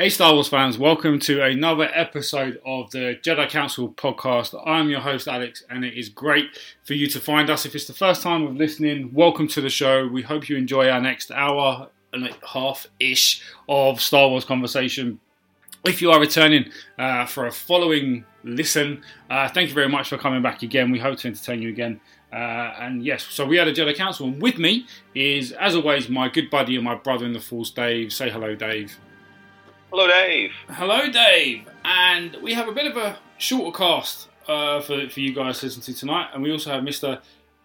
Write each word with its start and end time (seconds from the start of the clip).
Hey, 0.00 0.08
Star 0.08 0.32
Wars 0.32 0.48
fans, 0.48 0.78
welcome 0.78 1.18
to 1.18 1.42
another 1.42 1.90
episode 1.92 2.58
of 2.64 2.90
the 2.90 3.18
Jedi 3.22 3.46
Council 3.50 3.90
podcast. 3.90 4.58
I'm 4.66 4.88
your 4.88 5.00
host, 5.00 5.28
Alex, 5.28 5.62
and 5.68 5.84
it 5.84 5.92
is 5.92 6.08
great 6.08 6.46
for 6.84 6.94
you 6.94 7.06
to 7.08 7.20
find 7.20 7.50
us. 7.50 7.66
If 7.66 7.74
it's 7.74 7.86
the 7.86 7.92
first 7.92 8.22
time 8.22 8.46
of 8.46 8.56
listening, 8.56 9.12
welcome 9.12 9.46
to 9.48 9.60
the 9.60 9.68
show. 9.68 10.08
We 10.08 10.22
hope 10.22 10.48
you 10.48 10.56
enjoy 10.56 10.88
our 10.88 11.02
next 11.02 11.30
hour 11.30 11.90
and 12.14 12.28
a 12.28 12.46
half 12.46 12.86
ish 12.98 13.42
of 13.68 14.00
Star 14.00 14.30
Wars 14.30 14.46
conversation. 14.46 15.20
If 15.84 16.00
you 16.00 16.10
are 16.12 16.18
returning 16.18 16.70
uh, 16.98 17.26
for 17.26 17.46
a 17.46 17.52
following 17.52 18.24
listen, 18.42 19.02
uh, 19.28 19.50
thank 19.50 19.68
you 19.68 19.74
very 19.74 19.90
much 19.90 20.08
for 20.08 20.16
coming 20.16 20.40
back 20.40 20.62
again. 20.62 20.90
We 20.90 20.98
hope 20.98 21.18
to 21.18 21.28
entertain 21.28 21.60
you 21.60 21.68
again. 21.68 22.00
Uh, 22.32 22.72
and 22.80 23.04
yes, 23.04 23.24
so 23.24 23.44
we 23.44 23.58
had 23.58 23.68
a 23.68 23.74
Jedi 23.74 23.94
Council, 23.94 24.28
and 24.28 24.40
with 24.40 24.56
me 24.56 24.86
is, 25.14 25.52
as 25.52 25.76
always, 25.76 26.08
my 26.08 26.30
good 26.30 26.48
buddy 26.48 26.76
and 26.76 26.84
my 26.86 26.94
brother 26.94 27.26
in 27.26 27.34
the 27.34 27.40
Force, 27.40 27.70
Dave. 27.70 28.14
Say 28.14 28.30
hello, 28.30 28.54
Dave. 28.54 28.98
Hello, 29.92 30.06
Dave. 30.06 30.52
Hello, 30.68 31.10
Dave. 31.10 31.68
And 31.84 32.36
we 32.40 32.54
have 32.54 32.68
a 32.68 32.72
bit 32.72 32.86
of 32.86 32.96
a 32.96 33.18
shorter 33.38 33.76
cast 33.76 34.28
uh, 34.46 34.80
for, 34.80 35.08
for 35.08 35.18
you 35.18 35.34
guys 35.34 35.58
to 35.58 35.66
listen 35.66 35.82
to 35.82 35.92
tonight. 35.92 36.28
And 36.32 36.44
we 36.44 36.52
also 36.52 36.70
have 36.70 36.84
Mr. 36.84 37.20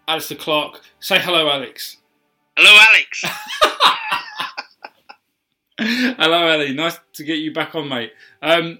Alistair 0.08 0.36
Clark. 0.36 0.80
Say 0.98 1.20
hello, 1.20 1.48
Alex. 1.48 1.98
Hello, 2.56 2.76
Alex. 2.88 3.24
hello, 6.18 6.48
Ali. 6.48 6.74
Nice 6.74 6.98
to 7.12 7.22
get 7.22 7.38
you 7.38 7.54
back 7.54 7.76
on, 7.76 7.88
mate. 7.88 8.12
Um, 8.42 8.78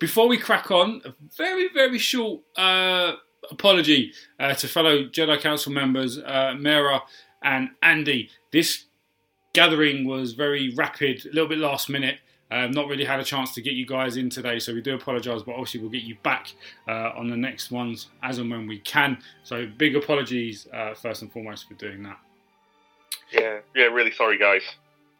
before 0.00 0.26
we 0.26 0.36
crack 0.36 0.72
on, 0.72 1.00
a 1.04 1.14
very, 1.36 1.68
very 1.72 1.98
short 1.98 2.40
uh, 2.56 3.12
apology 3.52 4.12
uh, 4.40 4.54
to 4.54 4.66
fellow 4.66 5.04
Jedi 5.04 5.40
Council 5.40 5.70
members, 5.70 6.18
uh, 6.18 6.56
Mara 6.58 7.02
and 7.40 7.70
Andy. 7.84 8.30
This 8.50 8.86
gathering 9.52 10.08
was 10.08 10.32
very 10.32 10.74
rapid, 10.74 11.24
a 11.24 11.28
little 11.28 11.48
bit 11.48 11.58
last 11.58 11.88
minute. 11.88 12.18
Um, 12.50 12.72
not 12.72 12.88
really 12.88 13.04
had 13.04 13.20
a 13.20 13.24
chance 13.24 13.52
to 13.54 13.62
get 13.62 13.74
you 13.74 13.86
guys 13.86 14.16
in 14.16 14.28
today, 14.28 14.58
so 14.58 14.74
we 14.74 14.80
do 14.80 14.94
apologise, 14.94 15.42
but 15.42 15.52
obviously 15.52 15.80
we'll 15.80 15.90
get 15.90 16.02
you 16.02 16.16
back 16.22 16.52
uh, 16.88 17.12
on 17.16 17.28
the 17.28 17.36
next 17.36 17.70
ones 17.70 18.08
as 18.22 18.38
and 18.38 18.50
when 18.50 18.66
we 18.66 18.78
can. 18.78 19.18
So 19.44 19.66
big 19.78 19.94
apologies 19.94 20.66
uh, 20.72 20.94
first 20.94 21.22
and 21.22 21.32
foremost 21.32 21.68
for 21.68 21.74
doing 21.74 22.02
that. 22.02 22.18
Yeah, 23.32 23.58
yeah, 23.74 23.84
really 23.84 24.10
sorry, 24.10 24.36
guys. 24.36 24.62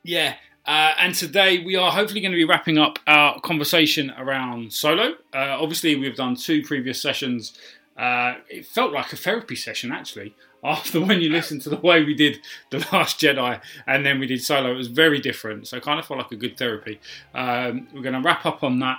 Yeah, 0.02 0.34
uh, 0.66 0.94
and 0.98 1.14
today 1.14 1.62
we 1.64 1.76
are 1.76 1.92
hopefully 1.92 2.20
going 2.20 2.32
to 2.32 2.36
be 2.36 2.44
wrapping 2.44 2.78
up 2.78 2.98
our 3.06 3.40
conversation 3.40 4.12
around 4.18 4.72
solo. 4.72 5.14
Uh, 5.32 5.56
obviously, 5.60 5.94
we've 5.94 6.16
done 6.16 6.34
two 6.34 6.62
previous 6.62 7.00
sessions. 7.00 7.56
Uh, 7.96 8.34
it 8.48 8.66
felt 8.66 8.92
like 8.92 9.12
a 9.12 9.16
therapy 9.16 9.54
session 9.54 9.92
actually 9.92 10.34
after 10.62 11.00
when 11.00 11.20
you 11.20 11.30
listen 11.30 11.58
to 11.60 11.70
the 11.70 11.76
way 11.76 12.04
we 12.04 12.14
did 12.14 12.40
the 12.70 12.78
Last 12.92 13.18
Jedi 13.18 13.60
and 13.86 14.04
then 14.04 14.18
we 14.18 14.26
did 14.26 14.42
Solo, 14.42 14.72
it 14.72 14.76
was 14.76 14.88
very 14.88 15.20
different. 15.20 15.68
So 15.68 15.80
kind 15.80 15.98
of 15.98 16.06
felt 16.06 16.18
like 16.18 16.32
a 16.32 16.36
good 16.36 16.56
therapy. 16.56 17.00
Um, 17.34 17.88
we're 17.94 18.02
going 18.02 18.14
to 18.14 18.20
wrap 18.20 18.44
up 18.46 18.62
on 18.62 18.78
that. 18.80 18.98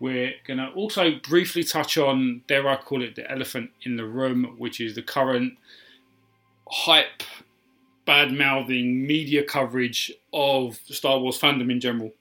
We're 0.00 0.34
going 0.46 0.58
to 0.58 0.68
also 0.68 1.16
briefly 1.16 1.64
touch 1.64 1.98
on, 1.98 2.42
dare 2.46 2.68
I 2.68 2.76
call 2.76 3.02
it, 3.02 3.16
the 3.16 3.30
elephant 3.30 3.70
in 3.82 3.96
the 3.96 4.04
room, 4.04 4.54
which 4.58 4.80
is 4.80 4.94
the 4.94 5.02
current 5.02 5.54
hype, 6.70 7.22
bad 8.04 8.32
mouthing 8.32 9.06
media 9.06 9.42
coverage 9.42 10.12
of 10.32 10.78
Star 10.84 11.18
Wars 11.18 11.38
fandom 11.38 11.70
in 11.70 11.80
general. 11.80 12.12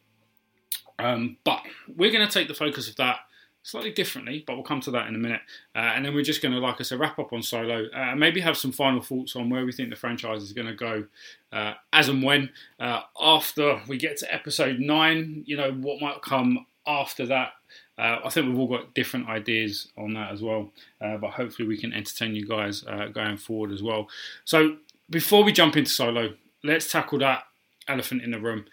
Um, 1.00 1.38
but 1.44 1.62
we're 1.96 2.12
going 2.12 2.26
to 2.26 2.34
take 2.34 2.48
the 2.48 2.56
focus 2.56 2.90
of 2.90 2.96
that 2.96 3.20
slightly 3.68 3.92
differently, 3.92 4.46
but 4.48 4.56
we'll 4.56 4.64
come 4.64 4.80
to 4.80 4.92
that 4.92 5.08
in 5.08 5.16
a 5.16 5.18
minute. 5.18 5.42
Uh, 5.76 5.80
and 5.80 6.06
then 6.06 6.16
we're 6.16 6.24
just 6.24 6.42
going 6.42 6.54
to, 6.54 6.60
like 6.60 6.78
I 6.80 6.84
said, 6.84 7.02
wrap 7.02 7.20
up 7.20 7.34
on 7.34 7.44
Solo 7.44 7.90
uh, 7.94 8.16
maybe 8.16 8.40
have 8.40 8.56
some 8.56 8.72
final 8.72 9.02
thoughts 9.02 9.36
on 9.36 9.50
where 9.50 9.66
we 9.66 9.74
think 9.74 9.90
the 9.90 9.98
franchise 9.98 10.42
is 10.42 10.54
going 10.54 10.68
to 10.68 10.74
go 10.74 11.04
uh, 11.52 11.74
as 11.92 12.08
and 12.08 12.24
when. 12.24 12.50
Uh, 12.80 13.02
after 13.20 13.82
we 13.90 13.98
get 13.98 14.16
to 14.18 14.34
episode 14.34 14.80
9, 14.80 15.44
you 15.46 15.58
know, 15.58 15.74
what 15.74 16.02
might 16.02 16.22
come 16.22 16.66
after 16.88 17.26
that. 17.26 17.52
Uh, 17.98 18.20
I 18.24 18.30
think 18.30 18.48
we've 18.48 18.58
all 18.58 18.70
got 18.70 18.94
different 18.94 19.28
ideas 19.28 19.90
on 19.98 20.14
that 20.14 20.32
as 20.32 20.42
well, 20.42 20.72
uh, 21.02 21.18
but 21.18 21.32
hopefully 21.32 21.68
we 21.68 21.78
can 21.78 21.92
entertain 21.92 22.36
you 22.36 22.48
guys 22.48 22.86
going 23.12 23.36
forward 23.36 23.74
as 23.74 23.84
well. 23.84 24.08
So 24.46 24.78
before 25.10 25.44
we 25.44 25.52
jump 25.52 25.76
into 25.76 25.92
Solo, 25.92 26.36
let's 26.64 26.90
tackle 26.90 27.20
that 27.20 27.44
elephant 27.90 28.22
in 28.22 28.32
the 28.32 28.40
room. 28.40 28.64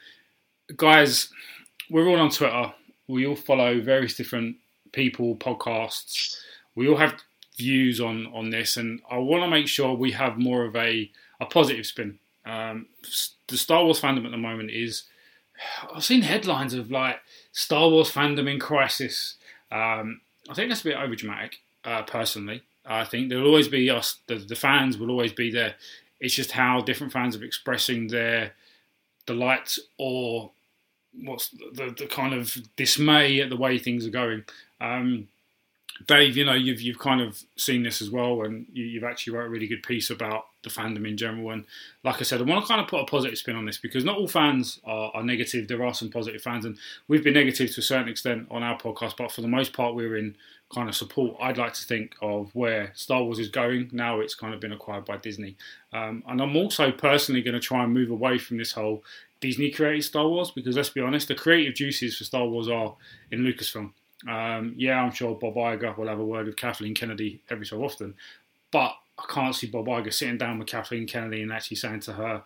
Guys, 0.76 1.30
we're 1.90 2.06
all 2.06 2.20
on 2.20 2.30
Twitter. 2.30 2.72
We 3.08 3.26
all 3.26 3.34
follow 3.34 3.80
various 3.80 4.14
different 4.14 4.56
people, 4.94 5.36
podcasts. 5.36 6.36
We 6.74 6.88
all 6.88 6.96
have 6.96 7.20
views 7.56 8.00
on 8.00 8.26
on 8.32 8.50
this, 8.50 8.76
and 8.76 9.00
I 9.10 9.18
want 9.18 9.42
to 9.42 9.48
make 9.48 9.68
sure 9.68 9.94
we 9.94 10.12
have 10.12 10.38
more 10.38 10.64
of 10.64 10.74
a 10.76 11.10
a 11.40 11.46
positive 11.46 11.86
spin. 11.86 12.18
Um, 12.46 12.86
the 13.48 13.56
Star 13.56 13.84
Wars 13.84 14.00
fandom 14.00 14.24
at 14.24 14.30
the 14.30 14.38
moment 14.38 14.70
is. 14.70 15.04
I've 15.94 16.04
seen 16.04 16.22
headlines 16.22 16.74
of 16.74 16.90
like 16.90 17.20
Star 17.52 17.88
Wars 17.88 18.10
fandom 18.10 18.50
in 18.50 18.58
crisis. 18.58 19.36
Um, 19.70 20.20
I 20.48 20.54
think 20.54 20.68
that's 20.68 20.80
a 20.80 20.84
bit 20.84 20.96
overdramatic, 20.96 21.54
uh, 21.84 22.02
personally. 22.02 22.62
I 22.86 23.04
think 23.04 23.28
there'll 23.28 23.46
always 23.46 23.68
be 23.68 23.88
us, 23.88 24.18
the, 24.26 24.36
the 24.36 24.56
fans 24.56 24.98
will 24.98 25.10
always 25.10 25.32
be 25.32 25.50
there. 25.50 25.74
It's 26.20 26.34
just 26.34 26.52
how 26.52 26.80
different 26.80 27.12
fans 27.12 27.36
are 27.36 27.44
expressing 27.44 28.08
their 28.08 28.52
delight 29.26 29.78
or 29.98 30.50
what's 31.22 31.48
the, 31.48 31.94
the, 31.96 32.06
kind 32.06 32.34
of 32.34 32.56
dismay 32.76 33.40
at 33.40 33.48
the 33.48 33.56
way 33.56 33.78
things 33.78 34.06
are 34.06 34.10
going. 34.10 34.44
Um, 34.84 35.28
Dave, 36.06 36.36
you 36.36 36.44
know, 36.44 36.54
you've 36.54 36.80
you've 36.80 36.98
kind 36.98 37.20
of 37.20 37.40
seen 37.56 37.84
this 37.84 38.02
as 38.02 38.10
well, 38.10 38.42
and 38.42 38.66
you, 38.72 39.00
have 39.00 39.08
actually 39.08 39.32
wrote 39.32 39.46
a 39.46 39.48
really 39.48 39.68
good 39.68 39.82
piece 39.84 40.10
about 40.10 40.46
the 40.64 40.68
fandom 40.68 41.08
in 41.08 41.16
general. 41.16 41.50
And 41.50 41.64
like 42.02 42.16
I 42.20 42.24
said, 42.24 42.40
I 42.40 42.44
want 42.44 42.64
to 42.64 42.68
kind 42.68 42.80
of 42.80 42.88
put 42.88 43.00
a 43.00 43.04
positive 43.04 43.38
spin 43.38 43.54
on 43.54 43.64
this 43.64 43.78
because 43.78 44.04
not 44.04 44.18
all 44.18 44.26
fans 44.26 44.80
are, 44.84 45.12
are, 45.14 45.22
negative. 45.22 45.68
There 45.68 45.84
are 45.84 45.94
some 45.94 46.10
positive 46.10 46.42
fans, 46.42 46.64
and 46.64 46.76
we've 47.06 47.22
been 47.22 47.34
negative 47.34 47.72
to 47.72 47.80
a 47.80 47.84
certain 47.84 48.08
extent 48.08 48.48
on 48.50 48.64
our 48.64 48.76
podcast, 48.76 49.16
but 49.16 49.30
for 49.30 49.40
the 49.40 49.48
most 49.48 49.72
part, 49.72 49.94
we're 49.94 50.16
in 50.16 50.36
kind 50.74 50.88
of 50.88 50.96
support. 50.96 51.36
I'd 51.40 51.58
like 51.58 51.74
to 51.74 51.84
think 51.84 52.16
of 52.20 52.50
where 52.54 52.90
Star 52.96 53.22
Wars 53.22 53.38
is 53.38 53.48
going 53.48 53.90
now. 53.92 54.18
It's 54.18 54.34
kind 54.34 54.52
of 54.52 54.58
been 54.58 54.72
acquired 54.72 55.04
by 55.04 55.18
Disney, 55.18 55.56
um, 55.92 56.24
and 56.26 56.42
I'm 56.42 56.56
also 56.56 56.90
personally 56.90 57.40
going 57.40 57.54
to 57.54 57.60
try 57.60 57.84
and 57.84 57.94
move 57.94 58.10
away 58.10 58.38
from 58.38 58.56
this 58.56 58.72
whole 58.72 59.04
Disney 59.40 59.70
created 59.70 60.02
Star 60.02 60.26
Wars 60.28 60.50
because 60.50 60.74
let's 60.74 60.88
be 60.88 61.00
honest, 61.00 61.28
the 61.28 61.36
creative 61.36 61.74
juices 61.74 62.18
for 62.18 62.24
Star 62.24 62.46
Wars 62.48 62.68
are 62.68 62.96
in 63.30 63.44
Lucasfilm. 63.44 63.92
Um, 64.28 64.74
yeah, 64.76 65.02
I'm 65.02 65.12
sure 65.12 65.34
Bob 65.34 65.54
Iger 65.54 65.96
will 65.96 66.08
have 66.08 66.18
a 66.18 66.24
word 66.24 66.46
with 66.46 66.56
Kathleen 66.56 66.94
Kennedy 66.94 67.40
every 67.50 67.66
so 67.66 67.82
often, 67.84 68.14
but 68.70 68.96
I 69.18 69.24
can't 69.28 69.54
see 69.54 69.66
Bob 69.66 69.86
Iger 69.86 70.12
sitting 70.12 70.38
down 70.38 70.58
with 70.58 70.68
Kathleen 70.68 71.06
Kennedy 71.06 71.42
and 71.42 71.52
actually 71.52 71.76
saying 71.76 72.00
to 72.00 72.14
her, 72.14 72.42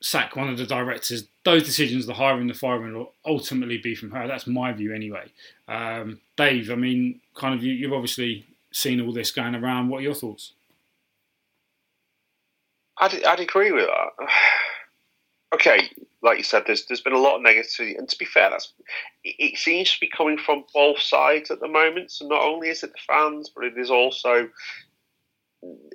sack 0.00 0.36
one 0.36 0.48
of 0.48 0.58
the 0.58 0.66
directors. 0.66 1.26
Those 1.44 1.64
decisions, 1.64 2.06
the 2.06 2.14
hiring, 2.14 2.46
the 2.46 2.54
firing, 2.54 2.94
will 2.94 3.12
ultimately 3.24 3.78
be 3.78 3.94
from 3.94 4.10
her. 4.10 4.26
That's 4.26 4.46
my 4.46 4.72
view 4.72 4.94
anyway. 4.94 5.32
Um, 5.68 6.20
Dave, 6.36 6.70
I 6.70 6.74
mean, 6.74 7.20
kind 7.34 7.54
of, 7.54 7.62
you, 7.62 7.72
you've 7.72 7.92
obviously 7.92 8.46
seen 8.70 9.00
all 9.00 9.12
this 9.12 9.30
going 9.30 9.54
around. 9.54 9.88
What 9.88 9.98
are 9.98 10.02
your 10.02 10.14
thoughts? 10.14 10.52
I'd, 12.98 13.24
I'd 13.24 13.40
agree 13.40 13.72
with 13.72 13.86
that. 13.86 14.28
Okay, 15.54 15.90
like 16.22 16.38
you 16.38 16.44
said, 16.44 16.64
there's 16.66 16.86
there's 16.86 17.00
been 17.00 17.12
a 17.12 17.18
lot 17.18 17.36
of 17.36 17.42
negativity, 17.42 17.98
and 17.98 18.08
to 18.08 18.16
be 18.16 18.24
fair, 18.24 18.50
that's 18.50 18.72
it 19.24 19.58
seems 19.58 19.92
to 19.92 20.00
be 20.00 20.08
coming 20.08 20.38
from 20.38 20.64
both 20.72 21.00
sides 21.00 21.50
at 21.50 21.60
the 21.60 21.68
moment. 21.68 22.10
So 22.10 22.26
not 22.26 22.42
only 22.42 22.68
is 22.68 22.82
it 22.82 22.92
the 22.92 22.98
fans, 23.06 23.50
but 23.54 23.64
it 23.64 23.76
is 23.76 23.90
also 23.90 24.48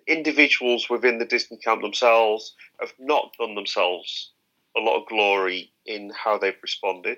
individuals 0.07 0.89
within 0.89 1.17
the 1.17 1.25
Disney 1.25 1.57
camp 1.57 1.81
themselves 1.81 2.55
have 2.79 2.93
not 2.99 3.33
done 3.37 3.55
themselves 3.55 4.31
a 4.77 4.79
lot 4.79 5.01
of 5.01 5.07
glory 5.07 5.71
in 5.85 6.11
how 6.11 6.37
they've 6.37 6.61
responded. 6.61 7.17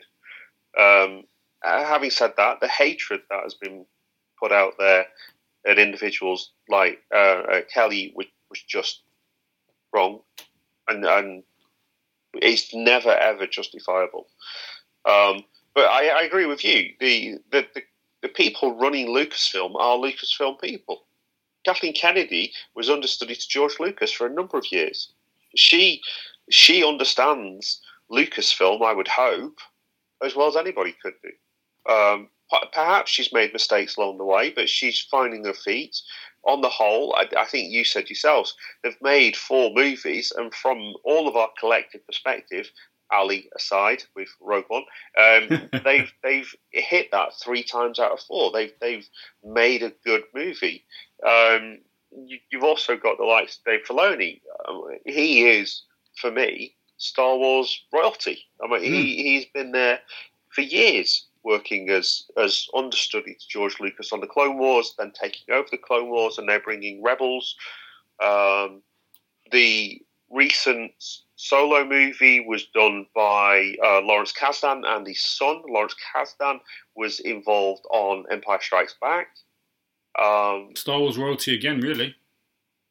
Um, 0.79 1.25
uh, 1.63 1.83
having 1.85 2.09
said 2.09 2.33
that, 2.37 2.59
the 2.59 2.67
hatred 2.67 3.21
that 3.29 3.43
has 3.43 3.53
been 3.53 3.85
put 4.39 4.51
out 4.51 4.73
there 4.79 5.05
at 5.67 5.77
individuals 5.77 6.51
like 6.69 7.01
uh, 7.13 7.17
uh, 7.17 7.61
Kelly 7.71 8.13
was, 8.15 8.27
was 8.49 8.61
just 8.61 9.01
wrong, 9.93 10.21
and 10.87 11.05
and 11.05 11.43
it's 12.33 12.73
never 12.73 13.11
ever 13.11 13.47
justifiable. 13.47 14.27
Um, 15.05 15.43
but 15.73 15.85
I, 15.85 16.09
I, 16.09 16.21
agree 16.23 16.45
with 16.45 16.63
you. 16.63 16.93
The, 16.99 17.37
the, 17.51 17.65
the 17.73 17.81
the 18.21 18.27
people 18.27 18.77
running 18.77 19.07
Lucasfilm 19.07 19.75
are 19.75 19.97
Lucasfilm 19.97 20.59
people. 20.59 21.05
Kathleen 21.65 21.93
Kennedy 21.93 22.53
was 22.75 22.89
understudy 22.89 23.35
to 23.35 23.47
George 23.47 23.79
Lucas 23.79 24.11
for 24.11 24.27
a 24.27 24.33
number 24.33 24.57
of 24.57 24.71
years. 24.71 25.11
She 25.55 26.01
she 26.49 26.83
understands 26.83 27.81
Lucasfilm, 28.11 28.83
I 28.83 28.93
would 28.93 29.07
hope, 29.07 29.59
as 30.23 30.35
well 30.35 30.47
as 30.47 30.55
anybody 30.55 30.95
could 31.01 31.13
do. 31.21 31.91
Um, 31.91 32.29
perhaps 32.73 33.11
she's 33.11 33.31
made 33.31 33.53
mistakes 33.53 33.97
along 33.97 34.17
the 34.17 34.25
way, 34.25 34.49
but 34.49 34.69
she's 34.69 34.99
finding 34.99 35.45
her 35.45 35.53
feet 35.53 35.95
on 36.49 36.61
the 36.61 36.69
whole, 36.69 37.15
I, 37.15 37.27
I, 37.37 37.45
think 37.45 37.71
you 37.71 37.83
said 37.83 38.09
yourselves, 38.09 38.55
they've 38.83 39.01
made 39.01 39.37
four 39.37 39.71
movies, 39.73 40.33
and 40.35 40.53
from 40.53 40.93
all 41.03 41.27
of 41.27 41.35
our 41.35 41.49
collective 41.59 42.05
perspective, 42.05 42.71
Ali 43.11 43.49
aside 43.55 44.03
with 44.15 44.29
Rogue 44.41 44.65
One, 44.67 44.83
um, 45.19 45.69
they've 45.83 46.11
they've 46.23 46.55
hit 46.71 47.11
that 47.11 47.33
three 47.43 47.63
times 47.63 47.99
out 47.99 48.11
of 48.11 48.19
four. 48.21 48.51
They've 48.51 48.73
they've 48.81 49.07
made 49.43 49.83
a 49.83 49.93
good 50.05 50.23
movie. 50.33 50.85
Um, 51.25 51.79
you, 52.11 52.39
have 52.53 52.63
also 52.63 52.97
got 52.97 53.17
the 53.17 53.23
likes 53.23 53.57
of 53.57 53.63
Dave 53.65 53.85
Filoni. 53.87 54.41
Um, 54.67 54.81
he 55.05 55.47
is, 55.47 55.83
for 56.19 56.31
me, 56.31 56.75
Star 56.97 57.37
Wars 57.37 57.83
royalty. 57.93 58.45
I 58.63 58.67
mean, 58.67 58.81
mm. 58.81 58.83
he 58.83 58.89
hmm. 58.89 59.21
he's 59.23 59.45
been 59.45 59.71
there 59.71 59.99
for 60.51 60.61
years 60.61 61.28
working 61.43 61.89
as 61.89 62.23
as 62.37 62.67
understudy 62.75 63.33
to 63.33 63.47
George 63.47 63.79
Lucas 63.79 64.11
on 64.11 64.19
the 64.19 64.27
Clone 64.27 64.57
Wars, 64.57 64.93
then 64.97 65.11
taking 65.11 65.53
over 65.53 65.67
the 65.71 65.77
Clone 65.77 66.09
Wars, 66.09 66.37
and 66.37 66.47
now 66.47 66.59
bringing 66.59 67.01
Rebels. 67.03 67.55
Um, 68.23 68.81
the 69.51 70.01
recent 70.29 70.91
solo 71.35 71.85
movie 71.85 72.41
was 72.41 72.65
done 72.73 73.05
by 73.15 73.75
uh, 73.83 74.01
Lawrence 74.01 74.33
Kasdan 74.33 74.83
and 74.85 75.07
his 75.07 75.23
son. 75.23 75.61
Lawrence 75.67 75.95
Kasdan 76.13 76.59
was 76.95 77.19
involved 77.19 77.85
on 77.89 78.25
Empire 78.29 78.59
Strikes 78.61 78.95
Back. 79.01 79.29
Um, 80.21 80.71
Star 80.75 80.99
Wars 80.99 81.17
royalty 81.17 81.53
again, 81.55 81.79
really. 81.79 82.15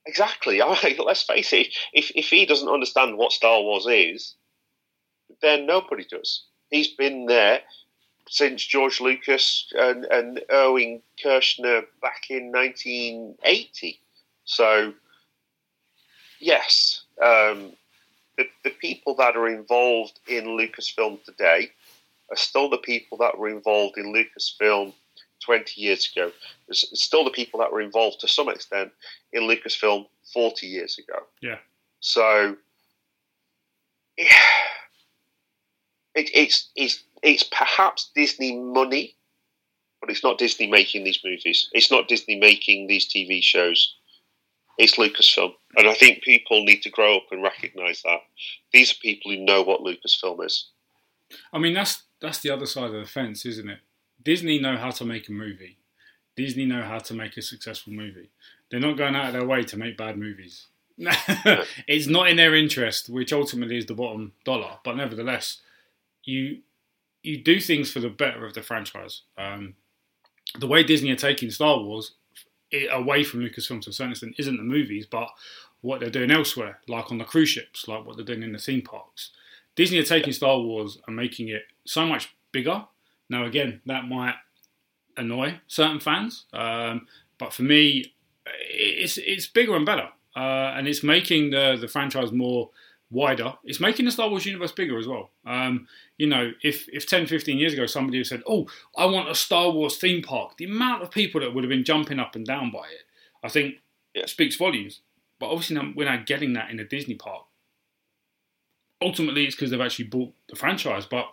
Exactly. 0.07 0.63
I 0.63 0.79
mean, 0.83 0.97
let's 1.05 1.23
face 1.23 1.53
it. 1.53 1.69
If 1.93 2.11
if 2.15 2.29
he 2.29 2.47
doesn't 2.47 2.69
understand 2.69 3.17
what 3.17 3.33
Star 3.33 3.61
Wars 3.61 3.87
is, 3.87 4.35
then 5.43 5.67
nobody 5.67 6.05
does. 6.11 6.45
He's 6.71 6.89
been 6.89 7.27
there 7.27 7.61
since 8.29 8.65
George 8.65 9.01
Lucas 9.01 9.73
and, 9.77 10.05
and 10.07 10.43
Irving 10.51 11.03
Kershner 11.23 11.85
back 12.01 12.27
in 12.31 12.53
1980. 12.53 14.01
So, 14.45 14.93
yes, 16.39 17.03
um, 17.23 17.73
the, 18.37 18.47
the 18.65 18.71
people 18.71 19.15
that 19.17 19.37
are 19.37 19.49
involved 19.49 20.21
in 20.29 20.45
Lucasfilm 20.45 21.23
today 21.25 21.71
are 22.31 22.37
still 22.37 22.69
the 22.69 22.79
people 22.79 23.19
that 23.19 23.39
were 23.39 23.49
involved 23.49 23.99
in 23.99 24.13
Lucasfilm 24.13 24.93
20 25.45 25.81
years 25.81 26.11
ago. 26.15 26.33
It's 26.69 26.87
still 27.03 27.25
the 27.25 27.31
people 27.31 27.61
that 27.61 27.73
were 27.73 27.81
involved 27.81 28.21
to 28.21 28.29
some 28.29 28.49
extent 28.49 28.93
in 29.33 29.43
Lucasfilm 29.43 30.07
40 30.33 30.67
years 30.67 30.99
ago. 30.99 31.21
Yeah. 31.41 31.59
So, 32.01 32.57
yeah, 34.17 34.27
it, 36.15 36.31
it's, 36.35 36.71
it's, 36.77 37.03
it's 37.23 37.43
perhaps 37.43 38.11
Disney 38.15 38.59
money, 38.59 39.17
but 40.01 40.11
it's 40.11 40.23
not 40.23 40.39
Disney 40.39 40.67
making 40.67 41.05
these 41.05 41.21
movies. 41.25 41.69
It's 41.73 41.91
not 41.91 42.09
Disney 42.09 42.37
making 42.37 42.87
these 42.87 43.09
TV 43.09 43.43
shows. 43.43 43.95
It's 44.79 44.97
Lucasfilm. 44.97 45.53
And 45.77 45.89
I 45.89 45.95
think 45.95 46.23
people 46.23 46.65
need 46.65 46.83
to 46.83 46.91
grow 46.91 47.17
up 47.17 47.27
and 47.31 47.43
recognize 47.43 48.03
that. 48.03 48.21
These 48.73 48.93
are 48.93 49.03
people 49.03 49.33
who 49.33 49.45
know 49.45 49.63
what 49.63 49.81
Lucasfilm 49.81 50.45
is. 50.45 50.69
I 51.53 51.59
mean, 51.59 51.75
that's 51.75 52.05
that's 52.21 52.41
the 52.41 52.51
other 52.51 52.67
side 52.67 52.91
of 52.95 53.01
the 53.01 53.07
fence, 53.07 53.45
isn't 53.45 53.69
it? 53.69 53.81
Disney 54.23 54.59
know 54.59 54.77
how 54.77 54.91
to 54.91 55.05
make 55.05 55.29
a 55.29 55.33
movie. 55.33 55.79
Disney 56.37 56.67
know 56.67 56.83
how 56.83 56.99
to 56.99 57.15
make 57.15 57.37
a 57.37 57.43
successful 57.43 57.93
movie. 57.93 58.31
They're 58.71 58.81
not 58.81 58.97
going 58.97 59.15
out 59.15 59.29
of 59.29 59.33
their 59.33 59.47
way 59.47 59.63
to 59.65 59.77
make 59.77 59.97
bad 59.97 60.17
movies. 60.17 60.67
it's 61.87 62.07
not 62.07 62.29
in 62.29 62.37
their 62.37 62.55
interest, 62.55 63.09
which 63.09 63.33
ultimately 63.33 63.77
is 63.77 63.87
the 63.87 63.95
bottom 63.95 64.33
dollar. 64.45 64.79
But 64.85 64.97
nevertheless, 64.97 65.61
you 66.25 66.59
you 67.23 67.43
do 67.43 67.61
things 67.61 67.91
for 67.91 68.01
the 68.01 68.09
better 68.09 68.47
of 68.47 68.55
the 68.55 68.63
franchise. 68.63 69.23
Um, 69.37 69.75
the 70.59 70.67
way 70.67 70.83
Disney 70.83 71.11
are 71.11 71.17
taking 71.17 71.51
Star 71.51 71.79
Wars 71.79 72.13
away 72.91 73.25
from 73.25 73.41
Lucasfilm 73.41 73.81
to 73.83 73.91
a 73.91 73.93
certain 73.93 74.13
extent 74.13 74.35
isn't 74.39 74.57
the 74.57 74.63
movies, 74.63 75.07
but 75.07 75.29
what 75.81 76.01
they're 76.01 76.11
doing 76.11 76.31
elsewhere, 76.31 76.79
like 76.89 77.11
on 77.11 77.19
the 77.19 77.25
cruise 77.25 77.49
ships, 77.49 77.87
like 77.89 78.05
what 78.05 78.17
they're 78.17 78.25
doing 78.25 78.43
in 78.43 78.53
the 78.53 78.59
theme 78.59 78.83
parks. 78.83 79.31
Disney 79.77 79.99
are 79.99 80.05
taking 80.05 80.33
Star 80.33 80.59
Wars 80.59 80.99
and 81.07 81.15
making 81.15 81.49
it 81.49 81.63
so 81.85 82.05
much 82.05 82.35
bigger. 82.53 82.85
Now, 83.31 83.45
again, 83.45 83.81
that 83.87 84.09
might 84.09 84.35
annoy 85.17 85.61
certain 85.67 86.01
fans, 86.01 86.45
um, 86.53 87.07
but 87.39 87.53
for 87.53 87.63
me, 87.63 88.13
it's 88.71 89.19
it's 89.19 89.47
bigger 89.47 89.77
and 89.77 89.87
better, 89.87 90.09
uh, 90.35 90.75
and 90.77 90.89
it's 90.89 91.03
making 91.03 91.51
the 91.51 91.77
the 91.81 91.89
franchise 91.89 92.33
more 92.33 92.71
wider. 93.11 93.55
It's 93.65 93.81
making 93.81 94.05
the 94.05 94.13
Star 94.13 94.29
Wars 94.29 94.47
universe 94.47 94.73
bigger 94.73 94.99
as 94.99 95.07
well. 95.07 95.31
Um, 95.47 95.89
you 96.17 96.27
know, 96.27 96.53
if, 96.63 96.89
if 96.91 97.07
10, 97.07 97.27
15 97.27 97.59
years 97.59 97.73
ago 97.73 97.87
somebody 97.87 98.19
had 98.19 98.27
said, 98.27 98.43
oh, 98.47 98.67
I 98.97 99.07
want 99.07 99.31
a 99.31 99.35
Star 99.35 99.71
Wars 99.71 99.97
theme 99.97 100.23
park, 100.23 100.57
the 100.59 100.67
amount 100.67 101.03
of 101.03 101.11
people 101.11 101.41
that 101.41 101.55
would 101.55 101.65
have 101.65 101.71
been 101.71 101.85
jumping 101.85 102.19
up 102.19 102.35
and 102.35 102.47
down 102.47 102.71
by 102.71 102.87
it, 102.87 103.07
I 103.43 103.49
think 103.49 103.77
yeah. 104.15 104.27
speaks 104.27 104.57
volumes. 104.57 105.01
But 105.39 105.51
obviously 105.51 105.77
now 105.77 105.93
we're 105.95 106.11
not 106.11 106.27
getting 106.27 106.53
that 106.55 106.71
in 106.71 106.81
a 106.81 106.85
Disney 106.85 107.15
park. 107.15 107.45
Ultimately, 109.01 109.45
it's 109.45 109.55
because 109.55 109.71
they've 109.71 109.81
actually 109.81 110.07
bought 110.07 110.35
the 110.49 110.57
franchise. 110.57 111.07
But 111.07 111.27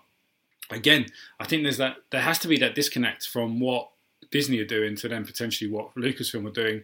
again, 0.70 1.08
I 1.40 1.46
think 1.46 1.64
there's 1.64 1.78
that 1.78 1.98
there 2.12 2.22
has 2.22 2.38
to 2.40 2.48
be 2.48 2.58
that 2.60 2.76
disconnect 2.76 3.28
from 3.28 3.60
what 3.60 3.90
Disney 4.32 4.60
are 4.60 4.66
doing 4.66 4.96
to 4.98 5.08
then 5.08 5.26
potentially 5.26 5.70
what 5.70 5.96
Lucasfilm 5.96 6.48
are 6.48 6.52
doing 6.52 6.84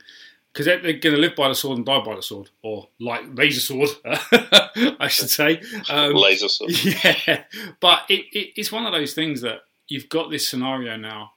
because 0.51 0.65
they're, 0.65 0.81
they're 0.81 0.93
going 0.93 1.15
to 1.15 1.21
live 1.21 1.35
by 1.35 1.47
the 1.47 1.55
sword 1.55 1.77
and 1.77 1.85
die 1.85 2.03
by 2.03 2.15
the 2.15 2.21
sword, 2.21 2.49
or 2.61 2.87
like 2.99 3.23
laser 3.33 3.61
sword, 3.61 3.89
I 4.05 5.07
should 5.07 5.29
say. 5.29 5.61
Um, 5.89 6.13
laser 6.13 6.49
sword. 6.49 6.71
Yeah, 6.83 7.43
but 7.79 8.01
it, 8.09 8.25
it, 8.33 8.53
it's 8.55 8.71
one 8.71 8.85
of 8.85 8.91
those 8.91 9.13
things 9.13 9.41
that 9.41 9.61
you've 9.87 10.09
got 10.09 10.29
this 10.29 10.47
scenario 10.47 10.97
now, 10.97 11.31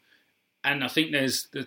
and 0.64 0.82
I 0.82 0.88
think 0.88 1.12
there's 1.12 1.48
the, 1.52 1.66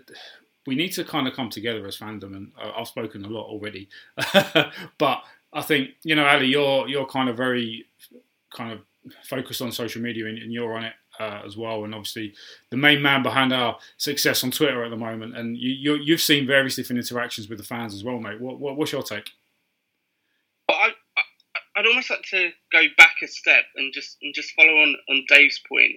we 0.66 0.76
need 0.76 0.90
to 0.94 1.06
kind 1.06 1.28
of 1.28 1.34
come 1.34 1.50
together 1.50 1.86
as 1.88 1.98
fandom, 1.98 2.36
and 2.36 2.52
I've 2.62 2.88
spoken 2.88 3.24
a 3.24 3.30
lot 3.30 3.46
already, 3.46 3.88
but 4.98 5.24
I 5.54 5.62
think 5.62 5.92
you 6.04 6.16
know, 6.16 6.26
Ali, 6.26 6.48
you're 6.48 6.88
you're 6.88 7.06
kind 7.06 7.30
of 7.30 7.38
very 7.38 7.86
kind 8.54 8.74
of 8.74 8.80
focused 9.24 9.62
on 9.62 9.72
social 9.72 10.02
media, 10.02 10.26
and, 10.26 10.38
and 10.38 10.52
you're 10.52 10.74
on 10.74 10.84
it 10.84 10.94
uh, 11.20 11.42
as 11.46 11.58
well, 11.58 11.84
and 11.84 11.94
obviously 11.94 12.34
the 12.70 12.78
main 12.78 13.02
man 13.02 13.24
behind 13.24 13.54
our 13.54 13.78
success 13.98 14.44
on 14.44 14.52
Twitter 14.52 14.84
at 14.84 14.90
the 14.90 14.98
moment. 14.98 15.36
And 15.36 15.58
you, 15.58 15.96
you 15.96 16.14
have 16.14 16.22
seen 16.22 16.46
various 16.46 16.76
different 16.76 17.00
interactions 17.00 17.50
with 17.50 17.58
the 17.58 17.64
fans 17.64 17.94
as 17.94 18.04
well, 18.04 18.20
mate. 18.20 18.40
What, 18.40 18.60
what, 18.60 18.78
what's 18.78 18.92
your 18.92 19.04
take? 19.04 19.30
Well, 20.70 20.78
I, 20.78 20.90
I, 21.18 21.80
would 21.80 21.88
almost 21.88 22.10
like 22.10 22.24
to 22.32 22.52
go 22.72 22.84
back 22.98 23.16
a 23.24 23.28
step 23.28 23.66
and 23.76 23.94
just 23.94 24.18
and 24.22 24.34
just 24.34 24.54
follow 24.56 24.74
on 24.74 24.96
on 25.10 25.24
Dave's 25.28 25.62
point 25.68 25.94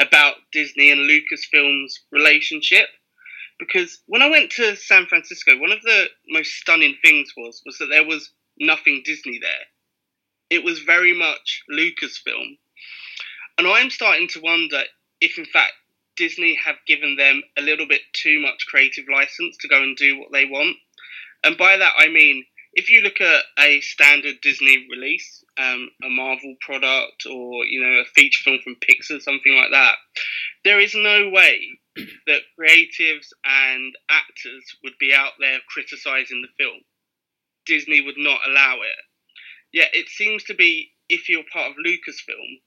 about 0.00 0.34
Disney 0.52 0.90
and 0.90 1.08
Lucasfilm's 1.08 2.00
relationship. 2.12 2.86
Because 3.58 3.98
when 4.06 4.22
I 4.22 4.30
went 4.30 4.50
to 4.52 4.76
San 4.76 5.06
Francisco, 5.06 5.58
one 5.58 5.72
of 5.72 5.82
the 5.82 6.06
most 6.28 6.52
stunning 6.54 6.96
things 7.02 7.32
was 7.36 7.62
was 7.66 7.78
that 7.78 7.86
there 7.90 8.06
was 8.06 8.30
nothing 8.58 9.02
Disney 9.04 9.38
there. 9.40 9.66
It 10.50 10.64
was 10.64 10.80
very 10.80 11.16
much 11.16 11.62
Lucasfilm 11.70 12.58
and 13.58 13.66
I'm 13.66 13.90
starting 13.90 14.28
to 14.28 14.40
wonder 14.40 14.82
if, 15.20 15.36
in 15.36 15.44
fact, 15.44 15.72
Disney 16.16 16.58
have 16.64 16.76
given 16.86 17.16
them 17.16 17.42
a 17.56 17.62
little 17.62 17.86
bit 17.86 18.02
too 18.12 18.40
much 18.40 18.66
creative 18.66 19.04
license 19.12 19.56
to 19.58 19.68
go 19.68 19.82
and 19.82 19.96
do 19.96 20.18
what 20.18 20.32
they 20.32 20.46
want. 20.46 20.76
And 21.44 21.56
by 21.56 21.76
that, 21.76 21.92
I 21.98 22.08
mean, 22.08 22.44
if 22.72 22.90
you 22.90 23.00
look 23.00 23.20
at 23.20 23.44
a 23.58 23.80
standard 23.80 24.36
Disney 24.42 24.86
release, 24.90 25.44
um, 25.56 25.88
a 26.04 26.08
Marvel 26.08 26.54
product, 26.60 27.26
or 27.26 27.64
you 27.64 27.82
know, 27.82 28.00
a 28.00 28.04
feature 28.14 28.44
film 28.44 28.58
from 28.62 28.76
Pixar, 28.76 29.20
something 29.20 29.54
like 29.54 29.70
that, 29.72 29.96
there 30.64 30.80
is 30.80 30.94
no 30.94 31.30
way 31.30 31.80
that 32.26 32.42
creatives 32.58 33.28
and 33.44 33.94
actors 34.10 34.64
would 34.84 34.94
be 35.00 35.14
out 35.14 35.32
there 35.40 35.58
criticizing 35.68 36.42
the 36.42 36.62
film. 36.64 36.80
Disney 37.66 38.00
would 38.00 38.18
not 38.18 38.40
allow 38.46 38.76
it. 38.76 39.04
Yet 39.72 39.90
it 39.92 40.08
seems 40.08 40.44
to 40.44 40.54
be 40.54 40.92
if 41.08 41.28
you're 41.28 41.44
part 41.52 41.70
of 41.70 41.76
Lucasfilm, 41.76 42.60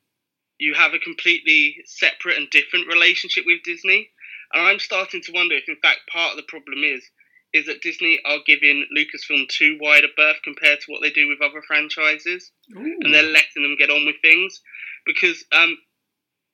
you 0.61 0.75
have 0.75 0.93
a 0.93 0.99
completely 0.99 1.77
separate 1.85 2.37
and 2.37 2.47
different 2.51 2.87
relationship 2.87 3.45
with 3.47 3.63
Disney. 3.63 4.11
And 4.53 4.61
I'm 4.61 4.77
starting 4.77 5.21
to 5.23 5.31
wonder 5.33 5.55
if, 5.55 5.67
in 5.67 5.77
fact, 5.81 6.01
part 6.11 6.31
of 6.31 6.37
the 6.37 6.47
problem 6.47 6.83
is 6.83 7.03
is 7.53 7.65
that 7.65 7.81
Disney 7.81 8.17
are 8.23 8.37
giving 8.45 8.85
Lucasfilm 8.95 9.49
too 9.49 9.77
wide 9.81 10.05
a 10.05 10.07
berth 10.15 10.37
compared 10.41 10.79
to 10.79 10.89
what 10.89 11.01
they 11.01 11.09
do 11.09 11.27
with 11.27 11.41
other 11.41 11.61
franchises, 11.67 12.49
Ooh. 12.77 12.95
and 13.01 13.13
they're 13.13 13.23
letting 13.23 13.63
them 13.63 13.75
get 13.77 13.89
on 13.89 14.05
with 14.05 14.15
things. 14.21 14.61
Because 15.05 15.43
um, 15.51 15.75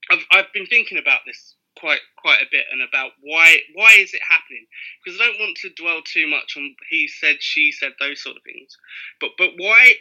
I've 0.10 0.26
I've 0.32 0.54
been 0.54 0.66
thinking 0.66 0.98
about 0.98 1.20
this 1.28 1.56
quite 1.78 2.00
quite 2.18 2.42
a 2.42 2.50
bit 2.50 2.66
and 2.72 2.82
about 2.82 3.12
why 3.22 3.58
why 3.76 3.94
is 4.00 4.14
it 4.14 4.22
happening? 4.28 4.66
Because 5.04 5.20
I 5.20 5.28
don't 5.28 5.40
want 5.40 5.58
to 5.58 5.70
dwell 5.76 6.02
too 6.02 6.28
much 6.28 6.56
on 6.56 6.76
he 6.90 7.10
said, 7.10 7.38
she 7.42 7.72
said, 7.74 7.92
those 8.00 8.24
sort 8.24 8.38
of 8.38 8.44
things. 8.44 8.78
But 9.20 9.32
but 9.38 9.52
why, 9.58 9.94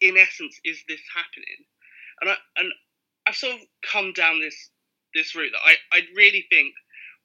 in 0.00 0.16
essence, 0.16 0.58
is 0.64 0.80
this 0.88 1.02
happening? 1.12 1.66
And 2.22 2.30
I 2.30 2.36
and 2.56 2.72
I've 3.28 3.36
sort 3.36 3.56
of 3.56 3.60
come 3.92 4.14
down 4.14 4.40
this 4.40 4.70
this 5.14 5.34
route 5.34 5.52
that 5.52 5.60
I, 5.64 5.98
I 5.98 6.00
really 6.16 6.46
think 6.48 6.72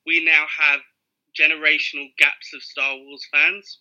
we 0.05 0.23
now 0.23 0.45
have 0.59 0.81
generational 1.39 2.07
gaps 2.17 2.53
of 2.53 2.61
Star 2.61 2.95
Wars 2.97 3.25
fans. 3.31 3.79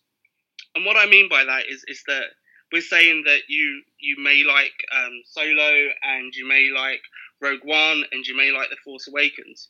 And 0.74 0.84
what 0.84 0.96
I 0.96 1.06
mean 1.06 1.28
by 1.28 1.44
that 1.44 1.64
is 1.68 1.84
is 1.88 2.02
that 2.06 2.26
we're 2.72 2.80
saying 2.80 3.24
that 3.26 3.40
you 3.48 3.82
you 3.98 4.16
may 4.22 4.44
like 4.44 4.72
um, 4.96 5.20
Solo 5.24 5.88
and 6.02 6.32
you 6.34 6.46
may 6.46 6.70
like 6.70 7.00
Rogue 7.40 7.64
One 7.64 8.04
and 8.12 8.24
you 8.24 8.36
may 8.36 8.52
like 8.52 8.70
The 8.70 8.76
Force 8.84 9.08
Awakens, 9.08 9.68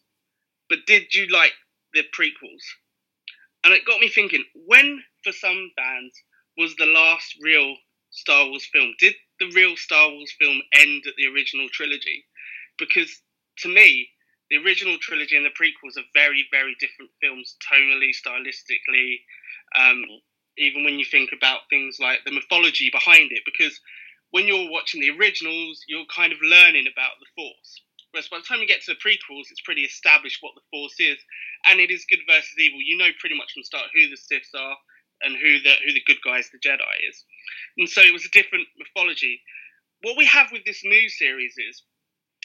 but 0.68 0.80
did 0.86 1.14
you 1.14 1.28
like 1.28 1.52
the 1.94 2.04
prequels? 2.16 2.64
And 3.64 3.72
it 3.72 3.86
got 3.86 4.00
me 4.00 4.08
thinking: 4.08 4.44
when, 4.66 5.02
for 5.24 5.32
some 5.32 5.70
fans, 5.74 6.12
was 6.58 6.76
the 6.76 6.86
last 6.86 7.36
real 7.40 7.76
Star 8.10 8.46
Wars 8.46 8.68
film? 8.70 8.92
Did 8.98 9.14
the 9.40 9.50
real 9.52 9.74
Star 9.76 10.10
Wars 10.10 10.32
film 10.38 10.60
end 10.74 11.04
at 11.06 11.14
the 11.16 11.26
original 11.28 11.68
trilogy? 11.72 12.26
Because 12.78 13.10
to 13.58 13.68
me, 13.68 14.08
the 14.50 14.58
original 14.58 14.98
trilogy 15.00 15.36
and 15.36 15.46
the 15.46 15.50
prequels 15.50 15.96
are 15.96 16.06
very, 16.14 16.46
very 16.50 16.76
different 16.80 17.10
films, 17.20 17.56
tonally, 17.64 18.12
stylistically. 18.12 19.20
Um, 19.78 20.04
even 20.58 20.84
when 20.84 20.98
you 20.98 21.04
think 21.04 21.30
about 21.32 21.68
things 21.70 21.96
like 21.98 22.20
the 22.24 22.32
mythology 22.32 22.90
behind 22.92 23.32
it, 23.32 23.42
because 23.46 23.80
when 24.30 24.46
you're 24.46 24.70
watching 24.70 25.00
the 25.00 25.10
originals, 25.10 25.80
you're 25.88 26.04
kind 26.14 26.32
of 26.32 26.38
learning 26.42 26.86
about 26.92 27.16
the 27.20 27.28
Force. 27.36 27.80
Whereas 28.10 28.28
by 28.28 28.38
the 28.38 28.44
time 28.44 28.60
you 28.60 28.68
get 28.68 28.82
to 28.84 28.92
the 28.92 29.00
prequels, 29.00 29.48
it's 29.48 29.64
pretty 29.64 29.82
established 29.82 30.38
what 30.40 30.52
the 30.54 30.68
Force 30.70 31.00
is, 31.00 31.16
and 31.64 31.80
it 31.80 31.90
is 31.90 32.04
good 32.08 32.20
versus 32.28 32.52
evil. 32.58 32.80
You 32.80 32.98
know 32.98 33.08
pretty 33.20 33.36
much 33.36 33.52
from 33.52 33.60
the 33.60 33.72
start 33.72 33.88
who 33.94 34.08
the 34.08 34.20
Siths 34.20 34.52
are 34.52 34.76
and 35.22 35.36
who 35.36 35.60
the 35.60 35.74
who 35.84 35.92
the 35.92 36.04
good 36.06 36.20
guys, 36.24 36.50
the 36.52 36.58
Jedi, 36.58 36.92
is. 37.08 37.24
And 37.78 37.88
so 37.88 38.02
it 38.02 38.12
was 38.12 38.26
a 38.26 38.36
different 38.36 38.68
mythology. 38.76 39.40
What 40.02 40.18
we 40.18 40.26
have 40.26 40.52
with 40.52 40.64
this 40.64 40.84
new 40.84 41.08
series 41.08 41.54
is, 41.56 41.82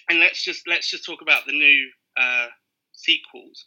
and 0.10 0.20
let's 0.20 0.44
just 0.44 0.68
let's 0.68 0.90
just 0.90 1.06
talk 1.06 1.22
about 1.22 1.46
the 1.46 1.54
new 1.54 1.90
uh, 2.18 2.48
sequels. 2.94 3.66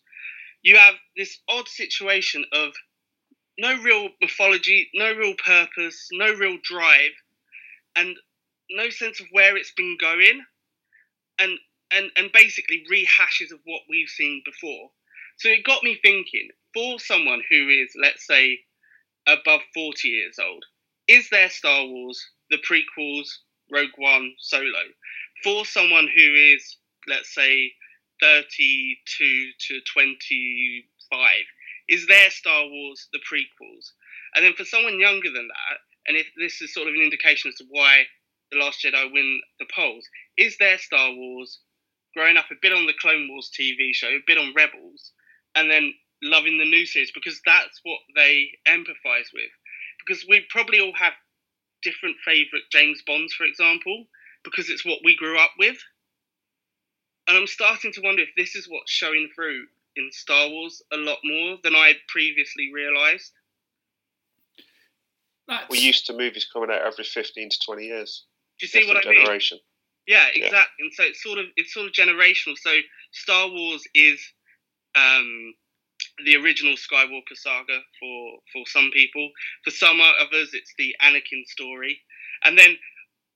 You 0.63 0.77
have 0.77 0.95
this 1.17 1.39
odd 1.49 1.69
situation 1.69 2.45
of 2.53 2.73
no 3.59 3.77
real 3.83 4.09
mythology, 4.21 4.91
no 4.95 5.13
real 5.15 5.35
purpose, 5.45 6.09
no 6.13 6.33
real 6.35 6.59
drive, 6.63 7.13
and 7.97 8.17
no 8.71 8.91
sense 8.91 9.21
of 9.21 9.27
where 9.33 9.57
it's 9.57 9.73
been 9.73 9.97
going, 10.01 10.45
and 11.39 11.59
and 11.93 12.11
and 12.17 12.33
basically 12.33 12.85
rehashes 12.91 13.53
of 13.53 13.61
what 13.65 13.83
we've 13.89 14.09
seen 14.09 14.43
before. 14.45 14.91
So 15.39 15.49
it 15.49 15.65
got 15.65 15.83
me 15.85 15.99
thinking: 16.03 16.49
for 16.75 16.99
someone 17.01 17.43
who 17.51 17.69
is, 17.69 17.93
let's 18.01 18.27
say, 18.27 18.61
above 19.27 19.61
forty 19.75 20.09
years 20.09 20.39
old, 20.39 20.65
is 21.09 21.29
there 21.31 21.51
Star 21.51 21.87
Wars, 21.87 22.25
the 22.51 22.59
prequels, 22.59 23.29
Rogue 23.73 23.91
One, 23.97 24.35
Solo? 24.39 24.85
For 25.43 25.65
someone 25.65 26.09
who 26.15 26.35
is, 26.55 26.77
let's 27.09 27.35
say, 27.35 27.73
thirty-two 28.21 29.51
to 29.69 29.81
twenty-five, 29.93 31.45
is 31.89 32.07
there 32.07 32.31
Star 32.31 32.67
Wars, 32.67 33.09
the 33.13 33.21
prequels? 33.21 33.93
And 34.35 34.45
then 34.45 34.55
for 34.55 34.65
someone 34.65 35.01
younger 35.01 35.31
than 35.31 35.49
that, 35.49 35.79
and 36.07 36.17
if 36.17 36.27
this 36.37 36.61
is 36.61 36.75
sort 36.75 36.89
of 36.89 36.95
an 36.95 37.03
indication 37.03 37.49
as 37.49 37.57
to 37.57 37.65
why 37.69 38.05
the 38.53 38.59
Last 38.59 38.85
Jedi 38.85 39.13
win 39.13 39.41
the 39.59 39.67
polls, 39.75 40.05
is 40.37 40.57
there 40.59 40.79
Star 40.79 41.13
Wars? 41.13 41.61
Growing 42.17 42.37
up 42.37 42.51
a 42.51 42.59
bit 42.61 42.73
on 42.73 42.87
the 42.87 42.99
Clone 43.01 43.29
Wars 43.29 43.51
TV 43.55 43.95
show, 43.95 44.09
a 44.09 44.19
bit 44.27 44.37
on 44.37 44.53
Rebels, 44.53 45.13
and 45.55 45.71
then 45.71 45.95
loving 46.23 46.59
the 46.59 46.69
new 46.69 46.85
series 46.85 47.13
because 47.13 47.41
that's 47.47 47.81
what 47.85 48.01
they 48.17 48.51
empathize 48.67 49.31
with. 49.33 49.51
Because 50.05 50.27
we 50.29 50.45
probably 50.51 50.81
all 50.81 50.93
have 50.99 51.13
different 51.83 52.17
favorite 52.25 52.65
James 52.73 53.01
Bonds, 53.07 53.33
for 53.33 53.45
example, 53.45 54.07
because 54.45 54.71
it's 54.71 54.85
what 54.85 54.99
we 55.05 55.17
grew 55.17 55.39
up 55.39 55.51
with. 55.59 55.79
And 57.29 57.37
I'm 57.37 57.47
starting 57.47 57.93
to 57.93 58.01
wonder 58.03 58.23
if 58.23 58.31
this 58.37 58.57
is 58.57 58.67
what's 58.69 58.91
showing 58.91 59.29
through 59.35 59.67
in 59.97 60.09
Star 60.13 60.49
Wars 60.49 60.83
a 60.93 60.97
lot 60.97 61.19
more 61.25 61.59
than 61.63 61.75
I 61.75 61.89
had 61.89 61.97
previously 62.09 62.71
realised. 62.75 63.33
We 65.69 65.79
used 65.79 66.07
to 66.07 66.13
movies 66.13 66.47
coming 66.53 66.71
out 66.71 66.83
every 66.83 67.05
15 67.05 67.51
to 67.51 67.59
20 67.67 67.85
years. 67.85 68.25
Do 68.61 68.67
you 68.67 68.69
see 68.69 68.87
what 68.87 68.97
I 68.97 69.03
generation. 69.03 69.57
mean? 69.57 69.63
Yeah, 70.07 70.27
exactly. 70.29 70.51
Yeah. 70.51 70.85
And 70.85 70.93
so 70.95 71.03
it's 71.05 71.23
sort 71.23 71.39
of 71.39 71.47
it's 71.57 71.75
sort 71.75 71.87
of 71.87 71.93
generational. 71.93 72.57
So 72.57 72.71
Star 73.13 73.49
Wars 73.49 73.83
is 73.95 74.21
um, 74.95 75.55
the 76.25 76.37
original 76.37 76.75
Skywalker 76.75 77.35
saga 77.35 77.81
for 77.99 78.39
for 78.53 78.63
some 78.67 78.91
people. 78.93 79.31
For 79.65 79.71
some 79.71 80.01
others, 80.01 80.51
it's 80.53 80.75
the 80.79 80.95
Anakin 81.03 81.45
story. 81.47 82.01
And 82.45 82.59
then 82.59 82.77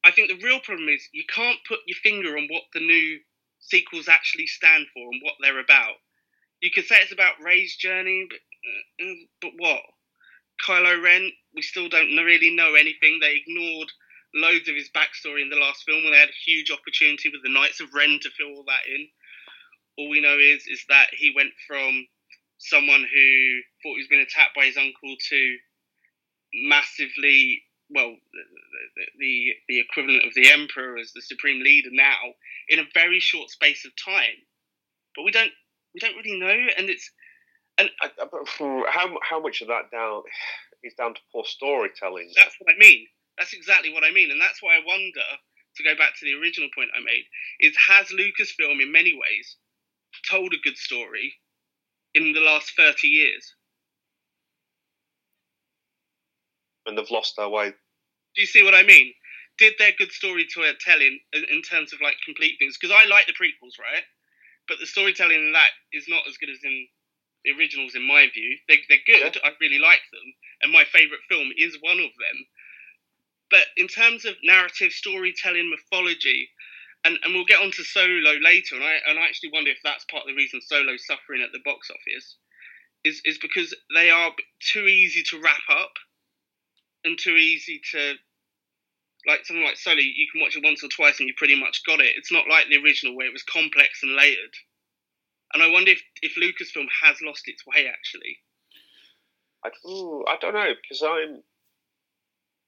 I 0.05 0.11
think 0.11 0.29
the 0.29 0.45
real 0.45 0.61
problem 0.61 0.89
is 0.89 1.09
you 1.13 1.25
can't 1.27 1.59
put 1.67 1.81
your 1.87 1.97
finger 2.03 2.37
on 2.37 2.47
what 2.51 2.65
the 2.75 2.81
new 2.81 3.21
sequels 3.61 4.09
actually 4.09 4.47
stand 4.47 4.87
for 4.93 5.09
and 5.11 5.21
what 5.23 5.35
they're 5.41 5.59
about. 5.59 5.97
You 6.61 6.71
could 6.71 6.85
say 6.85 6.97
it's 7.01 7.13
about 7.13 7.43
Rey's 7.43 7.77
journey, 7.77 8.27
but 8.29 8.39
uh, 8.39 9.11
uh, 9.11 9.15
but 9.41 9.53
what? 9.57 9.83
Kylo 10.67 11.03
Ren, 11.03 11.31
we 11.55 11.63
still 11.63 11.89
don't 11.89 12.15
really 12.17 12.55
know 12.55 12.75
anything. 12.75 13.19
They 13.21 13.37
ignored 13.37 13.91
loads 14.35 14.69
of 14.69 14.75
his 14.75 14.91
backstory 14.95 15.43
in 15.43 15.51
the 15.51 15.57
last 15.57 15.85
film 15.85 16.03
when 16.03 16.13
they 16.13 16.19
had 16.19 16.29
a 16.29 16.45
huge 16.45 16.71
opportunity 16.71 17.31
with 17.31 17.43
the 17.43 17.53
Knights 17.53 17.81
of 17.81 17.95
Ren 17.95 18.19
to 18.23 18.31
fill 18.31 18.49
all 18.49 18.65
that 18.67 18.87
in. 18.87 19.09
All 19.99 20.09
we 20.09 20.21
know 20.21 20.39
is 20.39 20.67
is 20.67 20.85
that 20.89 21.09
he 21.13 21.33
went 21.35 21.53
from 21.67 22.07
someone 22.59 23.03
who 23.03 23.61
thought 23.83 23.97
he 23.97 24.03
was 24.03 24.09
being 24.09 24.23
attacked 24.23 24.55
by 24.55 24.67
his 24.67 24.77
uncle 24.77 25.17
to 25.31 25.57
massively 26.55 27.63
well 27.91 28.15
the, 28.33 29.05
the 29.19 29.55
the 29.69 29.81
equivalent 29.81 30.27
of 30.27 30.35
the 30.35 30.51
emperor 30.51 30.97
as 30.99 31.13
the 31.13 31.23
supreme 31.23 31.63
leader 31.63 31.91
now 31.93 32.35
in 32.69 32.79
a 32.79 32.85
very 32.95 33.21
short 33.21 33.51
space 33.51 33.85
of 33.85 33.93
time. 33.97 34.39
But 35.17 35.25
we 35.25 35.31
don't 35.33 35.53
we 35.95 36.01
don't 36.01 36.17
really 36.17 36.39
know 36.39 36.73
and 36.79 36.89
it's 36.91 37.11
and 37.79 37.91
hmm, 38.01 38.81
how 38.89 39.17
how 39.23 39.41
much 39.41 39.61
of 39.63 39.69
that 39.69 39.91
down 39.91 40.23
is 40.83 40.95
down 40.95 41.15
to 41.15 41.21
poor 41.33 41.45
storytelling? 41.45 42.31
That's 42.37 42.57
what 42.59 42.75
i 42.75 42.79
mean. 42.79 43.07
That's 43.39 43.53
exactly 43.53 43.93
what 43.93 44.05
i 44.05 44.13
mean 44.13 44.31
and 44.31 44.41
that's 44.41 44.63
why 44.63 44.77
i 44.77 44.81
wonder 44.87 45.27
to 45.77 45.83
go 45.83 45.97
back 45.97 46.15
to 46.19 46.25
the 46.25 46.35
original 46.35 46.69
point 46.75 46.91
i 46.97 47.03
made 47.03 47.25
is 47.61 47.75
has 47.77 48.07
lucasfilm 48.09 48.81
in 48.81 48.93
many 48.93 49.13
ways 49.13 49.57
told 50.31 50.53
a 50.55 50.63
good 50.63 50.77
story 50.77 51.35
in 52.15 52.33
the 52.33 52.41
last 52.41 52.73
30 52.77 53.09
years. 53.09 53.55
And 56.87 56.97
they've 56.97 57.11
lost 57.11 57.37
their 57.37 57.49
way. 57.49 57.71
Do 57.71 58.41
you 58.41 58.47
see 58.47 58.63
what 58.63 58.75
I 58.75 58.83
mean? 58.83 59.13
Did 59.59 59.75
their 59.79 59.93
good 59.97 60.11
storytelling 60.11 61.21
in 61.33 61.63
terms 61.63 61.93
of 61.93 62.01
like 62.03 62.17
complete 62.25 62.57
things? 62.59 62.77
Because 62.79 62.95
I 62.95 63.07
like 63.09 63.27
the 63.27 63.33
prequels, 63.33 63.79
right? 63.79 64.03
But 64.67 64.79
the 64.81 64.87
storytelling 64.87 65.37
in 65.37 65.53
that 65.53 65.71
is 65.93 66.07
not 66.09 66.27
as 66.29 66.37
good 66.39 66.51
as 66.51 66.59
in 66.65 66.89
the 67.45 67.53
originals, 67.53 67.95
in 67.95 68.03
my 68.03 68.27
view. 68.33 68.57
They, 68.69 68.81
they're 68.89 69.07
good. 69.07 69.37
Yeah. 69.37 69.41
I 69.45 69.53
really 69.61 69.79
like 69.79 70.01
them. 70.13 70.35
And 70.63 70.73
my 70.73 70.85
favourite 70.85 71.23
film 71.29 71.51
is 71.57 71.79
one 71.81 72.01
of 72.01 72.11
them. 72.19 72.39
But 73.51 73.67
in 73.77 73.87
terms 73.87 74.25
of 74.25 74.35
narrative, 74.43 74.91
storytelling, 74.91 75.71
mythology, 75.71 76.49
and, 77.05 77.19
and 77.23 77.35
we'll 77.35 77.45
get 77.45 77.61
on 77.61 77.71
to 77.73 77.85
Solo 77.85 78.33
later, 78.41 78.75
and 78.77 78.85
I, 78.85 78.99
and 79.07 79.19
I 79.19 79.27
actually 79.27 79.51
wonder 79.53 79.71
if 79.71 79.79
that's 79.85 80.07
part 80.11 80.25
of 80.25 80.29
the 80.29 80.35
reason 80.35 80.61
Solo's 80.63 81.07
suffering 81.07 81.43
at 81.43 81.53
the 81.53 81.61
box 81.65 81.91
office, 81.91 82.37
is, 83.05 83.21
is 83.25 83.39
because 83.39 83.75
they 83.95 84.11
are 84.11 84.33
too 84.73 84.87
easy 84.87 85.23
to 85.31 85.41
wrap 85.41 85.63
up 85.71 85.93
and 87.05 87.19
too 87.19 87.37
easy 87.37 87.81
to, 87.93 88.15
like 89.27 89.45
something 89.45 89.65
like 89.65 89.77
Solo, 89.77 89.99
you 89.99 90.27
can 90.31 90.41
watch 90.41 90.57
it 90.57 90.65
once 90.65 90.85
or 90.85 90.89
twice 90.89 91.19
and 91.21 91.29
you 91.29 91.35
pretty 91.37 91.59
much 91.59 91.83
got 91.87 92.01
it. 92.01 92.15
It's 92.17 92.33
not 92.33 92.49
like 92.49 92.67
the 92.69 92.83
original 92.83 93.17
where 93.17 93.27
it 93.27 93.33
was 93.33 93.43
complex 93.43 94.01
and 94.03 94.17
layered. 94.17 94.55
And 95.53 95.63
I 95.63 95.71
wonder 95.71 95.93
if, 95.93 96.03
if 96.21 96.35
Lucasfilm 96.37 96.87
has 97.03 97.17
lost 97.23 97.45
its 97.47 97.65
way 97.67 97.87
actually. 97.89 98.39
I, 99.65 99.71
ooh, 99.89 100.25
I 100.29 100.37
don't 100.41 100.55
know 100.55 100.73
because 100.83 101.03
I'm 101.03 101.43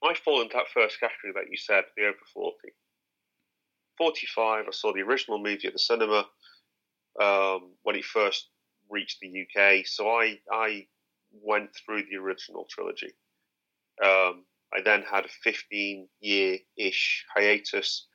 I 0.02 0.14
fall 0.14 0.42
into 0.42 0.56
that 0.56 0.68
first 0.72 1.00
category 1.00 1.32
that 1.34 1.50
you 1.50 1.56
said, 1.56 1.84
the 1.96 2.04
over 2.04 2.18
forty. 2.32 2.72
45, 3.98 4.66
I 4.68 4.70
saw 4.72 4.92
the 4.92 5.00
original 5.00 5.38
movie 5.38 5.66
at 5.66 5.72
the 5.72 5.78
cinema 5.78 6.26
um, 7.20 7.72
when 7.82 7.96
it 7.96 8.04
first 8.04 8.48
reached 8.90 9.20
the 9.20 9.28
UK. 9.42 9.86
So 9.86 10.08
I, 10.08 10.38
I 10.52 10.86
went 11.32 11.70
through 11.74 12.04
the 12.10 12.16
original 12.16 12.66
trilogy. 12.70 13.14
Um, 14.02 14.44
I 14.74 14.82
then 14.84 15.02
had 15.02 15.24
a 15.24 15.28
15 15.42 16.08
year 16.20 16.58
ish 16.76 17.24
hiatus 17.34 18.06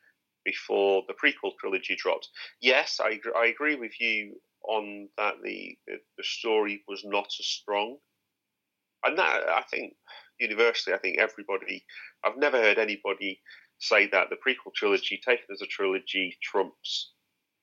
before 0.43 1.03
the 1.07 1.13
prequel 1.13 1.57
trilogy 1.59 1.95
dropped. 1.95 2.29
Yes, 2.59 2.99
I, 3.01 3.19
I 3.35 3.47
agree 3.47 3.75
with 3.75 3.99
you 3.99 4.35
on 4.67 5.09
that 5.17 5.35
the, 5.43 5.77
the, 5.87 6.23
story 6.23 6.83
was 6.87 7.03
not 7.03 7.25
as 7.39 7.45
strong. 7.45 7.97
And 9.03 9.17
that, 9.17 9.49
I 9.49 9.63
think, 9.71 9.93
universally, 10.39 10.95
I 10.95 10.99
think 10.99 11.19
everybody, 11.19 11.83
I've 12.23 12.37
never 12.37 12.57
heard 12.57 12.77
anybody 12.77 13.41
say 13.79 14.07
that 14.07 14.29
the 14.29 14.35
prequel 14.35 14.73
trilogy, 14.75 15.19
taken 15.25 15.45
as 15.51 15.61
a 15.61 15.65
trilogy, 15.65 16.37
trumps 16.43 17.13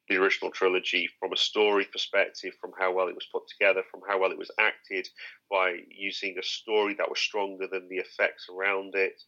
the 0.09 0.17
original 0.17 0.51
trilogy 0.51 1.09
from 1.19 1.33
a 1.33 1.37
story 1.37 1.87
perspective, 1.91 2.55
from 2.61 2.73
how 2.79 2.93
well 2.93 3.09
it 3.09 3.15
was 3.15 3.29
put 3.33 3.43
together, 3.49 3.83
from 3.91 4.01
how 4.09 4.19
well 4.19 4.31
it 4.31 4.39
was 4.39 4.51
acted, 4.59 5.09
by 5.51 5.77
using 5.89 6.37
a 6.39 6.43
story 6.43 6.95
that 6.95 7.09
was 7.09 7.19
stronger 7.19 7.67
than 7.71 7.89
the 7.89 7.97
effects 7.97 8.47
around 8.51 8.95
it. 8.95 9.21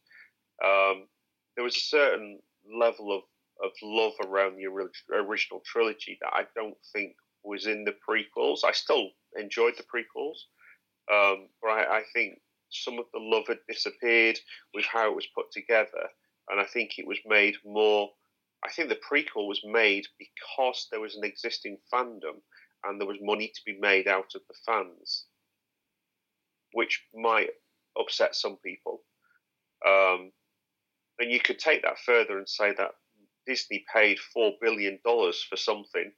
Um, 0.65 1.07
there 1.57 1.65
was 1.65 1.77
a 1.77 1.81
certain 1.81 2.41
level 2.73 3.17
of, 3.17 3.23
of 3.65 3.73
love 3.83 4.13
around 4.25 4.57
the 4.57 4.67
original 5.15 5.61
trilogy 5.65 6.19
that 6.21 6.33
I 6.33 6.45
don't 6.55 6.79
think 6.93 7.15
was 7.43 7.67
in 7.67 7.85
the 7.85 7.95
prequels. 8.09 8.61
I 8.65 8.73
still 8.73 9.11
enjoyed 9.37 9.75
the 9.77 9.85
prequels, 9.85 10.39
um, 11.13 11.49
but 11.63 11.71
I, 11.71 11.99
I 11.99 12.03
think 12.15 12.41
some 12.71 12.99
of 12.99 13.07
the 13.13 13.21
love 13.21 13.45
had 13.49 13.59
disappeared 13.69 14.39
with 14.75 14.85
how 14.85 15.11
it 15.11 15.17
was 15.17 15.27
put 15.35 15.51
together 15.51 16.09
and 16.51 16.61
I 16.61 16.65
think 16.65 16.99
it 16.99 17.07
was 17.07 17.19
made 17.27 17.55
more. 17.65 18.11
I 18.64 18.71
think 18.71 18.88
the 18.88 18.97
prequel 18.97 19.49
was 19.49 19.62
made 19.64 20.07
because 20.19 20.88
there 20.90 21.00
was 21.00 21.17
an 21.17 21.25
existing 21.25 21.79
fandom 21.93 22.40
and 22.85 23.00
there 23.00 23.09
was 23.09 23.19
money 23.21 23.49
to 23.55 23.61
be 23.64 23.79
made 23.81 24.09
out 24.09 24.33
of 24.35 24.43
the 24.49 24.55
fans, 24.67 25.26
which 26.73 27.02
might 27.14 27.50
upset 27.99 28.35
some 28.35 28.57
people. 28.64 29.02
Um, 29.87 30.33
and 31.19 31.31
you 31.31 31.40
could 31.40 31.59
take 31.59 31.83
that 31.83 31.99
further 31.99 32.38
and 32.38 32.49
say 32.49 32.75
that 32.76 32.93
Disney 33.47 33.85
paid 33.93 34.19
four 34.19 34.52
billion 34.61 34.99
dollars 35.05 35.45
for 35.49 35.57
something 35.57 36.12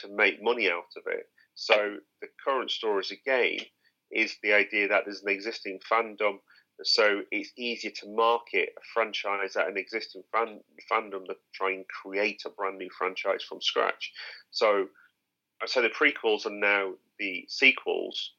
to 0.00 0.08
make 0.08 0.42
money 0.42 0.70
out 0.70 0.90
of 0.96 1.02
it. 1.06 1.26
So 1.54 1.96
the 2.20 2.28
current 2.44 2.70
stories 2.70 3.10
again 3.10 3.58
is 4.10 4.36
the 4.42 4.52
idea 4.52 4.88
that 4.88 5.04
there's 5.04 5.22
an 5.22 5.30
existing 5.30 5.80
fandom 5.90 6.38
So 6.84 7.22
it's 7.30 7.52
easier 7.56 7.90
to 7.92 8.08
market 8.08 8.70
a 8.76 8.80
franchise 8.94 9.56
at 9.56 9.68
an 9.68 9.76
existing 9.76 10.22
fan, 10.32 10.60
fandom 10.90 11.26
than 11.26 11.36
try 11.54 11.72
and 11.72 11.84
create 11.88 12.42
a 12.46 12.50
brand 12.50 12.78
new 12.78 12.90
franchise 12.98 13.42
from 13.48 13.60
scratch. 13.60 14.12
So 14.50 14.88
I 15.62 15.66
say 15.66 15.82
the 15.82 15.90
prequels 15.90 16.46
and 16.46 16.60
now 16.60 16.94
the 17.18 17.44
sequels 17.48 18.32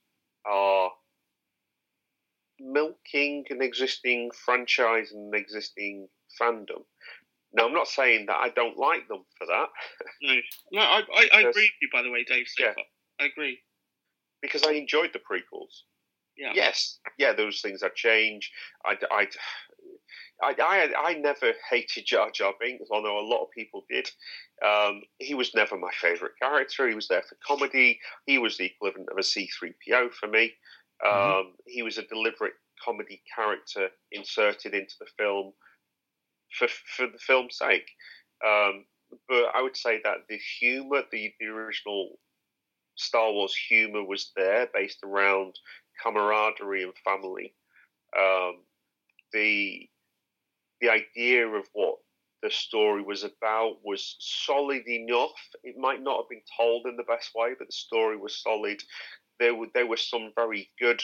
are 0.46 0.92
milking 2.60 3.46
an 3.50 3.62
existing 3.62 4.32
franchise 4.46 5.12
and 5.12 5.34
an 5.34 5.40
existing 5.40 6.08
fandom. 6.42 6.84
Now, 7.54 7.68
I'm 7.68 7.74
not 7.74 7.88
saying 7.88 8.26
that 8.28 8.38
I 8.38 8.50
don't 8.50 8.78
like 8.78 9.08
them 9.08 9.26
for 9.38 9.48
that. 9.48 9.68
No, 10.22 10.36
no, 10.72 10.82
I, 10.82 11.02
I, 11.16 11.30
I 11.36 11.40
agree 11.42 11.64
with 11.64 11.72
you. 11.82 11.90
By 11.94 12.02
the 12.02 12.10
way, 12.12 12.24
Dave. 12.24 12.48
So 12.48 12.64
Yeah. 12.66 12.74
far. 12.74 12.84
I 13.20 13.26
agree. 13.26 13.60
because 14.42 14.64
I 14.64 14.72
enjoyed 14.74 15.12
the 15.14 15.20
prequels. 15.20 15.84
Yeah. 16.38 16.52
Yes, 16.56 17.00
yeah, 17.18 17.34
those 17.34 17.62
things 17.62 17.84
I'd 17.84 17.96
change. 17.96 18.52
I, 18.86 18.98
I, 19.12 19.28
I, 20.42 20.56
I, 20.60 20.94
I 21.10 21.14
never 21.14 21.54
hated 21.70 22.06
Jar 22.06 22.32
Jar 22.32 22.54
Binks, 22.60 22.90
although 22.92 23.20
a 23.20 23.28
lot 23.28 23.44
of 23.44 23.52
people 23.52 23.86
did. 23.90 24.10
Um, 24.66 25.04
he 25.20 25.36
was 25.36 25.54
never 25.54 25.78
my 25.78 25.92
favourite 26.02 26.34
character. 26.42 26.88
He 26.88 26.96
was 26.96 27.08
there 27.08 27.22
for 27.22 27.38
comedy. 27.46 28.00
He 28.26 28.38
was 28.40 28.58
the 28.58 28.66
equivalent 28.66 29.10
of 29.10 29.18
a 29.18 29.22
C3PO 29.22 30.14
for 30.14 30.28
me. 30.28 30.54
Um, 31.06 31.12
Mhm. 31.12 31.56
He 31.68 31.84
was 31.84 31.98
a 31.98 32.04
deliberate 32.08 32.54
comedy 32.84 33.22
character 33.36 33.90
inserted 34.12 34.74
into 34.74 34.96
the 35.00 35.08
film 35.18 35.54
for, 36.58 36.68
for 36.68 37.08
the 37.08 37.20
film's 37.20 37.58
sake. 37.58 37.90
Um, 38.46 38.86
but 39.28 39.56
I 39.56 39.62
would 39.62 39.78
say 39.78 40.02
that 40.04 40.28
the 40.28 40.38
humour, 40.60 41.04
the, 41.12 41.34
the 41.40 41.48
original 41.48 42.20
Star 42.96 43.32
Wars 43.32 43.56
humour 43.56 44.04
was 44.04 44.32
there, 44.36 44.68
based 44.74 45.00
around 45.04 45.56
camaraderie 46.02 46.84
and 46.84 46.94
family. 47.04 47.54
Um, 48.18 48.60
the 49.32 49.90
the 50.82 50.90
idea 50.90 51.48
of 51.48 51.66
what 51.74 51.98
the 52.42 52.52
story 52.52 53.02
was 53.02 53.24
about 53.24 53.78
was 53.84 54.18
solid 54.20 54.86
enough. 54.88 55.32
It 55.64 55.78
might 55.78 56.02
not 56.02 56.18
have 56.18 56.30
been 56.30 56.42
told 56.58 56.86
in 56.86 56.98
the 56.98 57.04
best 57.04 57.32
way, 57.34 57.54
but 57.58 57.68
the 57.68 57.74
story 57.74 58.18
was 58.18 58.38
solid. 58.38 58.84
There 59.40 59.56
were 59.56 59.68
there 59.74 59.88
were 59.88 59.98
some 59.98 60.32
very 60.36 60.70
good 60.80 61.02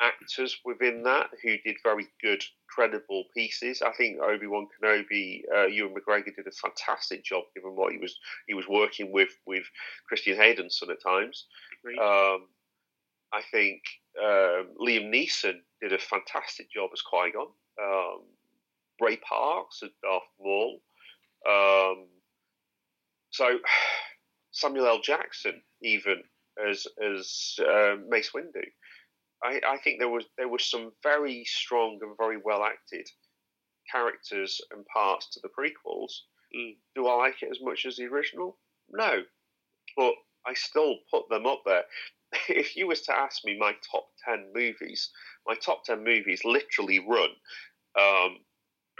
actors 0.00 0.58
within 0.64 1.02
that 1.04 1.30
who 1.42 1.56
did 1.64 1.76
very 1.82 2.06
good, 2.22 2.42
credible 2.68 3.24
pieces. 3.34 3.82
I 3.82 3.92
think 3.92 4.20
Obi 4.20 4.46
Wan 4.46 4.68
Kenobi, 4.68 5.42
uh, 5.54 5.66
Ewan 5.66 5.94
McGregor 5.94 6.36
did 6.36 6.46
a 6.46 6.50
fantastic 6.50 7.24
job 7.24 7.44
given 7.54 7.74
what 7.74 7.92
he 7.92 7.98
was 7.98 8.18
he 8.46 8.54
was 8.54 8.68
working 8.68 9.12
with 9.12 9.30
with 9.46 9.64
Christian 10.06 10.36
Hayden's 10.36 10.78
son 10.78 10.90
at 10.90 11.02
times. 11.02 11.46
Um, 12.00 12.48
I 13.36 13.42
think 13.50 13.82
um, 14.22 14.68
Liam 14.80 15.12
Neeson 15.12 15.60
did 15.82 15.92
a 15.92 15.98
fantastic 15.98 16.70
job 16.70 16.90
as 16.92 17.02
Qui 17.02 17.32
Gon. 17.32 17.48
Um, 17.82 18.22
Ray 19.00 19.16
Parks 19.16 19.82
as 19.82 19.90
Darth 20.02 20.22
Maul. 20.40 20.80
Um, 21.46 22.06
so 23.30 23.58
Samuel 24.52 24.86
L. 24.86 25.00
Jackson, 25.00 25.60
even 25.82 26.22
as 26.66 26.86
as 27.02 27.56
uh, 27.60 27.96
Mace 28.08 28.30
Windu. 28.34 28.64
I, 29.44 29.60
I 29.68 29.76
think 29.78 29.98
there 29.98 30.08
was 30.08 30.24
there 30.38 30.48
was 30.48 30.64
some 30.64 30.92
very 31.02 31.44
strong 31.44 31.98
and 32.00 32.16
very 32.16 32.38
well 32.42 32.64
acted 32.64 33.06
characters 33.92 34.60
and 34.70 34.86
parts 34.86 35.28
to 35.30 35.40
the 35.42 35.48
prequels. 35.48 36.12
Mm. 36.56 36.76
Do 36.94 37.06
I 37.06 37.14
like 37.16 37.42
it 37.42 37.50
as 37.50 37.60
much 37.60 37.84
as 37.84 37.96
the 37.96 38.04
original? 38.04 38.56
No, 38.90 39.22
but 39.94 40.14
I 40.46 40.54
still 40.54 40.96
put 41.10 41.28
them 41.28 41.44
up 41.44 41.62
there. 41.66 41.84
If 42.48 42.76
you 42.76 42.86
was 42.86 43.02
to 43.02 43.16
ask 43.16 43.44
me 43.44 43.56
my 43.58 43.74
top 43.90 44.08
ten 44.24 44.50
movies, 44.54 45.10
my 45.46 45.54
top 45.54 45.84
ten 45.84 46.04
movies 46.04 46.42
literally 46.44 46.98
run 46.98 47.30
um, 47.98 48.38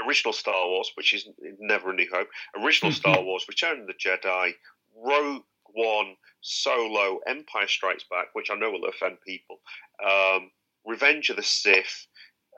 original 0.05 0.33
Star 0.33 0.66
Wars, 0.68 0.90
which 0.94 1.12
is 1.14 1.29
never 1.59 1.90
a 1.90 1.94
New 1.94 2.09
Hope, 2.12 2.29
original 2.62 2.92
Star 3.01 3.22
Wars, 3.22 3.44
Return 3.48 3.81
of 3.81 3.87
the 3.87 3.94
Jedi, 3.94 4.53
Rogue 4.96 5.42
One, 5.72 6.16
Solo, 6.40 7.20
Empire 7.27 7.68
Strikes 7.68 8.05
Back, 8.11 8.29
which 8.33 8.51
I 8.51 8.55
know 8.55 8.70
will 8.70 8.88
offend 8.88 9.18
people, 9.27 9.61
um, 10.05 10.51
Revenge 10.85 11.31
of 11.31 11.37
the 11.37 11.42
Sith, 11.42 12.07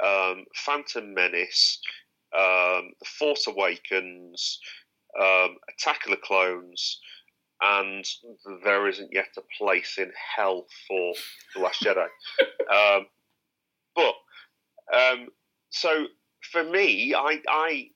um, 0.05 0.45
Phantom 0.55 1.15
Menace, 1.15 1.81
um, 2.37 2.93
The 3.01 3.07
Force 3.19 3.47
Awakens, 3.47 4.61
um, 5.19 5.57
Attack 5.71 6.05
of 6.05 6.11
the 6.11 6.19
Clones, 6.19 7.01
and 7.61 8.05
there 8.63 8.89
isn't 8.89 9.13
yet 9.13 9.29
a 9.37 9.43
place 9.59 9.97
in 9.99 10.13
hell 10.37 10.67
for 10.87 11.15
The 11.55 11.61
Last 11.61 11.83
Jedi. 11.83 12.07
um, 12.97 13.07
but 13.95 14.15
um, 14.97 15.29
so 15.71 16.07
for 16.53 16.65
me, 16.65 17.15
I 17.15 17.41
I 17.49 17.91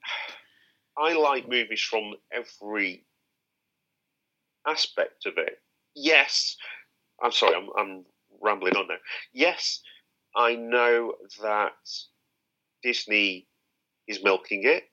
I 0.96 1.12
like 1.14 1.48
movies 1.48 1.80
from 1.80 2.14
every 2.32 3.04
aspect 4.66 5.26
of 5.26 5.34
it. 5.38 5.58
Yes, 5.94 6.56
I'm 7.22 7.32
sorry, 7.32 7.54
I'm, 7.56 7.68
I'm 7.78 8.04
rambling 8.40 8.76
on 8.76 8.88
now. 8.88 8.96
Yes, 9.32 9.80
I 10.34 10.54
know 10.54 11.14
that 11.42 11.72
Disney 12.82 13.46
is 14.08 14.24
milking 14.24 14.62
it, 14.64 14.84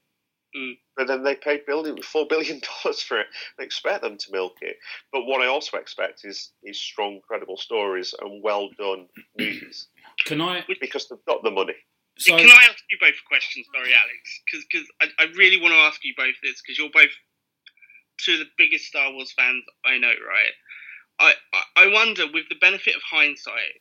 Mm. 0.58 0.78
but 0.98 1.06
then 1.06 1.24
they 1.24 1.36
paid 1.36 1.68
billion 1.68 2.02
four 2.02 2.26
billion 2.28 2.60
dollars 2.84 3.02
for 3.02 3.20
it. 3.20 3.28
I 3.60 3.64
expect 3.64 4.02
them 4.02 4.18
to 4.18 4.32
milk 4.32 4.56
it. 4.62 4.78
But 5.14 5.26
what 5.26 5.42
I 5.42 5.48
also 5.48 5.78
expect 5.78 6.22
is 6.24 6.52
is 6.64 6.80
strong, 6.82 7.20
credible 7.28 7.58
stories 7.58 8.16
and 8.20 8.42
well 8.44 8.70
done 8.78 9.08
movies 9.38 9.88
Can 10.26 10.42
I? 10.42 10.66
because 10.82 11.08
they've 11.08 11.26
got 11.28 11.44
the 11.44 11.52
money. 11.52 11.76
So, 12.18 12.36
Can 12.36 12.50
I 12.50 12.68
ask 12.70 12.84
you 12.92 12.98
both 13.00 13.14
a 13.14 13.28
question? 13.30 13.64
Sorry, 13.74 13.94
Alex, 13.94 14.66
because 14.72 14.86
I, 15.02 15.24
I 15.24 15.28
really 15.38 15.62
want 15.62 15.74
to 15.74 15.80
ask 15.80 16.04
you 16.04 16.14
both 16.18 16.36
this 16.44 16.62
because 16.62 16.78
you're 16.78 16.90
both 16.92 17.12
two 18.18 18.34
of 18.34 18.40
the 18.40 18.50
biggest 18.58 18.86
Star 18.86 19.14
Wars 19.14 19.32
fans 19.32 19.64
I 19.86 19.98
know, 19.98 20.10
right? 20.10 20.54
I, 21.20 21.34
I 21.54 21.86
I 21.86 21.88
wonder, 21.94 22.26
with 22.34 22.50
the 22.50 22.56
benefit 22.60 22.96
of 22.96 23.02
hindsight, 23.10 23.80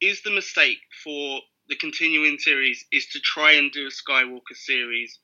is 0.00 0.22
the 0.22 0.30
mistake 0.30 0.78
for 1.02 1.40
the 1.68 1.76
continuing 1.76 2.38
series 2.38 2.84
is 2.92 3.06
to 3.08 3.20
try 3.20 3.52
and 3.52 3.70
do 3.72 3.86
a 3.86 3.90
Skywalker 3.90 4.54
series 4.54 5.18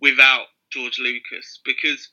without 0.00 0.46
George 0.72 0.98
Lucas 0.98 1.60
because 1.64 2.08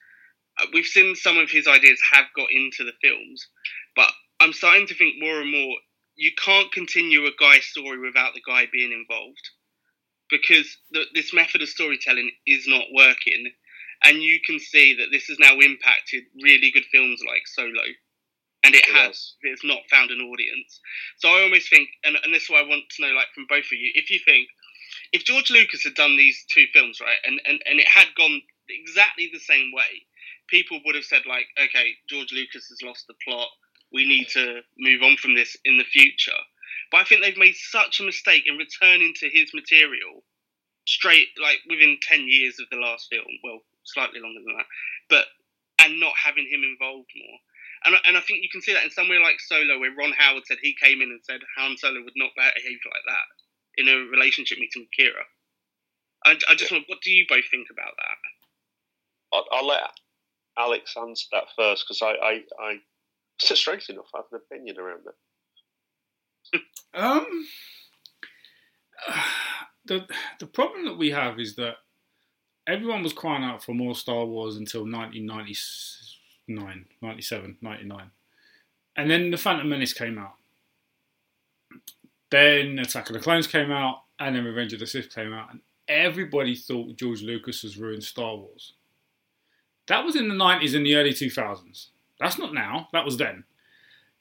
uh, 0.59 0.65
we've 0.73 0.85
seen 0.85 1.15
some 1.15 1.37
of 1.37 1.49
his 1.49 1.67
ideas 1.67 1.99
have 2.11 2.25
got 2.35 2.51
into 2.51 2.83
the 2.83 2.93
films, 3.01 3.47
but 3.95 4.11
I'm 4.39 4.53
starting 4.53 4.87
to 4.87 4.95
think 4.95 5.15
more 5.19 5.41
and 5.41 5.51
more 5.51 5.75
you 6.15 6.31
can't 6.43 6.71
continue 6.71 7.25
a 7.25 7.31
guy 7.39 7.59
story 7.59 7.99
without 7.99 8.33
the 8.33 8.41
guy 8.47 8.67
being 8.71 8.91
involved 8.91 9.49
because 10.29 10.77
the, 10.91 11.05
this 11.13 11.33
method 11.33 11.61
of 11.61 11.69
storytelling 11.69 12.31
is 12.47 12.67
not 12.67 12.85
working, 12.93 13.51
and 14.03 14.17
you 14.21 14.39
can 14.45 14.59
see 14.59 14.95
that 14.97 15.09
this 15.11 15.25
has 15.27 15.39
now 15.39 15.53
impacted 15.59 16.23
really 16.41 16.71
good 16.71 16.85
films 16.91 17.21
like 17.27 17.43
Solo, 17.47 17.83
and 18.63 18.75
it 18.75 18.85
It 18.87 18.95
has. 18.95 19.35
It's 19.41 19.65
not 19.65 19.79
found 19.89 20.11
an 20.11 20.21
audience. 20.21 20.79
So 21.17 21.29
I 21.29 21.43
almost 21.43 21.69
think, 21.69 21.89
and, 22.03 22.17
and 22.23 22.33
this 22.33 22.43
is 22.43 22.49
what 22.49 22.63
I 22.63 22.67
want 22.67 22.83
to 22.89 23.01
know, 23.01 23.13
like 23.13 23.27
from 23.35 23.45
both 23.49 23.65
of 23.65 23.73
you, 23.73 23.91
if 23.95 24.09
you 24.09 24.19
think 24.25 24.47
if 25.13 25.23
George 25.23 25.51
Lucas 25.51 25.83
had 25.83 25.93
done 25.93 26.17
these 26.17 26.43
two 26.49 26.65
films 26.73 26.99
right, 26.99 27.21
and 27.23 27.39
and, 27.45 27.61
and 27.65 27.79
it 27.79 27.87
had 27.87 28.07
gone 28.17 28.41
exactly 28.67 29.29
the 29.31 29.39
same 29.39 29.71
way, 29.71 30.03
people 30.49 30.81
would 30.83 30.95
have 30.95 31.05
said 31.05 31.21
like, 31.27 31.45
okay, 31.61 31.93
George 32.09 32.33
Lucas 32.33 32.67
has 32.67 32.81
lost 32.81 33.05
the 33.07 33.13
plot. 33.23 33.47
We 33.93 34.07
need 34.07 34.27
to 34.29 34.61
move 34.77 35.03
on 35.03 35.17
from 35.17 35.35
this 35.35 35.55
in 35.63 35.77
the 35.77 35.83
future. 35.83 36.41
But 36.91 37.01
I 37.01 37.03
think 37.05 37.21
they've 37.21 37.37
made 37.37 37.55
such 37.55 37.99
a 37.99 38.03
mistake 38.03 38.43
in 38.47 38.57
returning 38.57 39.13
to 39.17 39.29
his 39.29 39.53
material 39.53 40.23
straight, 40.85 41.29
like 41.41 41.59
within 41.69 41.97
10 42.01 42.25
years 42.27 42.59
of 42.59 42.65
the 42.71 42.77
last 42.77 43.07
film. 43.11 43.29
Well, 43.43 43.61
slightly 43.83 44.19
longer 44.19 44.41
than 44.45 44.57
that. 44.57 44.65
But, 45.09 45.25
and 45.79 45.99
not 45.99 46.13
having 46.17 46.49
him 46.49 46.63
involved 46.63 47.09
more. 47.13 47.37
And, 47.85 47.95
and 48.07 48.17
I 48.17 48.21
think 48.21 48.41
you 48.41 48.49
can 48.49 48.61
see 48.61 48.73
that 48.73 48.83
in 48.83 48.89
somewhere 48.89 49.21
like 49.21 49.39
Solo, 49.39 49.79
where 49.79 49.93
Ron 49.93 50.13
Howard 50.17 50.45
said 50.45 50.57
he 50.61 50.73
came 50.73 51.01
in 51.01 51.09
and 51.09 51.21
said 51.23 51.41
Han 51.57 51.77
Solo 51.77 52.01
would 52.03 52.17
not 52.17 52.31
behave 52.37 52.79
like 52.85 53.05
that 53.05 53.27
in 53.77 53.87
a 53.87 53.95
relationship 54.11 54.59
meeting 54.59 54.83
with 54.83 54.91
Qi'ra. 54.97 55.23
I, 56.25 56.37
I 56.49 56.55
just 56.55 56.71
want, 56.71 56.85
what 56.87 57.01
do 57.01 57.11
you 57.11 57.25
both 57.27 57.43
think 57.51 57.67
about 57.71 57.93
that? 57.97 58.17
I'll, 59.33 59.45
I'll 59.51 59.67
let 59.67 59.81
Alex 60.57 60.95
answer 60.97 61.27
that 61.31 61.45
first 61.57 61.85
because 61.87 62.01
I, 62.01 62.11
I, 62.11 62.41
I, 62.59 62.77
so 63.39 63.55
strange 63.55 63.89
enough, 63.89 64.05
I 64.13 64.19
have 64.19 64.25
an 64.31 64.41
opinion 64.45 64.77
around 64.79 65.01
that. 65.05 66.61
Um, 66.95 67.25
the 69.85 70.05
the 70.39 70.45
problem 70.45 70.85
that 70.85 70.97
we 70.97 71.09
have 71.09 71.39
is 71.39 71.55
that 71.55 71.77
everyone 72.67 73.01
was 73.03 73.13
crying 73.13 73.43
out 73.43 73.63
for 73.63 73.73
more 73.73 73.95
Star 73.95 74.25
Wars 74.25 74.57
until 74.57 74.81
1999, 74.81 76.85
97, 77.01 77.57
99. 77.61 78.11
And 78.95 79.09
then 79.09 79.31
The 79.31 79.37
Phantom 79.37 79.67
Menace 79.67 79.93
came 79.93 80.19
out. 80.19 80.35
Then 82.33 82.79
Attack 82.79 83.11
of 83.11 83.13
the 83.13 83.19
Clones 83.19 83.45
came 83.45 83.71
out, 83.71 84.05
and 84.17 84.35
then 84.35 84.43
Revenge 84.43 84.73
of 84.73 84.79
the 84.79 84.87
Sith 84.87 85.13
came 85.13 85.31
out, 85.31 85.51
and 85.51 85.59
everybody 85.87 86.55
thought 86.55 86.97
George 86.97 87.21
Lucas 87.21 87.61
has 87.61 87.77
ruined 87.77 88.03
Star 88.03 88.35
Wars. 88.35 88.73
That 89.85 90.03
was 90.03 90.15
in 90.15 90.29
the 90.29 90.33
90s 90.33 90.75
and 90.75 90.83
the 90.83 90.95
early 90.95 91.11
2000s. 91.11 91.89
That's 92.19 92.39
not 92.39 92.51
now, 92.51 92.87
that 92.91 93.05
was 93.05 93.17
then. 93.17 93.43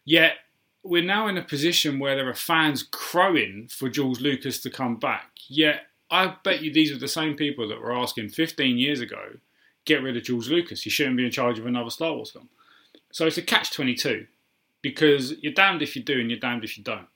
Yet, 0.05 0.35
we're 0.83 1.03
now 1.03 1.27
in 1.27 1.39
a 1.39 1.43
position 1.43 1.99
where 1.99 2.15
there 2.15 2.29
are 2.29 2.35
fans 2.35 2.83
crowing 2.83 3.69
for 3.71 3.89
George 3.89 4.21
Lucas 4.21 4.61
to 4.61 4.69
come 4.69 4.97
back. 4.97 5.31
Yet, 5.49 5.87
I 6.11 6.35
bet 6.45 6.61
you 6.61 6.71
these 6.71 6.93
are 6.93 6.99
the 6.99 7.09
same 7.09 7.35
people 7.35 7.67
that 7.69 7.81
were 7.81 7.97
asking 7.97 8.29
15 8.29 8.77
years 8.77 9.01
ago, 9.01 9.37
get 9.87 10.03
rid 10.03 10.19
of 10.19 10.25
George 10.25 10.51
Lucas. 10.51 10.83
He 10.83 10.91
shouldn't 10.91 11.17
be 11.17 11.25
in 11.25 11.31
charge 11.31 11.59
of 11.59 11.65
another 11.65 11.89
Star 11.89 12.13
Wars 12.13 12.31
film. 12.31 12.51
So 13.11 13.27
it's 13.27 13.39
a 13.39 13.43
catch 13.43 13.71
22 13.71 14.27
because 14.83 15.33
you're 15.41 15.55
damned 15.55 15.81
if 15.81 15.97
you 15.97 16.03
do 16.03 16.21
and 16.21 16.29
you're 16.29 16.39
damned 16.39 16.65
if 16.65 16.77
you 16.77 16.85
don't. 16.85 17.07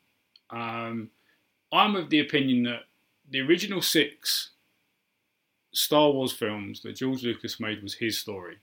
Um, 0.51 1.11
I'm 1.73 1.97
of 1.97 2.11
the 2.11 2.21
opinion 2.21 2.65
that 2.65 2.83
the 3.29 3.41
original 3.41 3.83
six 3.83 4.51
Star 5.73 6.11
Wars 6.11 6.33
films 6.33 6.81
that 6.83 6.97
George 6.97 7.23
Lucas 7.23 7.61
made 7.61 7.83
was 7.83 7.95
his 7.95 8.19
story. 8.19 8.57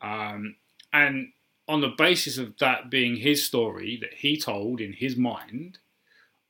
Um, 0.00 0.56
and 0.92 1.32
on 1.66 1.80
the 1.80 1.94
basis 1.98 2.38
of 2.38 2.56
that 2.58 2.90
being 2.90 3.16
his 3.16 3.44
story 3.44 3.98
that 4.00 4.14
he 4.14 4.38
told 4.38 4.80
in 4.80 4.92
his 4.92 5.16
mind, 5.16 5.78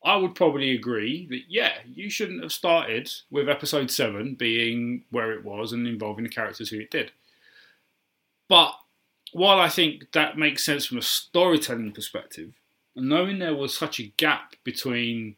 I 0.04 0.16
would 0.16 0.34
probably 0.34 0.72
agree 0.72 1.26
that, 1.28 1.42
yeah, 1.48 1.72
you 1.86 2.08
shouldn't 2.08 2.42
have 2.42 2.52
started 2.52 3.10
with 3.30 3.48
episode 3.48 3.90
7 3.90 4.34
being 4.34 5.04
where 5.10 5.32
it 5.32 5.44
was 5.44 5.72
and 5.72 5.86
involving 5.88 6.24
the 6.24 6.30
characters 6.30 6.68
who 6.68 6.78
it 6.78 6.90
did. 6.90 7.10
But 8.48 8.74
while 9.32 9.58
I 9.58 9.68
think 9.68 10.12
that 10.12 10.38
makes 10.38 10.64
sense 10.64 10.86
from 10.86 10.98
a 10.98 11.02
storytelling 11.02 11.92
perspective, 11.92 12.52
knowing 13.00 13.38
there 13.38 13.54
was 13.54 13.76
such 13.76 14.00
a 14.00 14.12
gap 14.16 14.54
between 14.64 15.36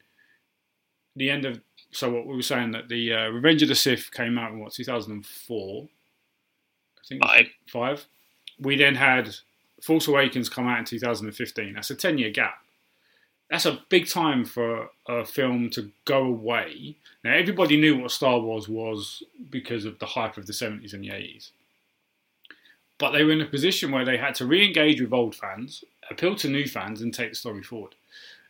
the 1.17 1.31
end 1.31 1.45
of 1.45 1.61
so 1.93 2.11
what 2.11 2.27
we 2.27 2.37
were 2.37 2.43
saying 2.43 2.73
that 2.73 2.89
the 2.89 3.13
uh, 3.13 3.29
Revenge 3.29 3.63
of 3.63 3.69
the 3.69 3.75
Sith 3.75 4.11
came 4.13 4.39
out 4.39 4.53
in 4.53 4.61
what 4.61 4.73
2004, 4.73 5.83
I 5.85 7.01
think 7.09 7.23
Five. 7.23 7.47
five. 7.69 8.07
We 8.61 8.77
then 8.77 8.95
had 8.95 9.35
Force 9.83 10.07
Awakens 10.07 10.49
come 10.49 10.69
out 10.69 10.79
in 10.79 10.85
2015. 10.85 11.75
That's 11.75 11.91
a 11.91 11.97
10 11.97 12.19
year 12.19 12.31
gap. 12.31 12.55
That's 13.51 13.67
a 13.67 13.81
big 13.89 14.09
time 14.09 14.45
for 14.45 14.91
a 15.09 15.25
film 15.25 15.71
to 15.71 15.91
go 16.05 16.23
away. 16.23 16.97
Now 17.25 17.35
everybody 17.35 17.77
knew 17.77 17.99
what 17.99 18.13
Star 18.13 18.39
Wars 18.39 18.69
was 18.69 19.25
because 19.51 19.85
of 19.85 19.99
the 19.99 20.07
hype 20.07 20.37
of 20.37 20.47
the 20.47 20.53
70s 20.53 20.93
and 20.93 21.03
the 21.03 21.09
80s. 21.09 21.51
But 23.01 23.13
they 23.13 23.25
were 23.25 23.33
in 23.33 23.41
a 23.41 23.47
position 23.47 23.91
where 23.91 24.05
they 24.05 24.19
had 24.19 24.35
to 24.37 24.47
re-engage 24.47 25.01
with 25.01 25.13
old 25.13 25.35
fans, 25.35 25.83
appeal 26.11 26.37
to 26.37 26.49
new 26.49 26.67
fans, 26.67 27.01
and 27.01 27.13
take 27.13 27.31
the 27.31 27.35
story 27.35 27.63
forward. 27.63 27.95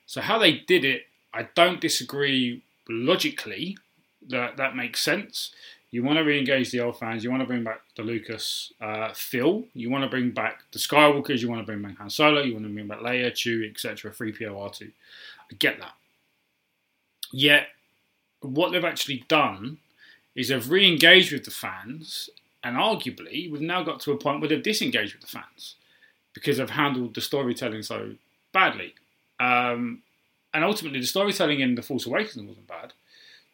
So 0.07 0.21
how 0.21 0.39
they 0.39 0.53
did 0.53 0.85
it, 0.85 1.07
I 1.33 1.49
don't 1.55 1.81
disagree 1.81 2.63
logically 2.89 3.79
that 4.29 4.57
that 4.57 4.75
makes 4.75 5.01
sense. 5.01 5.53
You 5.93 6.03
want 6.03 6.19
to 6.19 6.25
re-engage 6.25 6.73
the 6.73 6.81
old 6.81 6.99
fans. 6.99 7.23
You 7.23 7.31
want 7.31 7.43
to 7.43 7.47
bring 7.47 7.63
back 7.63 7.81
the 7.97 8.03
Lucas 8.03 8.73
uh, 8.81 9.13
feel. 9.13 9.65
You 9.73 9.89
want 9.89 10.03
to 10.03 10.11
bring 10.11 10.33
back 10.33 10.65
the 10.73 10.81
Skywalkers. 10.81 11.41
You 11.41 11.49
want 11.49 11.61
to 11.61 11.67
bring 11.67 11.83
back 11.83 11.99
Han 11.99 12.11
Solo. 12.11 12.43
You 12.43 12.55
want 12.55 12.67
to 12.67 12.73
bring 12.73 12.89
back 12.89 13.01
Leia, 13.01 13.31
Chewie, 13.31 13.71
etc. 13.71 14.11
3PO, 14.11 14.51
R2. 14.51 14.83
I 14.83 15.55
get 15.59 15.79
that. 15.79 15.95
Yet, 17.33 17.69
what 18.41 18.73
they've 18.73 18.85
actually 18.85 19.25
done 19.29 19.79
is 20.35 20.49
they've 20.49 20.71
re-engaged 20.71 21.33
with 21.33 21.45
the 21.45 21.51
fans, 21.51 22.31
and 22.63 22.77
arguably 22.77 23.51
we've 23.51 23.61
now 23.61 23.83
got 23.83 24.01
to 24.01 24.13
a 24.13 24.17
point 24.17 24.41
where 24.41 24.49
they've 24.49 24.63
disengaged 24.63 25.15
with 25.15 25.23
the 25.23 25.29
fans 25.29 25.77
because 26.35 26.59
they've 26.59 26.71
handled 26.71 27.15
the 27.15 27.21
storytelling 27.21 27.83
so 27.83 28.13
badly. 28.53 28.95
Um, 29.39 30.03
and 30.53 30.65
ultimately, 30.65 31.01
the 31.01 31.07
storytelling 31.07 31.61
in 31.61 31.75
The 31.75 31.83
Force 31.83 32.07
Awakens 32.07 32.47
wasn't 32.47 32.67
bad. 32.67 32.93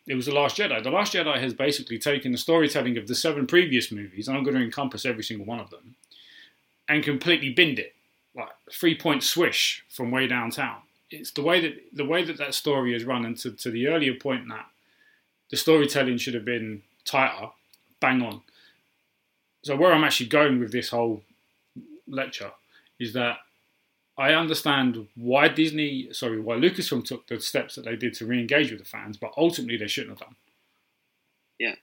It 0.06 0.14
was 0.14 0.26
The 0.26 0.32
Last 0.32 0.56
Jedi. 0.56 0.82
The 0.82 0.90
Last 0.90 1.14
Jedi 1.14 1.38
has 1.38 1.52
basically 1.52 1.98
taken 1.98 2.32
the 2.32 2.38
storytelling 2.38 2.96
of 2.96 3.06
the 3.06 3.14
seven 3.14 3.46
previous 3.46 3.92
movies, 3.92 4.28
and 4.28 4.36
I'm 4.36 4.44
going 4.44 4.56
to 4.56 4.62
encompass 4.62 5.04
every 5.04 5.24
single 5.24 5.46
one 5.46 5.60
of 5.60 5.70
them, 5.70 5.96
and 6.88 7.02
completely 7.02 7.50
binned 7.50 7.78
it, 7.78 7.94
like 8.34 8.50
three 8.72 8.96
point 8.96 9.22
swish 9.22 9.84
from 9.88 10.10
way 10.10 10.26
downtown. 10.26 10.78
It's 11.10 11.30
the 11.30 11.42
way 11.42 11.60
that 11.60 11.76
the 11.92 12.04
way 12.04 12.24
that 12.24 12.38
that 12.38 12.54
story 12.54 12.94
is 12.94 13.04
run, 13.04 13.24
and 13.24 13.36
to, 13.38 13.50
to 13.50 13.70
the 13.70 13.88
earlier 13.88 14.14
point 14.14 14.48
that 14.48 14.66
the 15.50 15.56
storytelling 15.56 16.18
should 16.18 16.34
have 16.34 16.44
been 16.44 16.82
tighter, 17.04 17.48
bang 18.00 18.22
on. 18.22 18.40
So 19.62 19.76
where 19.76 19.92
I'm 19.92 20.04
actually 20.04 20.28
going 20.28 20.60
with 20.60 20.72
this 20.72 20.90
whole 20.90 21.22
lecture 22.06 22.52
is 22.98 23.12
that 23.14 23.38
I 24.18 24.32
understand 24.32 25.08
why 25.14 25.48
Disney, 25.48 26.08
sorry, 26.12 26.40
why 26.40 26.56
Lucasfilm 26.56 27.04
took 27.04 27.26
the 27.26 27.40
steps 27.40 27.74
that 27.74 27.84
they 27.84 27.96
did 27.96 28.14
to 28.14 28.26
re-engage 28.26 28.70
with 28.70 28.80
the 28.80 28.86
fans, 28.86 29.16
but 29.16 29.32
ultimately 29.36 29.76
they 29.76 29.88
shouldn't 29.88 30.18
have 30.18 30.28
done. 30.28 30.36
Yeah. 31.58 31.74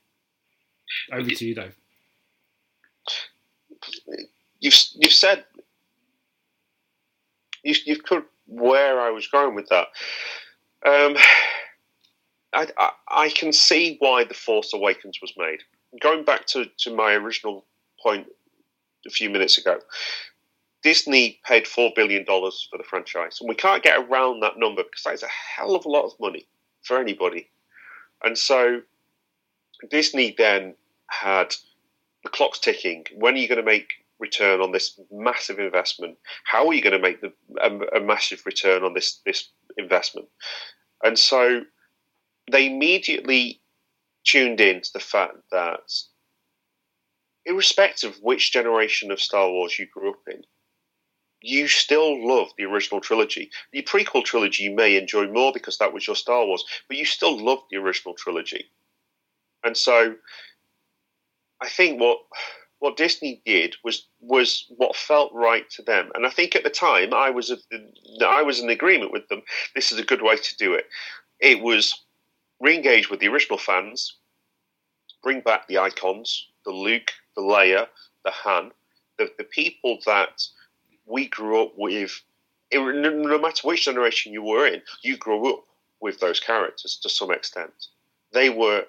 Over 1.12 1.30
to 1.30 1.44
you, 1.44 1.54
Dave. 1.54 1.76
You've 4.60 4.74
you've 4.94 5.12
said 5.12 5.44
you 7.62 7.74
you've 7.84 8.04
covered 8.04 8.24
where 8.46 9.00
I 9.00 9.10
was 9.10 9.26
going 9.26 9.54
with 9.54 9.68
that. 9.68 9.88
Um, 10.86 11.16
I, 12.52 12.68
I 12.78 12.90
I 13.08 13.28
can 13.30 13.52
see 13.52 13.96
why 13.98 14.24
the 14.24 14.34
Force 14.34 14.72
Awakens 14.72 15.18
was 15.20 15.32
made. 15.36 15.60
Going 16.00 16.24
back 16.24 16.46
to, 16.48 16.66
to 16.78 16.94
my 16.94 17.12
original 17.12 17.64
point 18.02 18.26
a 19.06 19.10
few 19.10 19.30
minutes 19.30 19.58
ago, 19.58 19.78
Disney 20.82 21.40
paid 21.46 21.66
four 21.66 21.92
billion 21.96 22.24
dollars 22.24 22.68
for 22.70 22.76
the 22.76 22.84
franchise, 22.84 23.38
and 23.40 23.48
we 23.48 23.54
can't 23.54 23.82
get 23.82 23.98
around 23.98 24.40
that 24.40 24.58
number 24.58 24.82
because 24.82 25.02
that 25.04 25.14
is 25.14 25.22
a 25.22 25.28
hell 25.28 25.74
of 25.74 25.84
a 25.86 25.88
lot 25.88 26.04
of 26.04 26.12
money 26.20 26.46
for 26.82 26.98
anybody. 26.98 27.48
And 28.22 28.36
so 28.36 28.82
Disney 29.90 30.34
then 30.36 30.74
had 31.06 31.54
the 32.22 32.30
clock's 32.30 32.58
ticking. 32.58 33.04
When 33.14 33.34
are 33.34 33.38
you 33.38 33.48
going 33.48 33.60
to 33.60 33.64
make 33.64 33.94
return 34.18 34.60
on 34.60 34.72
this 34.72 34.98
massive 35.10 35.58
investment? 35.58 36.16
How 36.44 36.66
are 36.66 36.74
you 36.74 36.82
going 36.82 36.92
to 36.92 36.98
make 36.98 37.20
the, 37.20 37.32
a, 37.60 37.98
a 37.98 38.00
massive 38.00 38.42
return 38.46 38.82
on 38.82 38.94
this 38.94 39.20
this 39.24 39.48
investment? 39.76 40.28
And 41.02 41.18
so 41.18 41.62
they 42.50 42.66
immediately 42.66 43.60
tuned 44.24 44.60
in 44.60 44.80
to 44.80 44.92
the 44.92 45.00
fact 45.00 45.36
that, 45.52 45.92
irrespective 47.46 48.12
of 48.12 48.22
which 48.22 48.52
generation 48.52 49.10
of 49.10 49.20
Star 49.20 49.50
Wars 49.50 49.78
you 49.78 49.86
grew 49.86 50.10
up 50.10 50.22
in, 50.26 50.42
you 51.40 51.68
still 51.68 52.26
love 52.26 52.48
the 52.56 52.64
original 52.64 53.00
trilogy. 53.00 53.50
The 53.72 53.82
prequel 53.82 54.24
trilogy 54.24 54.64
you 54.64 54.74
may 54.74 54.96
enjoy 54.96 55.26
more 55.28 55.52
because 55.52 55.76
that 55.78 55.92
was 55.92 56.06
your 56.06 56.16
Star 56.16 56.46
Wars, 56.46 56.64
but 56.88 56.96
you 56.96 57.04
still 57.04 57.38
love 57.38 57.58
the 57.70 57.76
original 57.76 58.14
trilogy. 58.14 58.70
And 59.62 59.76
so 59.76 60.14
I 61.60 61.68
think 61.68 62.00
what 62.00 62.18
what 62.78 62.98
Disney 62.98 63.40
did 63.46 63.76
was 63.82 64.06
was 64.20 64.66
what 64.68 64.96
felt 64.96 65.32
right 65.32 65.68
to 65.70 65.82
them. 65.82 66.10
And 66.14 66.26
I 66.26 66.30
think 66.30 66.54
at 66.54 66.64
the 66.64 66.70
time 66.70 67.14
I 67.14 67.30
was 67.30 67.50
a, 67.50 67.56
I 68.26 68.42
was 68.42 68.60
in 68.60 68.68
agreement 68.68 69.12
with 69.12 69.26
them. 69.28 69.42
This 69.74 69.92
is 69.92 69.98
a 69.98 70.04
good 70.04 70.22
way 70.22 70.36
to 70.36 70.56
do 70.56 70.74
it. 70.74 70.84
It 71.40 71.60
was 71.60 72.03
re-engage 72.60 73.10
with 73.10 73.20
the 73.20 73.28
original 73.28 73.58
fans, 73.58 74.16
bring 75.22 75.40
back 75.40 75.66
the 75.66 75.78
icons, 75.78 76.48
the 76.64 76.70
Luke, 76.70 77.12
the 77.36 77.42
Leia, 77.42 77.88
the 78.24 78.30
Han, 78.30 78.72
the, 79.18 79.30
the 79.38 79.44
people 79.44 79.98
that 80.06 80.42
we 81.06 81.28
grew 81.28 81.62
up 81.62 81.72
with. 81.76 82.20
No 82.72 83.38
matter 83.38 83.68
which 83.68 83.84
generation 83.84 84.32
you 84.32 84.42
were 84.42 84.66
in, 84.66 84.82
you 85.02 85.16
grew 85.16 85.54
up 85.54 85.64
with 86.00 86.18
those 86.20 86.40
characters 86.40 86.98
to 87.02 87.08
some 87.08 87.30
extent. 87.30 87.72
They 88.32 88.50
were 88.50 88.84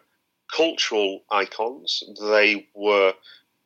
cultural 0.53 1.21
icons. 1.29 2.03
They 2.19 2.67
were 2.73 3.13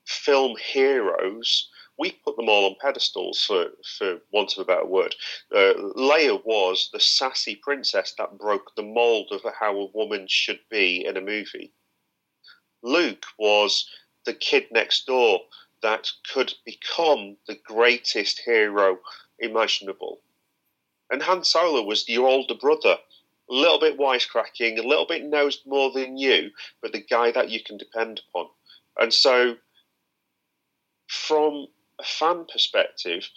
film 0.05 0.55
heroes. 0.57 1.69
We 1.99 2.11
put 2.23 2.37
them 2.37 2.47
all 2.47 2.65
on 2.65 2.77
pedestals, 2.79 3.43
for, 3.43 3.71
for 3.97 4.19
want 4.31 4.53
of 4.53 4.59
a 4.59 4.65
better 4.65 4.85
word. 4.85 5.15
Uh, 5.53 5.73
Leia 5.97 6.41
was 6.45 6.89
the 6.93 6.99
sassy 6.99 7.55
princess 7.55 8.13
that 8.17 8.37
broke 8.37 8.73
the 8.75 8.83
mold 8.83 9.27
of 9.31 9.41
how 9.59 9.77
a 9.77 9.91
woman 9.91 10.25
should 10.29 10.61
be 10.71 11.05
in 11.05 11.17
a 11.17 11.21
movie. 11.21 11.73
Luke 12.81 13.25
was 13.37 13.89
the 14.25 14.33
kid 14.33 14.67
next 14.71 15.07
door 15.07 15.41
that 15.81 16.09
could 16.33 16.53
become 16.65 17.35
the 17.47 17.55
greatest 17.65 18.39
hero 18.45 18.99
imaginable. 19.39 20.21
And 21.09 21.21
Han 21.23 21.43
Solo 21.43 21.81
was 21.81 22.07
your 22.07 22.27
older 22.27 22.55
brother, 22.55 22.97
a 23.49 23.53
little 23.53 23.79
bit 23.79 23.97
wisecracking, 23.97 24.77
a 24.77 24.87
little 24.87 25.07
bit 25.07 25.25
knows 25.25 25.61
more 25.65 25.91
than 25.91 26.17
you, 26.17 26.51
but 26.81 26.93
the 26.93 27.01
guy 27.01 27.31
that 27.31 27.49
you 27.49 27.61
can 27.63 27.77
depend 27.77 28.21
upon. 28.29 28.47
And 28.97 29.13
so, 29.13 29.57
from 31.07 31.67
a 31.99 32.03
fan 32.03 32.45
perspective, 32.51 33.29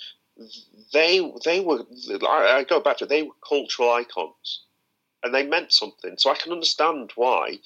they 0.92 1.32
they 1.44 1.60
were. 1.60 1.84
I 2.28 2.64
go 2.68 2.80
back 2.80 2.98
to 2.98 3.04
it, 3.04 3.08
they 3.08 3.22
were 3.22 3.34
cultural 3.46 3.92
icons, 3.92 4.62
and 5.22 5.34
they 5.34 5.46
meant 5.46 5.72
something. 5.72 6.16
So 6.18 6.30
I 6.30 6.36
can 6.36 6.52
understand 6.52 7.12
why, 7.16 7.58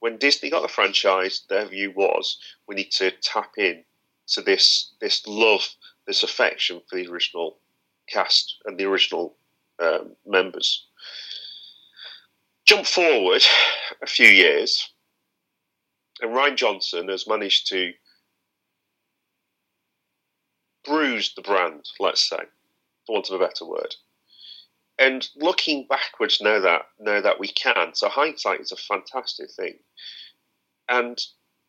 when 0.00 0.18
Disney 0.18 0.50
got 0.50 0.62
the 0.62 0.68
franchise, 0.68 1.42
their 1.48 1.66
view 1.66 1.92
was 1.94 2.38
we 2.66 2.74
need 2.74 2.90
to 2.92 3.12
tap 3.22 3.52
in 3.56 3.84
to 4.28 4.42
this 4.42 4.92
this 5.00 5.26
love, 5.26 5.68
this 6.06 6.22
affection 6.22 6.82
for 6.88 6.96
the 6.96 7.08
original 7.08 7.58
cast 8.08 8.56
and 8.64 8.78
the 8.78 8.84
original 8.84 9.36
um, 9.78 10.16
members. 10.26 10.86
Jump 12.64 12.86
forward 12.86 13.42
a 14.02 14.06
few 14.06 14.28
years, 14.28 14.92
and 16.20 16.32
Rian 16.32 16.56
Johnson 16.56 17.08
has 17.08 17.26
managed 17.26 17.68
to 17.68 17.92
bruise 20.84 21.34
the 21.34 21.42
brand, 21.42 21.88
let's 22.00 22.28
say, 22.28 22.38
for 23.06 23.14
want 23.14 23.30
of 23.30 23.40
a 23.40 23.44
better 23.44 23.64
word. 23.66 23.94
and 24.98 25.28
looking 25.36 25.86
backwards, 25.88 26.40
know 26.40 26.60
that 26.60 26.82
know 27.00 27.20
that 27.20 27.40
we 27.40 27.48
can. 27.48 27.94
So 27.94 28.08
hindsight 28.08 28.60
is 28.60 28.72
a 28.72 28.76
fantastic 28.76 29.50
thing, 29.50 29.78
and 30.88 31.18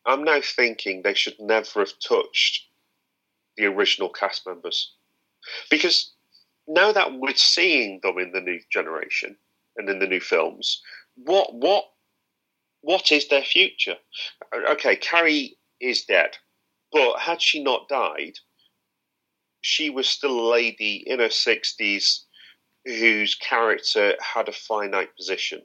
I'm 0.06 0.24
now 0.24 0.40
thinking 0.42 1.02
they 1.02 1.14
should 1.14 1.38
never 1.40 1.80
have 1.80 1.98
touched 2.06 2.68
the 3.56 3.66
original 3.66 4.08
cast 4.10 4.46
members 4.46 4.92
because 5.70 6.12
now 6.68 6.92
that 6.92 7.12
we're 7.14 7.34
seeing 7.36 8.00
them 8.02 8.18
in 8.18 8.32
the 8.32 8.40
new 8.40 8.60
generation 8.70 9.36
and 9.76 9.88
in 9.88 9.98
the 10.00 10.06
new 10.06 10.20
films, 10.20 10.82
what 11.16 11.54
what 11.54 11.86
what 12.82 13.12
is 13.12 13.28
their 13.28 13.42
future? 13.42 13.96
Okay, 14.54 14.96
Carrie 14.96 15.56
is 15.80 16.04
dead, 16.04 16.36
but 16.92 17.18
had 17.20 17.42
she 17.42 17.62
not 17.62 17.88
died, 17.88 18.38
she 19.64 19.88
was 19.88 20.06
still 20.06 20.38
a 20.38 20.50
lady 20.52 21.02
in 21.06 21.20
her 21.20 21.30
sixties 21.30 22.26
whose 22.84 23.34
character 23.34 24.14
had 24.20 24.46
a 24.46 24.52
finite 24.52 25.16
position. 25.16 25.62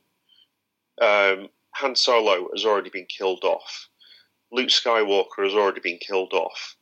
Um, 1.01 1.49
Han 1.71 1.97
Solo 1.97 2.47
has 2.53 2.63
already 2.63 2.89
been 2.89 3.07
killed 3.07 3.43
off. 3.43 3.89
Luke 4.53 4.69
Skywalker 4.69 5.43
has 5.43 5.53
already 5.53 5.81
been 5.81 5.97
killed 5.97 6.31
off. 6.31 6.77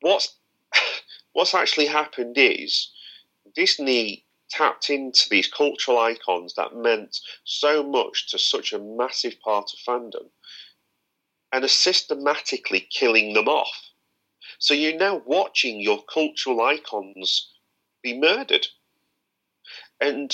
What's 0.00 0.36
what's 1.32 1.54
actually 1.54 1.86
happened 1.86 2.36
is 2.36 2.92
Disney 3.54 4.26
tapped 4.50 4.90
into 4.90 5.30
these 5.30 5.48
cultural 5.48 5.98
icons 5.98 6.52
that 6.56 6.76
meant 6.76 7.16
so 7.44 7.82
much 7.82 8.28
to 8.28 8.38
such 8.38 8.74
a 8.74 8.78
massive 8.78 9.40
part 9.40 9.70
of 9.72 9.78
fandom 9.78 10.28
and 11.54 11.64
are 11.64 11.68
systematically 11.68 12.86
killing 12.90 13.32
them 13.32 13.48
off. 13.48 13.91
So 14.62 14.74
you're 14.74 14.96
now 14.96 15.20
watching 15.26 15.80
your 15.80 16.04
cultural 16.04 16.62
icons 16.62 17.52
be 18.00 18.16
murdered. 18.16 18.64
And 20.00 20.32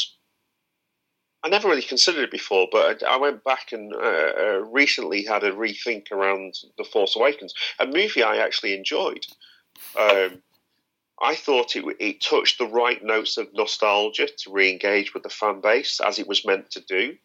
I 1.43 1.49
never 1.49 1.67
really 1.67 1.81
considered 1.81 2.25
it 2.25 2.31
before, 2.31 2.69
but 2.71 3.03
I 3.03 3.17
went 3.17 3.43
back 3.43 3.73
and 3.73 3.91
uh, 3.95 3.97
uh, 3.97 4.64
recently 4.71 5.25
had 5.25 5.45
a 5.45 5.53
rethink 5.53 6.12
around 6.12 6.59
The 6.77 6.85
Force 6.85 7.17
Awakens, 7.17 7.55
a 7.79 7.87
movie 7.87 8.23
I 8.23 8.37
actually 8.37 8.75
enjoyed. 8.75 9.25
Um, 9.99 10.43
I 11.23 11.35
thought 11.35 11.75
it, 11.75 11.87
it 11.99 12.21
touched 12.21 12.59
the 12.59 12.67
right 12.67 13.03
notes 13.03 13.38
of 13.38 13.55
nostalgia 13.55 14.27
to 14.27 14.53
re 14.53 14.71
engage 14.71 15.14
with 15.14 15.23
the 15.23 15.31
fan 15.31 15.62
base 15.62 16.01
as 16.01 16.19
it 16.19 16.29
was 16.29 16.45
meant 16.45 16.71
to 16.73 16.83
do. 16.83 17.17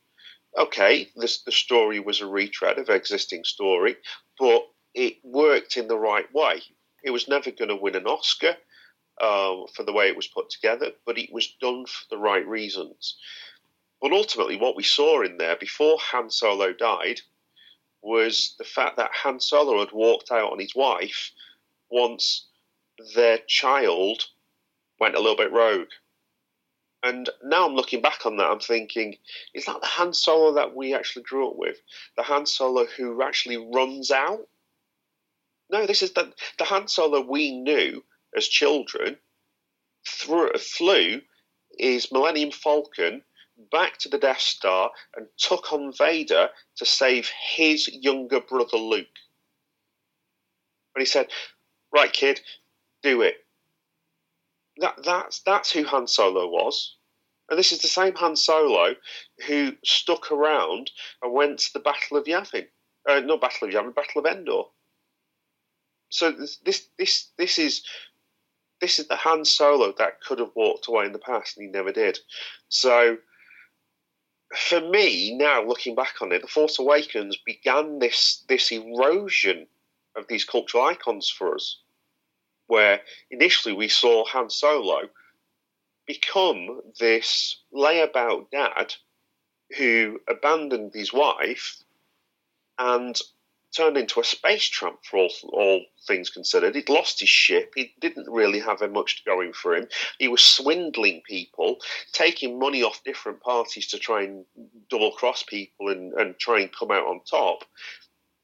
Okay, 0.58 1.10
this, 1.18 1.44
the 1.44 1.52
story 1.52 2.00
was 2.00 2.22
a 2.22 2.28
retread 2.28 2.78
of 2.78 2.88
existing 2.88 3.44
story, 3.44 3.98
but 4.40 4.70
it 4.94 5.18
worked 5.22 5.76
in 5.76 5.90
the 5.90 6.00
right 6.00 6.34
way. 6.34 6.62
It 7.04 7.12
was 7.12 7.28
never 7.28 7.52
going 7.52 7.70
to 7.70 7.76
win 7.76 7.96
an 7.96 8.08
Oscar 8.08 8.56
uh, 9.20 9.68
for 9.76 9.84
the 9.86 9.94
way 9.94 10.08
it 10.08 10.16
was 10.16 10.28
put 10.28 10.50
together, 10.50 10.92
but 11.06 11.18
it 11.18 11.32
was 11.32 11.56
done 11.62 11.86
for 11.86 12.06
the 12.10 12.18
right 12.18 12.46
reasons. 12.48 13.18
But 14.02 14.12
ultimately, 14.12 14.58
what 14.58 14.76
we 14.76 14.84
saw 14.84 15.22
in 15.22 15.38
there 15.38 15.56
before 15.56 15.98
Han 16.00 16.30
Solo 16.30 16.74
died 16.74 17.22
was 18.02 18.56
the 18.58 18.66
fact 18.66 18.98
that 18.98 19.12
Han 19.14 19.40
Solo 19.40 19.80
had 19.80 19.94
walked 19.94 20.32
out 20.32 20.52
on 20.52 20.60
his 20.60 20.76
wife 20.76 21.32
once 21.90 22.48
their 23.16 23.40
child 23.48 24.26
went 25.00 25.16
a 25.16 25.20
little 25.20 25.38
bit 25.38 25.52
rogue. 25.52 25.90
And 27.02 27.30
now 27.44 27.66
I'm 27.66 27.76
looking 27.76 28.02
back 28.02 28.26
on 28.26 28.38
that, 28.38 28.50
I'm 28.50 28.60
thinking, 28.60 29.18
is 29.54 29.66
that 29.66 29.82
the 29.82 29.88
Han 29.88 30.14
Solo 30.14 30.54
that 30.54 30.76
we 30.76 30.94
actually 30.94 31.24
grew 31.24 31.50
up 31.50 31.58
with? 31.58 31.78
The 32.16 32.24
Han 32.24 32.46
Solo 32.46 32.86
who 32.86 33.22
actually 33.22 33.58
runs 33.58 34.12
out? 34.12 34.48
No, 35.70 35.86
this 35.86 36.02
is 36.02 36.14
the, 36.14 36.34
the 36.58 36.66
Han 36.66 36.88
Solo 36.88 37.22
we 37.22 37.52
knew 37.52 38.04
as 38.36 38.48
children, 38.48 39.18
through, 40.08 40.52
flew 40.58 41.22
is 41.80 42.12
Millennium 42.12 42.52
Falcon 42.52 43.24
back 43.72 43.98
to 44.00 44.10
the 44.10 44.18
Death 44.18 44.40
Star 44.40 44.92
and 45.16 45.28
took 45.38 45.72
on 45.72 45.94
Vader 45.94 46.50
to 46.78 46.86
save 46.86 47.30
his 47.56 47.88
younger 47.88 48.40
brother 48.40 48.78
Luke. 48.78 49.08
And 50.96 51.02
he 51.02 51.06
said, 51.06 51.28
Right, 51.94 52.12
kid, 52.12 52.42
do 53.04 53.22
it. 53.22 53.36
That, 54.78 54.96
that's, 55.04 55.42
that's 55.42 55.72
who 55.72 55.84
Han 55.84 56.08
Solo 56.08 56.48
was. 56.48 56.96
And 57.50 57.60
this 57.60 57.72
is 57.72 57.80
the 57.80 57.88
same 57.88 58.16
Han 58.16 58.36
Solo 58.36 58.96
who 59.48 59.74
stuck 59.86 60.32
around 60.32 60.90
and 61.22 61.34
went 61.34 61.60
to 61.60 61.74
the 61.74 61.80
Battle 61.80 62.18
of 62.18 62.26
Yavin. 62.26 62.68
Uh, 63.08 63.20
not 63.20 63.42
Battle 63.42 63.68
of 63.68 63.74
Yavin, 63.74 63.94
Battle 63.94 64.26
of 64.26 64.26
Endor. 64.26 64.64
So 66.14 66.32
this, 66.32 66.58
this, 67.00 67.30
this, 67.40 67.58
is 67.58 67.84
this 68.80 69.00
is 69.00 69.08
the 69.08 69.16
Han 69.16 69.44
Solo 69.46 69.96
that 69.98 70.22
could 70.22 70.38
have 70.38 70.52
walked 70.54 70.88
away 70.88 71.08
in 71.08 71.12
the 71.12 71.18
past 71.18 71.58
and 71.58 71.66
he 71.66 71.72
never 71.72 71.92
did. 71.92 72.20
So 72.70 73.18
for 74.56 74.80
me, 74.80 75.36
now 75.36 75.64
looking 75.64 75.96
back 75.96 76.22
on 76.22 76.32
it, 76.32 76.44
The 76.44 76.48
Force 76.48 76.78
Awakens 76.78 77.36
began 77.44 77.98
this 77.98 78.44
this 78.48 78.72
erosion 78.72 79.66
of 80.16 80.28
these 80.28 80.46
cultural 80.46 80.86
icons 80.86 81.32
for 81.32 81.56
us, 81.56 81.80
where 82.68 83.02
initially 83.32 83.74
we 83.74 83.88
saw 83.88 84.24
Han 84.26 84.52
Solo 84.52 85.10
become 86.06 86.80
this 87.00 87.58
layabout 87.74 88.52
dad 88.52 88.94
who 89.78 90.22
abandoned 90.28 90.94
his 90.94 91.12
wife 91.12 91.82
and 92.78 93.20
turned 93.76 93.98
into 93.98 94.20
a 94.20 94.24
space 94.24 94.66
tramp 94.66 95.00
for 95.04 95.18
all, 95.18 95.32
all 95.52 95.82
things 96.08 96.30
considered. 96.30 96.76
He'd 96.76 96.90
lost 96.90 97.20
his 97.20 97.30
ship. 97.30 97.74
He 97.76 97.94
didn't 98.00 98.30
really 98.30 98.60
have 98.60 98.82
much 98.92 99.24
going 99.26 99.54
for 99.54 99.76
him. 99.76 99.88
He 100.20 100.28
was 100.28 100.44
swindling 100.44 101.22
people, 101.28 101.78
taking 102.12 102.60
money 102.60 102.84
off 102.84 103.04
different 103.04 103.42
parties 103.42 103.88
to 103.88 104.00
try 104.00 104.24
and 104.24 104.46
double 104.90 105.12
cross 105.12 105.44
people 105.44 105.90
and, 105.90 106.14
and 106.14 106.38
try 106.40 106.62
and 106.62 106.72
come 106.72 106.92
out 106.92 107.08
on 107.08 107.22
top. 107.30 107.66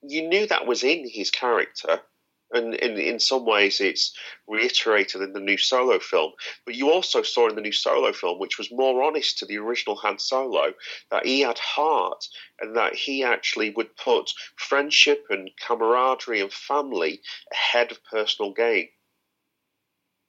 You 0.01 0.27
knew 0.27 0.47
that 0.47 0.65
was 0.65 0.83
in 0.83 1.07
his 1.09 1.29
character 1.29 2.01
and 2.51 2.73
in, 2.75 2.97
in 2.97 3.19
some 3.19 3.45
ways 3.45 3.79
it's 3.79 4.15
reiterated 4.47 5.21
in 5.21 5.33
the 5.33 5.39
new 5.39 5.57
solo 5.57 5.99
film. 5.99 6.31
But 6.65 6.75
you 6.75 6.91
also 6.91 7.21
saw 7.21 7.47
in 7.47 7.55
the 7.55 7.61
new 7.61 7.71
solo 7.71 8.11
film 8.11 8.39
which 8.39 8.57
was 8.57 8.71
more 8.71 9.03
honest 9.03 9.37
to 9.39 9.45
the 9.45 9.57
original 9.57 9.95
han 9.95 10.19
solo 10.19 10.73
that 11.11 11.25
he 11.25 11.41
had 11.41 11.59
heart 11.59 12.27
and 12.59 12.75
that 12.75 12.95
he 12.95 13.23
actually 13.23 13.69
would 13.71 13.95
put 13.97 14.33
friendship 14.55 15.25
and 15.29 15.51
camaraderie 15.65 16.41
and 16.41 16.51
family 16.51 17.21
ahead 17.51 17.91
of 17.91 18.03
personal 18.05 18.51
gain 18.51 18.89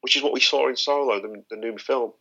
which 0.01 0.17
is 0.17 0.23
what 0.23 0.33
we 0.33 0.41
saw 0.41 0.69
in 0.69 0.77
solo 0.77 1.21
the, 1.21 1.45
the 1.51 1.57
new 1.57 1.77
film. 1.79 2.13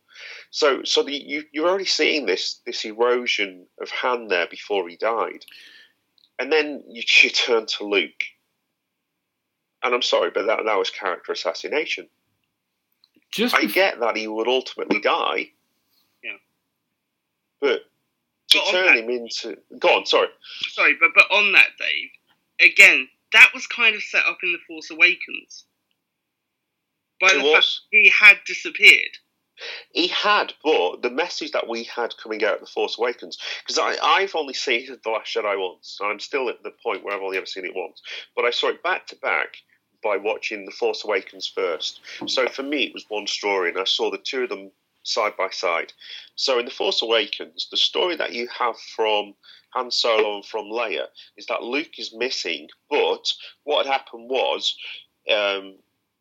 So 0.50 0.82
so 0.84 1.02
the, 1.02 1.14
you, 1.14 1.44
you're 1.52 1.68
already 1.68 1.86
seeing 1.86 2.26
this 2.26 2.60
this 2.66 2.84
erosion 2.84 3.66
of 3.80 3.90
han 3.90 4.28
there 4.28 4.46
before 4.46 4.88
he 4.88 4.96
died. 4.96 5.44
And 6.38 6.52
then 6.52 6.82
you, 6.88 7.02
you 7.22 7.30
turn 7.30 7.66
to 7.66 7.84
luke 7.84 8.24
and 9.82 9.94
I'm 9.94 10.02
sorry, 10.02 10.30
but 10.32 10.46
that, 10.46 10.64
that 10.64 10.78
was 10.78 10.90
character 10.90 11.32
assassination. 11.32 12.08
Just 13.30 13.54
I 13.54 13.64
get 13.64 14.00
that 14.00 14.16
he 14.16 14.26
would 14.26 14.48
ultimately 14.48 15.00
die. 15.00 15.50
Yeah. 16.22 16.36
But 17.60 17.82
to 18.50 18.58
but 18.58 18.70
turn 18.70 18.86
that, 18.86 18.96
him 18.96 19.10
into. 19.10 19.56
Go 19.78 19.88
on, 19.88 20.06
sorry. 20.06 20.28
Sorry, 20.68 20.96
but, 20.98 21.10
but 21.14 21.30
on 21.30 21.52
that, 21.52 21.68
Dave, 21.78 22.70
again, 22.72 23.08
that 23.32 23.50
was 23.54 23.66
kind 23.66 23.94
of 23.94 24.02
set 24.02 24.24
up 24.26 24.38
in 24.42 24.52
The 24.52 24.58
Force 24.66 24.90
Awakens. 24.90 25.64
By 27.20 27.28
it 27.28 27.38
the 27.38 27.44
was. 27.44 27.52
fact 27.52 27.66
he 27.90 28.08
had 28.08 28.38
disappeared. 28.46 29.18
He 29.92 30.08
had, 30.08 30.54
but 30.64 31.02
the 31.02 31.10
message 31.10 31.52
that 31.52 31.68
we 31.68 31.84
had 31.84 32.16
coming 32.16 32.42
out 32.44 32.54
of 32.54 32.60
The 32.60 32.66
Force 32.66 32.98
Awakens, 32.98 33.38
because 33.62 33.78
I've 34.02 34.34
only 34.34 34.54
seen 34.54 34.86
The 34.86 35.10
Last 35.10 35.36
Jedi 35.36 35.60
once, 35.60 35.96
so 35.98 36.06
I'm 36.06 36.18
still 36.18 36.48
at 36.48 36.62
the 36.62 36.72
point 36.82 37.04
where 37.04 37.14
I've 37.14 37.22
only 37.22 37.36
ever 37.36 37.46
seen 37.46 37.66
it 37.66 37.76
once, 37.76 38.00
but 38.34 38.46
I 38.46 38.50
saw 38.50 38.68
it 38.68 38.82
back 38.82 39.06
to 39.08 39.16
back, 39.16 39.56
by 40.02 40.16
watching 40.16 40.64
The 40.64 40.70
Force 40.72 41.04
Awakens 41.04 41.46
first. 41.46 42.00
So 42.26 42.48
for 42.48 42.62
me, 42.62 42.84
it 42.84 42.94
was 42.94 43.04
one 43.08 43.26
story, 43.26 43.70
and 43.70 43.78
I 43.78 43.84
saw 43.84 44.10
the 44.10 44.18
two 44.18 44.44
of 44.44 44.48
them 44.48 44.70
side 45.02 45.36
by 45.36 45.50
side. 45.50 45.92
So 46.34 46.58
in 46.58 46.64
The 46.64 46.70
Force 46.70 47.02
Awakens, 47.02 47.68
the 47.70 47.76
story 47.76 48.16
that 48.16 48.32
you 48.32 48.48
have 48.56 48.78
from 48.96 49.34
Han 49.70 49.90
Solo 49.90 50.36
and 50.36 50.44
from 50.44 50.66
Leia 50.66 51.06
is 51.36 51.46
that 51.46 51.62
Luke 51.62 51.98
is 51.98 52.14
missing, 52.14 52.68
but 52.88 53.32
what 53.64 53.86
had 53.86 53.92
happened 53.92 54.28
was. 54.28 54.76
Um, 55.30 55.76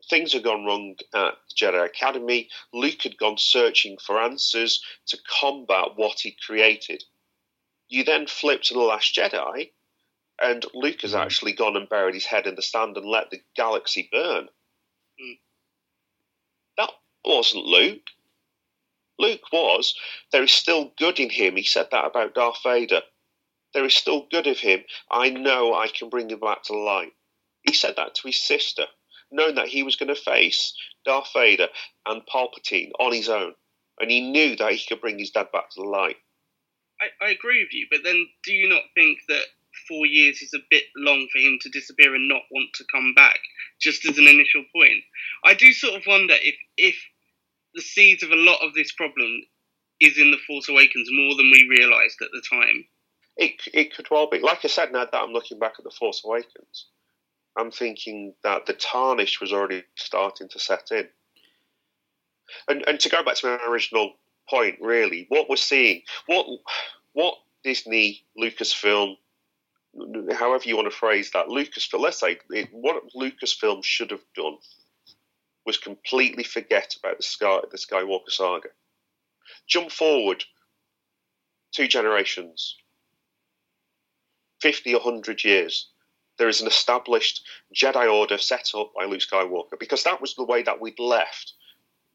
things 0.10 0.34
had 0.34 0.44
gone 0.44 0.66
wrong 0.66 0.96
at 1.14 1.34
the 1.50 1.56
Jedi 1.56 1.86
Academy. 1.86 2.50
Luke 2.74 3.04
had 3.04 3.18
gone 3.18 3.38
searching 3.38 3.98
for 3.98 4.20
answers 4.20 4.84
to 5.08 5.18
combat 5.40 5.90
what 5.96 6.20
he 6.20 6.36
created. 6.46 7.04
You 7.90 8.04
then 8.04 8.28
flip 8.28 8.64
to 8.64 8.74
The 8.74 8.80
Last 8.80 9.16
Jedi, 9.16 9.72
and 10.42 10.66
Luke 10.74 11.02
has 11.02 11.12
hmm. 11.12 11.18
actually 11.18 11.54
gone 11.54 11.76
and 11.76 11.90
buried 11.90 12.16
his 12.16 12.26
head 12.26 12.48
in 12.48 12.56
the 12.56 12.62
sand 12.62 12.98
and 12.98 13.06
let 13.06 13.30
the 13.30 13.42
galaxy 13.56 14.10
burn. 14.12 14.50
Mm. 15.22 15.38
That 16.78 16.92
wasn't 17.26 17.66
Luke. 17.66 18.08
Luke 19.18 19.52
was. 19.52 19.96
There 20.32 20.44
is 20.44 20.52
still 20.52 20.94
good 20.98 21.20
in 21.20 21.30
him. 21.30 21.58
He 21.58 21.64
said 21.64 21.90
that 21.92 22.06
about 22.06 22.36
Darth 22.36 22.64
Vader. 22.64 23.02
There 23.74 23.86
is 23.86 23.94
still 23.94 24.28
good 24.32 24.48
of 24.48 24.60
him. 24.60 24.84
I 25.12 25.30
know 25.30 25.76
I 25.76 25.90
can 25.90 26.10
bring 26.10 26.30
him 26.30 26.40
back 26.40 26.64
to 26.64 26.74
light. 26.74 27.14
He 27.64 27.74
said 27.74 27.98
that 27.98 28.16
to 28.16 28.28
his 28.28 28.42
sister, 28.42 28.86
knowing 29.32 29.56
that 29.56 29.68
he 29.68 29.84
was 29.84 29.98
going 29.98 30.14
to 30.14 30.20
face 30.20 30.74
Darth 31.06 31.32
Vader 31.34 31.68
and 32.06 32.26
Palpatine 32.26 32.92
on 33.00 33.14
his 33.14 33.30
own. 33.30 33.54
and 34.02 34.10
he 34.10 34.22
knew 34.22 34.56
that 34.56 34.72
he 34.72 34.86
could 34.88 35.02
bring 35.02 35.20
his 35.20 35.32
dad 35.32 35.52
back 35.52 35.70
to 35.70 35.82
the 35.82 35.88
light. 35.88 36.16
I, 37.02 37.26
I 37.26 37.30
agree 37.32 37.62
with 37.62 37.74
you, 37.74 37.86
but 37.92 38.00
then 38.06 38.30
do 38.44 38.54
you 38.54 38.70
not 38.70 38.84
think 38.96 39.20
that 39.28 39.44
four 39.88 40.06
years 40.06 40.42
is 40.42 40.54
a 40.54 40.66
bit 40.70 40.84
long 40.96 41.28
for 41.32 41.40
him 41.40 41.58
to 41.62 41.70
disappear 41.70 42.16
and 42.16 42.28
not 42.28 42.42
want 42.52 42.70
to 42.76 42.86
come 42.92 43.14
back? 43.16 43.40
Just 43.80 44.08
as 44.08 44.18
an 44.18 44.28
initial 44.28 44.64
point, 44.76 45.04
I 45.46 45.54
do 45.54 45.72
sort 45.74 45.96
of 45.96 46.04
wonder 46.08 46.36
if 46.42 46.56
if 46.78 46.96
the 47.74 47.82
seeds 47.82 48.24
of 48.24 48.32
a 48.32 48.36
lot 48.36 48.62
of 48.62 48.74
this 48.74 48.92
problem 48.92 49.44
is 50.00 50.18
in 50.18 50.32
the 50.32 50.38
Force 50.48 50.70
Awakens 50.70 51.10
more 51.12 51.36
than 51.36 51.52
we 51.52 51.68
realised 51.70 52.22
at 52.22 52.30
the 52.32 52.42
time. 52.50 52.86
It 53.38 53.62
it 53.74 53.96
could 53.96 54.10
well 54.10 54.30
be. 54.30 54.40
Like 54.40 54.64
I 54.64 54.68
said, 54.68 54.92
now 54.92 55.06
that 55.06 55.16
I'm 55.16 55.32
looking 55.32 55.60
back 55.60 55.74
at 55.78 55.84
the 55.84 55.92
Force 55.92 56.24
Awakens, 56.26 56.88
I'm 57.58 57.72
thinking 57.72 58.34
that 58.44 58.66
the 58.66 58.74
tarnish 58.74 59.40
was 59.40 59.54
already 59.54 59.84
starting 59.96 60.50
to 60.50 60.60
set 60.60 60.92
in. 60.92 61.08
And 62.68 62.84
and 62.88 63.00
to 63.00 63.10
go 63.10 63.24
back 63.24 63.36
to 63.36 63.48
my 63.48 63.66
original 63.70 64.14
point, 64.50 64.78
really, 64.82 65.26
what 65.30 65.50
we're 65.50 65.56
seeing, 65.56 66.02
what 66.26 66.48
what 67.14 67.36
Disney, 67.64 68.24
Lucasfilm, 68.38 69.16
however 70.34 70.64
you 70.66 70.76
want 70.76 70.92
to 70.92 70.98
phrase 70.98 71.32
that, 71.32 71.48
Lucasfilm, 71.48 72.00
let's 72.00 72.20
say 72.20 72.38
it, 72.50 72.70
what 72.72 73.04
Lucasfilm 73.16 73.84
should 73.84 74.12
have 74.12 74.24
done 74.36 74.58
was 75.66 75.78
completely 75.78 76.44
forget 76.44 76.96
about 76.98 77.18
the 77.18 77.24
Sky 77.24 77.60
the 77.70 77.78
Skywalker 77.78 78.30
saga. 78.30 78.70
Jump 79.68 79.92
forward 79.92 80.44
two 81.72 81.88
generations, 81.88 82.76
50, 84.62 84.94
100 84.94 85.44
years. 85.44 85.90
There 86.38 86.48
is 86.48 86.62
an 86.62 86.68
established 86.68 87.46
Jedi 87.76 88.12
Order 88.12 88.38
set 88.38 88.72
up 88.76 88.94
by 88.96 89.06
Luke 89.06 89.22
Skywalker 89.22 89.78
because 89.80 90.04
that 90.04 90.22
was 90.22 90.36
the 90.36 90.46
way 90.46 90.64
that 90.64 90.80
we'd 90.80 91.00
left 91.00 91.54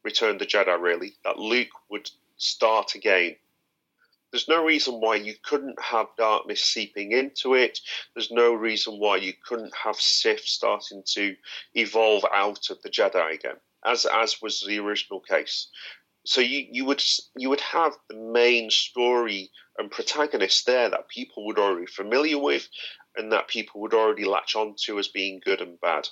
Return 0.05 0.37
the 0.37 0.47
Jedi, 0.47 0.79
really, 0.79 1.14
that 1.25 1.38
Luke 1.38 1.70
would 1.88 2.11
start 2.37 2.94
again. 2.94 3.37
There's 4.35 4.49
no 4.49 4.64
reason 4.64 4.94
why 4.94 5.14
you 5.14 5.37
couldn't 5.44 5.81
have 5.81 6.09
darkness 6.18 6.61
seeping 6.61 7.12
into 7.12 7.55
it. 7.55 7.79
There's 8.14 8.33
no 8.33 8.53
reason 8.53 8.99
why 8.99 9.18
you 9.18 9.33
couldn't 9.33 9.73
have 9.77 9.94
Sith 9.94 10.40
starting 10.40 11.05
to 11.12 11.37
evolve 11.75 12.25
out 12.35 12.68
of 12.68 12.83
the 12.83 12.90
Jedi 12.90 13.33
again, 13.33 13.61
as 13.85 14.07
as 14.07 14.42
was 14.42 14.59
the 14.59 14.81
original 14.81 15.20
case. 15.20 15.68
So 16.27 16.40
you, 16.40 16.66
you 16.68 16.85
would 16.85 17.01
you 17.37 17.49
would 17.49 17.61
have 17.61 17.97
the 18.09 18.16
main 18.16 18.70
story 18.70 19.53
and 19.79 19.88
protagonist 19.88 20.66
there 20.66 20.88
that 20.88 21.09
people 21.09 21.47
would 21.47 21.61
already 21.61 21.87
familiar 21.87 22.38
with, 22.38 22.68
and 23.14 23.31
that 23.31 23.47
people 23.47 23.83
would 23.83 23.94
already 23.94 24.25
latch 24.25 24.57
onto 24.57 24.99
as 24.99 25.07
being 25.07 25.42
good 25.44 25.61
and 25.61 25.81
bad. 25.81 26.09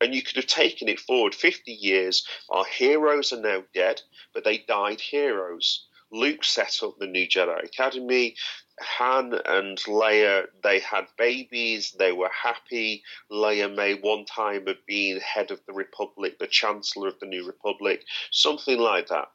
And 0.00 0.12
you 0.12 0.22
could 0.22 0.34
have 0.34 0.46
taken 0.46 0.88
it 0.88 0.98
forward 0.98 1.36
50 1.36 1.70
years. 1.70 2.26
Our 2.48 2.64
heroes 2.64 3.32
are 3.32 3.40
now 3.40 3.62
dead, 3.72 4.02
but 4.34 4.42
they 4.42 4.58
died 4.58 5.00
heroes. 5.00 5.86
Luke 6.12 6.44
set 6.44 6.82
up 6.82 6.98
the 6.98 7.06
new 7.06 7.26
Jedi 7.26 7.64
Academy. 7.64 8.34
Han 8.80 9.34
and 9.44 9.78
Leia, 9.86 10.46
they 10.62 10.78
had 10.80 11.06
babies, 11.18 11.94
they 11.98 12.12
were 12.12 12.30
happy. 12.30 13.02
Leia 13.30 13.74
may 13.74 13.94
one 13.94 14.24
time 14.24 14.66
have 14.66 14.84
been 14.86 15.20
head 15.20 15.50
of 15.50 15.60
the 15.66 15.72
Republic, 15.72 16.38
the 16.38 16.46
Chancellor 16.46 17.08
of 17.08 17.20
the 17.20 17.26
New 17.26 17.46
Republic, 17.46 18.04
something 18.30 18.78
like 18.78 19.08
that. 19.08 19.28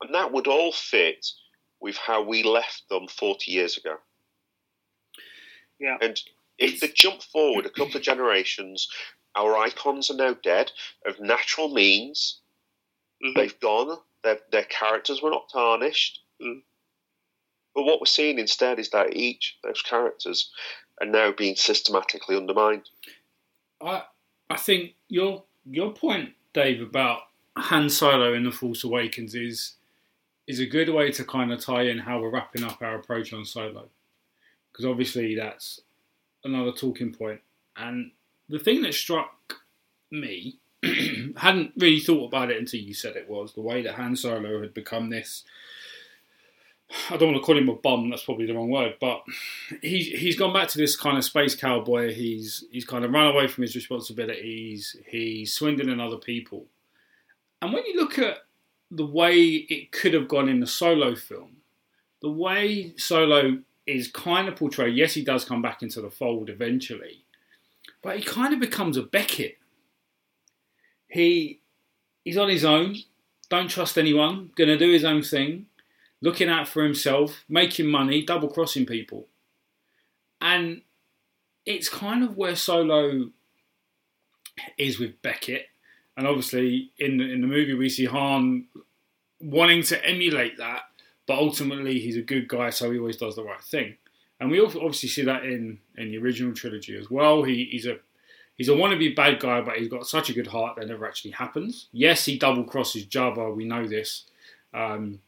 And 0.00 0.14
that 0.14 0.32
would 0.32 0.46
all 0.46 0.72
fit 0.72 1.26
with 1.80 1.96
how 1.96 2.22
we 2.22 2.42
left 2.42 2.88
them 2.88 3.06
40 3.06 3.50
years 3.52 3.76
ago. 3.76 3.96
Yeah. 5.78 5.96
And 6.00 6.20
if 6.58 6.80
they 6.80 6.88
jump 6.88 7.22
forward 7.22 7.64
a 7.64 7.70
couple 7.70 7.96
of 7.96 8.02
generations, 8.02 8.88
our 9.34 9.56
icons 9.56 10.10
are 10.10 10.16
now 10.16 10.34
dead 10.42 10.72
of 11.06 11.20
natural 11.20 11.68
means. 11.72 12.40
Mm-hmm. 13.24 13.38
They've 13.38 13.60
gone. 13.60 13.98
Their, 14.22 14.38
their 14.52 14.64
characters 14.64 15.22
were 15.22 15.30
not 15.30 15.48
tarnished. 15.52 16.20
Mm. 16.42 16.62
But 17.74 17.84
what 17.84 18.00
we're 18.00 18.06
seeing 18.06 18.38
instead 18.38 18.78
is 18.78 18.90
that 18.90 19.16
each 19.16 19.56
of 19.62 19.68
those 19.68 19.82
characters 19.82 20.50
are 21.00 21.06
now 21.06 21.32
being 21.32 21.56
systematically 21.56 22.36
undermined. 22.36 22.88
I 23.80 24.02
I 24.48 24.56
think 24.56 24.94
your 25.08 25.44
your 25.64 25.92
point, 25.92 26.30
Dave, 26.52 26.82
about 26.82 27.20
Han 27.56 27.88
Solo 27.88 28.34
in 28.34 28.44
The 28.44 28.50
Force 28.50 28.84
Awakens 28.84 29.34
is 29.34 29.76
is 30.46 30.58
a 30.58 30.66
good 30.66 30.88
way 30.88 31.12
to 31.12 31.24
kind 31.24 31.52
of 31.52 31.64
tie 31.64 31.82
in 31.82 31.98
how 31.98 32.20
we're 32.20 32.30
wrapping 32.30 32.64
up 32.64 32.82
our 32.82 32.96
approach 32.96 33.32
on 33.32 33.44
Solo, 33.44 33.88
because 34.72 34.84
obviously 34.84 35.36
that's 35.36 35.80
another 36.44 36.72
talking 36.72 37.12
point. 37.14 37.40
And 37.76 38.10
the 38.48 38.58
thing 38.58 38.82
that 38.82 38.94
struck 38.94 39.60
me 40.10 40.58
hadn't 41.36 41.72
really 41.76 42.00
thought 42.00 42.28
about 42.28 42.50
it 42.50 42.58
until 42.58 42.80
you 42.80 42.94
said 42.94 43.16
it 43.16 43.28
was 43.28 43.52
the 43.52 43.60
way 43.60 43.82
that 43.82 43.94
Han 43.94 44.16
Solo 44.16 44.60
had 44.60 44.74
become 44.74 45.10
this. 45.10 45.44
I 47.08 47.16
don't 47.16 47.32
want 47.32 47.40
to 47.40 47.46
call 47.46 47.56
him 47.56 47.68
a 47.68 47.74
bum. 47.74 48.10
That's 48.10 48.24
probably 48.24 48.46
the 48.46 48.54
wrong 48.54 48.70
word, 48.70 48.94
but 49.00 49.22
he's 49.80 50.08
he's 50.08 50.36
gone 50.36 50.52
back 50.52 50.68
to 50.68 50.78
this 50.78 50.96
kind 50.96 51.16
of 51.16 51.24
space 51.24 51.54
cowboy. 51.54 52.12
He's 52.12 52.64
he's 52.72 52.84
kind 52.84 53.04
of 53.04 53.12
run 53.12 53.28
away 53.28 53.46
from 53.46 53.62
his 53.62 53.76
responsibilities. 53.76 54.96
He's 55.06 55.52
swindling 55.52 56.00
other 56.00 56.16
people. 56.16 56.66
And 57.62 57.72
when 57.72 57.84
you 57.86 57.96
look 57.96 58.18
at 58.18 58.38
the 58.90 59.06
way 59.06 59.38
it 59.38 59.92
could 59.92 60.14
have 60.14 60.26
gone 60.26 60.48
in 60.48 60.58
the 60.58 60.66
solo 60.66 61.14
film, 61.14 61.58
the 62.22 62.30
way 62.30 62.92
Solo 62.96 63.58
is 63.86 64.08
kind 64.08 64.48
of 64.48 64.56
portrayed. 64.56 64.96
Yes, 64.96 65.14
he 65.14 65.24
does 65.24 65.44
come 65.44 65.62
back 65.62 65.82
into 65.82 66.00
the 66.00 66.10
fold 66.10 66.50
eventually, 66.50 67.24
but 68.02 68.18
he 68.18 68.22
kind 68.22 68.52
of 68.52 68.60
becomes 68.60 68.96
a 68.96 69.02
Beckett. 69.02 69.58
He 71.10 71.60
he's 72.24 72.38
on 72.38 72.48
his 72.48 72.64
own, 72.64 72.96
don't 73.48 73.68
trust 73.68 73.98
anyone, 73.98 74.50
gonna 74.56 74.78
do 74.78 74.90
his 74.90 75.04
own 75.04 75.22
thing, 75.22 75.66
looking 76.20 76.48
out 76.48 76.68
for 76.68 76.82
himself, 76.82 77.44
making 77.48 77.86
money, 77.86 78.24
double 78.24 78.48
crossing 78.48 78.86
people. 78.86 79.26
And 80.40 80.82
it's 81.66 81.88
kind 81.88 82.24
of 82.24 82.36
where 82.36 82.56
Solo 82.56 83.30
is 84.78 84.98
with 84.98 85.20
Beckett. 85.22 85.66
And 86.16 86.26
obviously 86.26 86.92
in 86.98 87.18
the, 87.18 87.24
in 87.24 87.40
the 87.40 87.46
movie 87.46 87.74
we 87.74 87.88
see 87.88 88.04
Han 88.06 88.66
wanting 89.40 89.82
to 89.84 90.04
emulate 90.04 90.58
that, 90.58 90.82
but 91.26 91.38
ultimately 91.38 91.98
he's 91.98 92.16
a 92.16 92.22
good 92.22 92.48
guy, 92.48 92.70
so 92.70 92.90
he 92.90 92.98
always 92.98 93.16
does 93.16 93.36
the 93.36 93.44
right 93.44 93.62
thing. 93.62 93.96
And 94.38 94.50
we 94.50 94.60
obviously 94.60 95.08
see 95.08 95.22
that 95.22 95.44
in 95.44 95.78
in 95.96 96.10
the 96.10 96.18
original 96.18 96.54
trilogy 96.54 96.96
as 96.96 97.10
well. 97.10 97.42
He, 97.42 97.68
he's 97.70 97.86
a 97.86 97.98
he's 98.60 98.68
a 98.68 98.72
wannabe 98.72 99.16
bad 99.16 99.40
guy, 99.40 99.62
but 99.62 99.78
he's 99.78 99.88
got 99.88 100.06
such 100.06 100.28
a 100.28 100.34
good 100.34 100.46
heart 100.46 100.76
that 100.76 100.86
never 100.86 101.08
actually 101.08 101.30
happens. 101.30 101.88
Yes, 101.92 102.26
he 102.26 102.36
double 102.36 102.62
crosses 102.62 103.06
Jabba. 103.06 103.56
We 103.56 103.64
know 103.64 103.88
this, 103.88 104.24
um, 104.74 105.18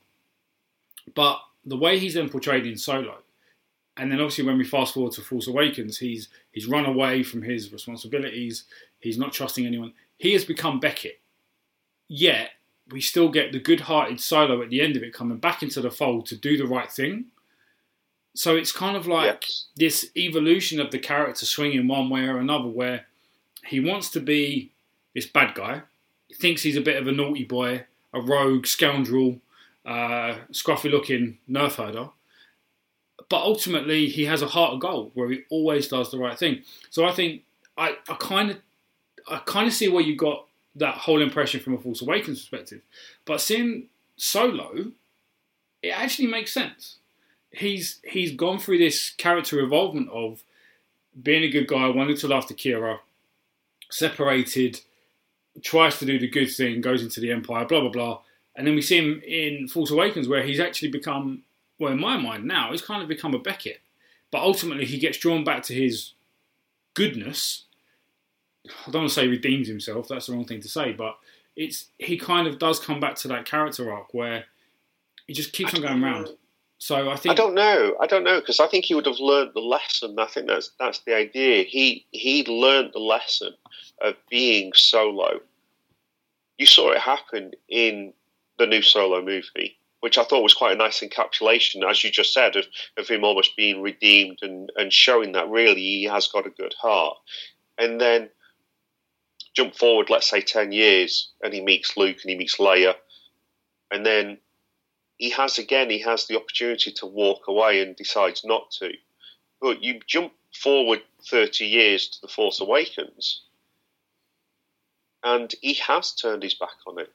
but 1.15 1.41
the 1.65 1.79
way 1.79 1.99
he's 1.99 2.13
then 2.13 2.29
portrayed 2.29 2.67
in 2.67 2.77
Solo, 2.77 3.21
and 3.97 4.13
then 4.13 4.21
obviously 4.21 4.45
when 4.45 4.59
we 4.59 4.65
fast 4.65 4.93
forward 4.93 5.15
to 5.15 5.23
Force 5.23 5.49
Awakens, 5.49 5.97
he's 5.97 6.29
he's 6.51 6.67
run 6.67 6.85
away 6.85 7.23
from 7.23 7.41
his 7.41 7.73
responsibilities. 7.73 8.65
He's 9.01 9.17
not 9.17 9.33
trusting 9.33 9.65
anyone. 9.65 9.95
He 10.19 10.35
has 10.35 10.45
become 10.45 10.79
Beckett. 10.79 11.19
Yet 12.09 12.51
we 12.91 13.01
still 13.01 13.31
get 13.31 13.53
the 13.53 13.61
good-hearted 13.61 14.21
Solo 14.21 14.61
at 14.61 14.69
the 14.69 14.83
end 14.83 14.95
of 14.97 15.03
it 15.03 15.15
coming 15.15 15.39
back 15.39 15.63
into 15.63 15.81
the 15.81 15.91
fold 15.91 16.27
to 16.27 16.37
do 16.37 16.59
the 16.59 16.67
right 16.67 16.93
thing 16.93 17.31
so 18.35 18.57
it's 18.57 18.73
kind 18.73 18.97
of 18.97 19.07
like 19.07 19.47
yes. 19.49 19.67
this 19.77 20.11
evolution 20.17 20.81
of 20.81 20.91
the 20.91 20.99
character 20.99 21.45
swinging 21.45 21.87
one 21.87 22.09
way 22.09 22.27
or 22.27 22.39
another, 22.39 22.69
where 22.69 23.07
he 23.65 23.81
wants 23.81 24.11
to 24.11 24.21
be 24.21 24.71
this 25.15 25.27
bad 25.27 25.55
guy, 25.55 25.83
he 26.29 26.35
thinks 26.35 26.63
he's 26.63 26.77
a 26.77 26.83
bit 26.83 26.97
of 26.97 27.07
a 27.07 27.13
naughty 27.13 27.45
boy, 27.45 27.85
a 28.13 28.21
rogue, 28.21 28.67
scoundrel, 28.67 29.41
uh, 29.85 30.37
scruffy 30.53 30.91
looking 30.91 31.39
nerf 31.49 31.75
herder. 31.75 32.09
But 33.29 33.43
ultimately, 33.43 34.09
he 34.09 34.25
has 34.27 34.43
a 34.43 34.49
heart 34.49 34.75
of 34.75 34.81
gold 34.81 35.13
where 35.15 35.31
he 35.31 35.43
always 35.51 35.89
does 35.89 36.11
the 36.11 36.19
right 36.19 36.39
thing. 36.39 36.63
So 36.91 37.05
I 37.05 37.13
think 37.13 37.43
I, 37.79 37.97
kind 38.19 38.51
of 38.51 38.59
I 39.29 39.39
kind 39.47 39.67
of 39.67 39.73
see 39.73 39.89
where 39.89 40.03
you 40.03 40.17
got 40.17 40.47
that 40.77 40.95
whole 40.95 41.23
impression 41.23 41.61
from 41.61 41.75
a 41.75 41.79
Force 41.79 42.03
Awakens 42.03 42.41
perspective. 42.41 42.83
But 43.25 43.41
seeing 43.41 43.89
Solo, 44.17 44.93
it 45.83 45.91
actually 45.91 46.29
makes 46.29 46.53
sense 46.53 46.97
he's 47.53 48.01
he's 48.05 48.35
gone 48.35 48.59
through 48.59 48.79
this 48.79 49.11
character 49.11 49.61
involvement 49.61 50.09
of 50.11 50.43
being 51.23 51.43
a 51.43 51.51
good 51.51 51.69
guy, 51.69 51.89
wanting 51.89 52.17
to 52.17 52.29
look 52.29 52.39
after 52.39 52.55
Qi'ra, 52.55 52.99
separated, 53.93 54.81
tries 55.63 55.99
to 55.99 56.07
do 56.07 56.19
the 56.19 56.29
good 56.29 56.51
thing, 56.51 56.81
goes 56.81 57.03
into 57.03 57.21
the 57.21 57.31
Empire, 57.31 57.65
blah 57.65 57.81
blah 57.81 57.91
blah, 57.91 58.21
and 58.57 58.67
then 58.67 58.75
we 58.75 58.83
see 58.83 58.99
him 58.99 59.23
in 59.27 59.69
Force 59.69 59.91
Awakens 59.91 60.29
where 60.29 60.43
he's 60.43 60.61
actually 60.61 60.91
become, 60.91 61.43
well, 61.79 61.93
in 61.93 62.01
my 62.01 62.17
mind 62.17 62.45
now, 62.45 62.71
he's 62.71 62.83
kind 62.83 63.03
of 63.03 63.09
become 63.09 63.35
a 63.35 63.39
Beckett, 63.39 63.81
but 64.31 64.43
ultimately 64.43 64.85
he 64.85 64.99
gets 64.99 65.19
drawn 65.19 65.45
back 65.45 65.63
to 65.65 65.75
his 65.75 66.13
goodness. 66.95 67.65
I 68.87 68.91
don't 68.91 69.03
want 69.03 69.11
to 69.11 69.15
say 69.15 69.29
redeems 69.29 69.69
himself. 69.69 70.09
That's 70.09 70.27
the 70.27 70.35
wrong 70.35 70.45
thing 70.45 70.61
to 70.61 70.69
say, 70.69 70.93
but 70.93 71.19
it's 71.57 71.87
he 71.99 72.17
kind 72.17 72.47
of 72.47 72.59
does 72.59 72.79
come 72.79 73.01
back 73.01 73.17
to 73.17 73.29
that 73.29 73.45
character 73.45 73.93
arc 73.93 74.15
where 74.15 74.45
he 75.27 75.35
just 75.35 75.53
keeps 75.53 75.75
on 75.75 75.83
going 75.83 76.03
around. 76.03 76.31
So 76.83 77.09
I 77.09 77.15
think 77.15 77.31
I 77.31 77.37
don't 77.37 77.55
know. 77.55 77.95
I 78.01 78.09
don't 78.09 78.25
know 78.25 78.41
because 78.41 78.59
I 78.59 78.67
think 78.67 78.87
he 78.87 78.97
would 78.97 79.07
have 79.07 79.21
learned 79.21 79.53
the 79.55 79.61
lesson. 79.61 80.19
I 80.19 80.27
think 80.27 80.49
that's 80.49 80.73
that's 80.81 80.99
the 81.07 81.15
idea. 81.15 81.63
He 81.63 82.05
he 82.11 82.45
learned 82.45 82.91
the 82.93 82.99
lesson 82.99 83.53
of 84.01 84.17
being 84.29 84.73
solo. 84.73 85.39
You 86.59 86.67
saw 86.67 86.91
it 86.91 86.99
happen 86.99 87.53
in 87.69 88.13
the 88.59 88.67
new 88.67 88.83
solo 88.83 89.23
movie, 89.23 89.79
which 90.01 90.19
I 90.19 90.25
thought 90.25 90.43
was 90.43 90.55
quite 90.55 90.73
a 90.73 90.77
nice 90.77 90.99
encapsulation, 90.99 91.89
as 91.89 92.03
you 92.03 92.11
just 92.11 92.35
said, 92.35 92.57
of, 92.57 92.65
of 92.97 93.07
him 93.07 93.23
almost 93.23 93.57
being 93.57 93.81
redeemed 93.81 94.41
and, 94.43 94.73
and 94.75 94.93
showing 94.93 95.31
that 95.33 95.49
really 95.49 95.81
he 95.81 96.05
has 96.11 96.27
got 96.27 96.49
a 96.49 96.51
good 96.51 96.75
heart. 96.83 97.17
And 97.79 98.01
then 98.01 98.29
jump 99.55 99.77
forward, 99.77 100.11
let's 100.11 100.29
say 100.29 100.41
10 100.41 100.73
years, 100.73 101.31
and 101.45 101.55
he 101.55 101.61
meets 101.61 101.97
Luke 101.97 102.19
and 102.23 102.31
he 102.31 102.37
meets 102.37 102.57
Leia. 102.57 102.97
And 103.93 104.05
then 104.05 104.39
he 105.23 105.31
has, 105.31 105.57
again, 105.57 105.89
he 105.89 106.01
has 106.01 106.27
the 106.27 106.35
opportunity 106.35 106.91
to 106.91 107.07
walk 107.07 107.47
away 107.47 107.81
and 107.81 107.95
decides 107.95 108.45
not 108.45 108.73
to. 108.73 108.91
But 109.61 109.81
you 109.81 110.01
jump 110.05 110.33
forward 110.53 111.01
30 111.31 111.65
years 111.65 112.09
to 112.09 112.21
The 112.23 112.27
Force 112.27 112.61
Awakens, 112.61 113.43
and 115.23 115.55
he 115.61 115.75
has 115.75 116.13
turned 116.13 116.43
his 116.43 116.55
back 116.55 116.75
on 116.89 116.99
it. 116.99 117.13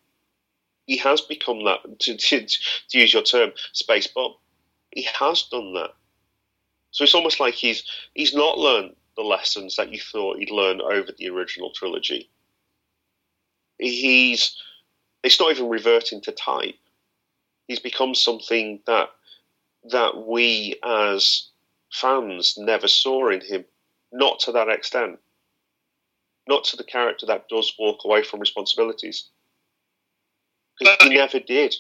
He 0.86 0.96
has 1.00 1.20
become 1.20 1.66
that, 1.66 1.80
to, 2.00 2.16
to, 2.16 2.48
to 2.48 2.98
use 2.98 3.14
your 3.14 3.24
term, 3.24 3.52
space 3.74 4.08
bomb. 4.08 4.36
He 4.92 5.06
has 5.20 5.44
done 5.44 5.74
that. 5.74 5.92
So 6.92 7.04
it's 7.04 7.14
almost 7.14 7.42
like 7.42 7.56
he's 7.56 7.84
he's 8.14 8.34
not 8.34 8.58
learned 8.58 8.96
the 9.18 9.24
lessons 9.24 9.76
that 9.76 9.92
you 9.92 10.00
thought 10.00 10.38
he'd 10.38 10.50
learn 10.50 10.80
over 10.80 11.10
the 11.12 11.28
original 11.28 11.72
trilogy. 11.72 12.30
He's 13.78 14.56
it's 15.24 15.42
not 15.42 15.52
even 15.52 15.68
reverting 15.68 16.22
to 16.22 16.32
type. 16.32 16.76
He's 17.68 17.80
become 17.80 18.16
something 18.16 18.80
that 18.88 19.10
that 19.92 20.26
we 20.26 20.80
as 20.84 21.50
fans 21.92 22.56
never 22.58 22.88
saw 22.88 23.30
in 23.30 23.42
him, 23.42 23.66
not 24.12 24.40
to 24.40 24.52
that 24.54 24.70
extent. 24.70 25.20
Not 26.48 26.64
to 26.66 26.78
the 26.78 26.84
character 26.84 27.26
that 27.26 27.50
does 27.50 27.74
walk 27.78 28.06
away 28.06 28.24
from 28.24 28.40
responsibilities. 28.40 29.30
Because 30.80 30.98
he 31.02 31.10
never 31.10 31.40
did. 31.40 31.76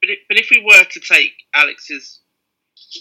But 0.00 0.10
if, 0.10 0.18
but 0.28 0.38
if 0.38 0.48
we 0.50 0.62
were 0.62 0.84
to 0.84 1.00
take 1.00 1.32
Alex's 1.54 2.20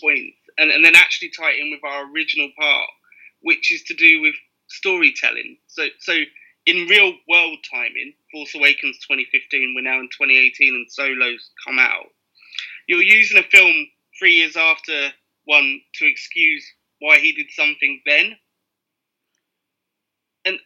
point 0.01 0.33
and, 0.57 0.71
and 0.71 0.83
then 0.85 0.95
actually 0.95 1.29
tie 1.29 1.51
it 1.51 1.59
in 1.59 1.71
with 1.71 1.83
our 1.83 2.09
original 2.11 2.49
part, 2.57 2.89
which 3.41 3.71
is 3.73 3.83
to 3.83 3.93
do 3.93 4.21
with 4.21 4.35
storytelling. 4.67 5.57
So, 5.67 5.87
so 5.99 6.13
in 6.65 6.87
real 6.87 7.13
world 7.29 7.59
timing, 7.71 8.13
Force 8.31 8.55
Awakens 8.55 8.97
2015, 9.07 9.73
we're 9.75 9.81
now 9.81 9.99
in 9.99 10.09
2018 10.09 10.73
and 10.73 10.91
Solo's 10.91 11.51
come 11.65 11.79
out. 11.79 12.07
You're 12.87 13.01
using 13.01 13.37
a 13.37 13.43
film 13.43 13.87
three 14.17 14.35
years 14.35 14.55
after 14.55 15.09
one 15.45 15.81
to 15.95 16.05
excuse 16.07 16.65
why 16.99 17.19
he 17.19 17.33
did 17.33 17.47
something 17.51 18.01
then. 18.05 18.35
And, 20.45 20.59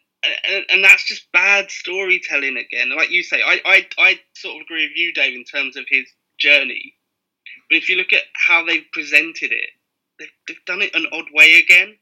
and 0.49 0.65
and 0.69 0.83
that's 0.83 1.05
just 1.05 1.31
bad 1.31 1.71
storytelling 1.71 2.57
again. 2.57 2.95
Like 2.95 3.09
you 3.09 3.23
say, 3.23 3.41
I, 3.41 3.59
I 3.65 3.87
I 3.97 4.19
sort 4.35 4.55
of 4.57 4.61
agree 4.63 4.83
with 4.87 4.97
you, 4.97 5.13
Dave, 5.13 5.33
in 5.33 5.45
terms 5.45 5.77
of 5.77 5.85
his 5.87 6.05
journey. 6.37 6.95
But 7.69 7.77
if 7.77 7.89
you 7.89 7.95
look 7.95 8.11
at 8.11 8.23
how 8.35 8.65
they've 8.65 8.85
presented 8.91 9.51
it, 9.53 9.69
they've, 10.19 10.27
they've 10.47 10.65
done 10.65 10.81
it 10.81 10.93
an 10.93 11.05
odd 11.13 11.27
way 11.33 11.59
again. 11.59 11.97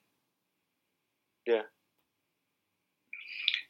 Yeah. 1.45 1.62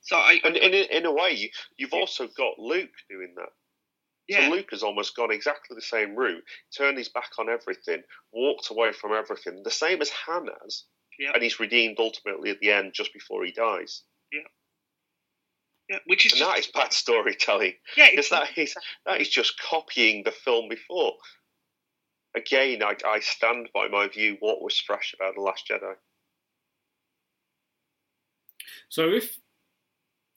So 0.08 0.16
I, 0.16 0.40
and 0.46 0.56
in, 0.56 0.74
in 0.74 1.06
a 1.06 1.12
way, 1.12 1.52
you've 1.78 1.94
also 1.94 2.28
got 2.28 2.58
Luke 2.58 2.94
doing 3.10 3.34
that. 3.36 3.50
yeah, 4.30 4.48
So 4.48 4.56
Luke 4.56 4.70
has 4.72 4.82
almost 4.82 5.18
gone 5.18 5.32
exactly 5.34 5.76
the 5.76 5.82
same 5.82 6.16
route, 6.16 6.46
turned 6.76 6.98
his 6.98 7.10
back 7.10 7.32
on 7.38 7.50
everything, 7.50 8.04
walked 8.32 8.70
away 8.70 8.94
from 8.94 9.12
everything, 9.12 9.62
the 9.66 9.70
same 9.70 10.02
as 10.02 10.10
Han 10.10 10.48
has, 10.64 10.86
Yeah. 11.20 11.32
and 11.34 11.44
he's 11.44 11.60
redeemed 11.60 11.98
ultimately 12.00 12.52
at 12.52 12.60
the 12.62 12.72
end 12.72 12.94
just 12.94 13.12
before 13.14 13.44
he 13.44 13.52
dies. 13.52 14.04
yeah, 14.32 14.48
Yeah, 15.90 16.00
which 16.06 16.26
is 16.26 16.32
And 16.32 16.40
just, 16.40 16.52
that 16.52 16.60
is 16.60 16.68
bad 16.68 16.94
storytelling. 16.94 17.74
yeah, 17.98 18.10
Because 18.12 18.28
it's 18.28 18.30
that 18.30 18.58
is 18.58 18.76
that 19.06 19.20
is 19.20 19.28
just 19.30 19.60
copying 19.60 20.24
the 20.24 20.32
film 20.32 20.70
before. 20.70 21.16
Again, 22.34 22.82
I, 22.82 22.96
I 23.06 23.20
stand 23.20 23.68
by 23.74 23.90
my 23.90 24.08
view. 24.08 24.38
What 24.40 24.62
was 24.62 24.80
fresh 24.80 25.14
about 25.14 25.36
the 25.36 25.42
Last 25.42 25.68
Jedi? 25.70 25.96
So 28.88 29.10
if 29.10 29.38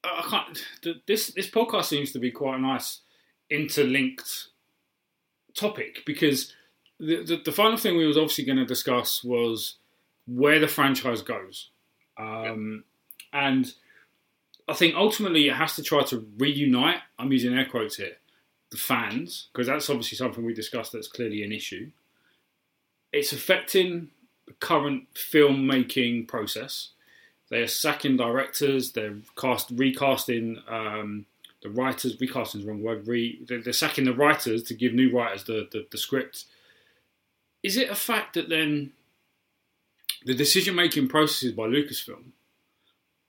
I 0.03 0.23
can't, 0.29 1.03
this 1.07 1.29
this 1.29 1.51
podcast 1.51 1.85
seems 1.85 2.13
to 2.13 2.19
be 2.19 2.31
quite 2.31 2.59
a 2.59 2.61
nice 2.61 3.01
interlinked 3.51 4.49
topic 5.55 6.03
because 6.07 6.55
the 6.99 7.23
the, 7.23 7.43
the 7.45 7.53
final 7.53 7.77
thing 7.77 7.97
we 7.97 8.07
was 8.07 8.17
obviously 8.17 8.45
going 8.45 8.59
to 8.59 8.65
discuss 8.65 9.23
was 9.23 9.77
where 10.27 10.59
the 10.59 10.69
franchise 10.69 11.23
goes, 11.23 11.71
um, 12.17 12.85
and 13.33 13.75
I 14.69 14.75
think 14.75 14.95
ultimately 14.95 15.49
it 15.49 15.57
has 15.57 15.77
to 15.77 15.83
try 15.83 16.03
to 16.05 16.27
reunite. 16.39 17.01
I'm 17.19 17.33
using 17.33 17.55
air 17.55 17.67
quotes 17.67 17.97
here, 17.97 18.17
the 18.71 18.77
fans 18.79 19.49
because 19.53 19.67
that's 19.67 19.91
obviously 19.91 20.17
something 20.17 20.45
we 20.45 20.55
discussed. 20.55 20.93
That's 20.93 21.09
clearly 21.09 21.43
an 21.43 21.53
issue. 21.53 21.91
It's 23.13 23.33
affecting 23.33 24.11
the 24.47 24.55
current 24.55 25.13
filmmaking 25.15 26.29
process. 26.29 26.91
They 27.51 27.61
are 27.61 27.67
sacking 27.67 28.17
directors. 28.17 28.93
They're 28.93 29.17
cast 29.37 29.71
recasting 29.73 30.63
um, 30.69 31.27
the 31.63 31.69
writers. 31.69 32.19
Recasting 32.21 32.61
is 32.61 32.67
the 32.67 32.73
wrong 32.73 32.83
word. 32.83 33.07
Re, 33.07 33.41
they're, 33.47 33.61
they're 33.61 33.73
sacking 33.73 34.05
the 34.05 34.15
writers 34.15 34.63
to 34.65 34.75
give 34.75 34.95
new 34.95 35.15
writers 35.15 35.45
the, 35.45 35.69
the, 35.71 35.87
the 35.91 35.99
script. 35.99 36.45
Is 37.63 37.77
it 37.77 37.91
a 37.91 37.95
fact 37.95 38.35
that 38.35 38.49
then 38.49 38.93
the 40.25 40.35
decision 40.35 40.75
making 40.75 41.09
processes 41.09 41.53
by 41.53 41.65
Lucasfilm 41.65 42.31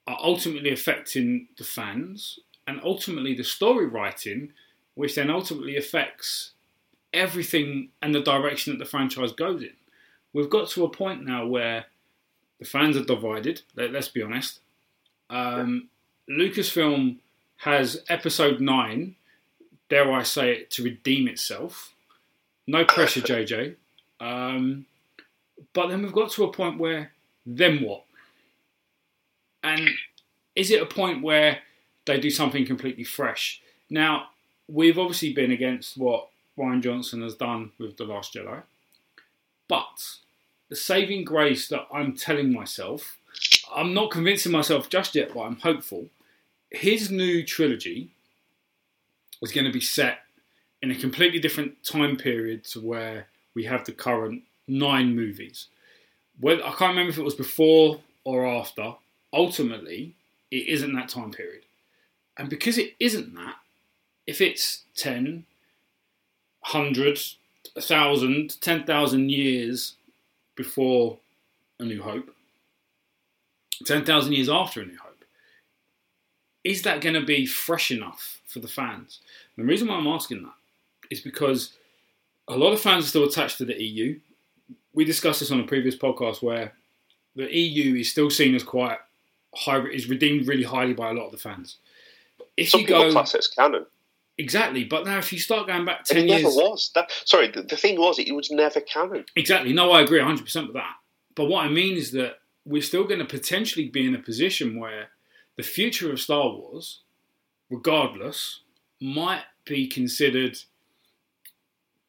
are 0.07 0.17
ultimately 0.22 0.72
affecting 0.72 1.47
the 1.57 1.63
fans 1.63 2.39
and 2.67 2.80
ultimately 2.84 3.34
the 3.34 3.43
story 3.43 3.88
writing, 3.88 4.53
which 4.93 5.15
then 5.15 5.30
ultimately 5.30 5.78
affects 5.78 6.51
everything 7.11 7.89
and 8.01 8.13
the 8.13 8.22
direction 8.22 8.72
that 8.72 8.80
the 8.80 8.89
franchise 8.89 9.32
goes 9.32 9.63
in? 9.63 9.74
We've 10.32 10.49
got 10.49 10.69
to 10.69 10.86
a 10.86 10.89
point 10.89 11.26
now 11.26 11.45
where 11.45 11.86
the 12.62 12.68
fans 12.68 12.95
are 12.95 13.03
divided. 13.03 13.64
Let, 13.76 13.95
us 13.95 14.07
be 14.07 14.22
honest. 14.22 14.59
Um, 15.32 15.89
Lucasfilm 16.30 17.18
has 17.57 18.03
episode 18.07 18.62
nine, 18.62 19.16
dare 19.89 20.14
I 20.14 20.22
say 20.22 20.51
it, 20.51 20.72
to 20.72 20.84
redeem 20.84 21.28
itself. 21.28 21.95
No 22.68 22.86
pressure, 22.86 23.22
JJ. 23.22 23.76
Um, 24.20 24.86
but 25.74 25.88
then 25.88 26.03
we've 26.03 26.14
got 26.14 26.30
to 26.34 26.43
a 26.43 26.53
point 26.53 26.78
where, 26.78 27.12
then 27.47 27.82
what? 27.82 28.03
And 29.64 29.89
is 30.55 30.70
it 30.70 30.84
a 30.84 30.86
point 30.86 31.24
where 31.24 31.59
they 32.05 32.20
do 32.20 32.30
something 32.30 32.64
completely 32.64 33.03
fresh? 33.03 33.59
Now, 33.89 34.28
we've 34.68 34.99
obviously 34.99 35.34
been 35.34 35.51
against 35.51 35.97
what 35.97 36.28
Rian 36.59 36.84
Johnson 36.84 37.24
has 37.24 37.34
done 37.34 37.72
with 37.80 37.97
The 37.97 38.03
Last 38.03 38.36
Jedi. 38.36 38.62
But 39.68 40.18
the 40.72 40.76
saving 40.78 41.26
grace 41.26 41.67
that 41.67 41.86
I'm 41.93 42.15
telling 42.15 42.53
myself, 42.53 43.17
I'm 43.76 43.93
not 43.93 44.09
convincing 44.09 44.53
myself 44.53 44.88
just 44.88 45.13
yet, 45.13 45.34
but 45.34 45.41
I'm 45.41 45.57
hopeful. 45.57 46.07
His 46.69 47.11
new 47.11 47.45
trilogy 47.45 48.11
is 49.41 49.51
going 49.51 49.65
to 49.65 49.74
be 49.74 49.82
set 49.82 50.19
in 50.82 50.89
a 50.89 50.95
completely 50.95 51.39
different 51.39 51.84
time 51.84 52.15
period 52.15 52.63
to 52.67 52.80
where 52.80 53.28
we 53.53 53.65
have 53.65 53.84
the 53.84 53.91
current 53.91 54.43
nine 54.65 55.13
movies. 55.13 55.67
I 56.41 56.55
can't 56.55 56.91
remember 56.91 57.09
if 57.09 57.17
it 57.17 57.26
was 57.26 57.36
before 57.36 57.99
or 58.24 58.47
after. 58.47 58.93
Ultimately, 59.34 60.13
it 60.51 60.69
isn't 60.69 60.93
that 60.93 61.09
time 61.09 61.32
period. 61.32 61.63
And 62.38 62.49
because 62.49 62.78
it 62.78 62.95
isn't 62.97 63.36
that, 63.36 63.55
if 64.26 64.39
it's 64.39 64.84
10, 64.95 65.43
100, 66.61 67.19
1,000, 67.74 68.61
10,000 68.61 69.30
years 69.30 69.95
before 70.55 71.17
A 71.79 71.85
New 71.85 72.01
Hope, 72.01 72.33
10,000 73.85 74.33
years 74.33 74.49
after 74.49 74.81
A 74.81 74.85
New 74.85 74.97
Hope, 74.97 75.25
is 76.63 76.83
that 76.83 77.01
going 77.01 77.15
to 77.15 77.25
be 77.25 77.45
fresh 77.45 77.91
enough 77.91 78.39
for 78.45 78.59
the 78.59 78.67
fans? 78.67 79.19
And 79.55 79.65
the 79.65 79.69
reason 79.69 79.87
why 79.87 79.95
I'm 79.95 80.07
asking 80.07 80.43
that 80.43 80.53
is 81.09 81.21
because 81.21 81.73
a 82.47 82.55
lot 82.55 82.73
of 82.73 82.81
fans 82.81 83.05
are 83.05 83.09
still 83.09 83.23
attached 83.23 83.57
to 83.57 83.65
the 83.65 83.81
EU. 83.81 84.19
We 84.93 85.05
discussed 85.05 85.39
this 85.39 85.51
on 85.51 85.59
a 85.59 85.65
previous 85.65 85.95
podcast 85.95 86.43
where 86.43 86.73
the 87.35 87.51
EU 87.55 87.95
is 87.95 88.11
still 88.11 88.29
seen 88.29 88.55
as 88.55 88.63
quite 88.63 88.97
high, 89.55 89.79
is 89.85 90.09
redeemed 90.09 90.47
really 90.47 90.63
highly 90.63 90.93
by 90.93 91.09
a 91.09 91.13
lot 91.13 91.25
of 91.25 91.31
the 91.31 91.37
fans. 91.37 91.77
If 92.57 92.69
Some 92.69 92.81
you 92.81 92.87
people 92.87 93.03
go 93.03 93.11
class 93.11 93.33
it 93.33 93.39
as 93.39 93.47
canon. 93.47 93.85
Exactly, 94.38 94.84
but 94.84 95.05
now 95.05 95.17
if 95.17 95.32
you 95.32 95.39
start 95.39 95.67
going 95.67 95.86
back 95.86 96.03
ten 96.05 96.19
it 96.19 96.25
never 96.25 96.47
was. 96.47 96.91
That, 96.95 97.11
sorry, 97.25 97.49
the, 97.49 97.63
the 97.63 97.77
thing 97.77 97.99
was, 97.99 98.19
it 98.19 98.34
was 98.34 98.51
never 98.51 98.82
canon. 98.82 99.25
Exactly. 99.36 99.73
No, 99.73 99.91
I 99.91 100.01
agree 100.01 100.19
100% 100.19 100.39
with 100.39 100.73
that. 100.73 100.95
But 101.36 101.45
what 101.45 101.65
I 101.65 101.69
mean 101.69 101.97
is 101.97 102.11
that 102.11 102.39
we're 102.65 102.82
still 102.82 103.05
going 103.05 103.19
to 103.19 103.25
potentially 103.25 103.89
be 103.89 104.05
in 104.05 104.15
a 104.15 104.19
position 104.19 104.79
where 104.79 105.09
the 105.57 105.63
future 105.63 106.11
of 106.11 106.19
Star 106.19 106.49
Wars, 106.49 107.01
regardless, 107.69 108.61
might 108.99 109.43
be 109.65 109.88
considered 109.88 110.57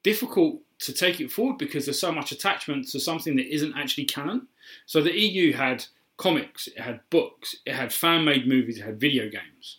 difficult 0.02 0.60
to 0.80 0.92
take 0.92 1.20
it 1.20 1.30
forward 1.30 1.58
because 1.58 1.86
there's 1.86 2.00
so 2.00 2.12
much 2.12 2.32
attachment 2.32 2.88
to 2.88 2.98
something 2.98 3.36
that 3.36 3.54
isn't 3.54 3.74
actually 3.76 4.04
canon. 4.04 4.48
So 4.86 5.00
the 5.00 5.16
EU 5.16 5.52
had 5.52 5.84
comics, 6.16 6.66
it 6.66 6.80
had 6.80 7.00
books, 7.10 7.56
it 7.64 7.74
had 7.74 7.92
fan 7.92 8.24
made 8.24 8.48
movies, 8.48 8.78
it 8.78 8.84
had 8.84 9.00
video 9.00 9.24
games. 9.28 9.78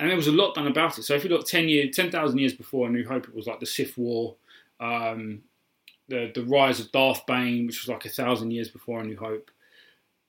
And 0.00 0.08
there 0.08 0.16
was 0.16 0.28
a 0.28 0.32
lot 0.32 0.54
done 0.54 0.66
about 0.66 0.98
it. 0.98 1.02
So 1.02 1.14
if 1.14 1.24
you 1.24 1.30
look 1.30 1.46
ten 1.46 1.68
years, 1.68 1.94
ten 1.94 2.10
thousand 2.10 2.38
years 2.38 2.54
before 2.54 2.88
A 2.88 2.90
New 2.90 3.06
Hope, 3.06 3.28
it 3.28 3.34
was 3.34 3.46
like 3.46 3.60
the 3.60 3.66
Sith 3.66 3.98
War, 3.98 4.34
um, 4.80 5.42
the 6.08 6.32
the 6.34 6.42
rise 6.44 6.80
of 6.80 6.90
Darth 6.90 7.26
Bane, 7.26 7.66
which 7.66 7.82
was 7.82 7.88
like 7.88 8.06
a 8.06 8.08
thousand 8.08 8.50
years 8.50 8.70
before 8.70 9.00
A 9.00 9.04
New 9.04 9.18
Hope. 9.18 9.50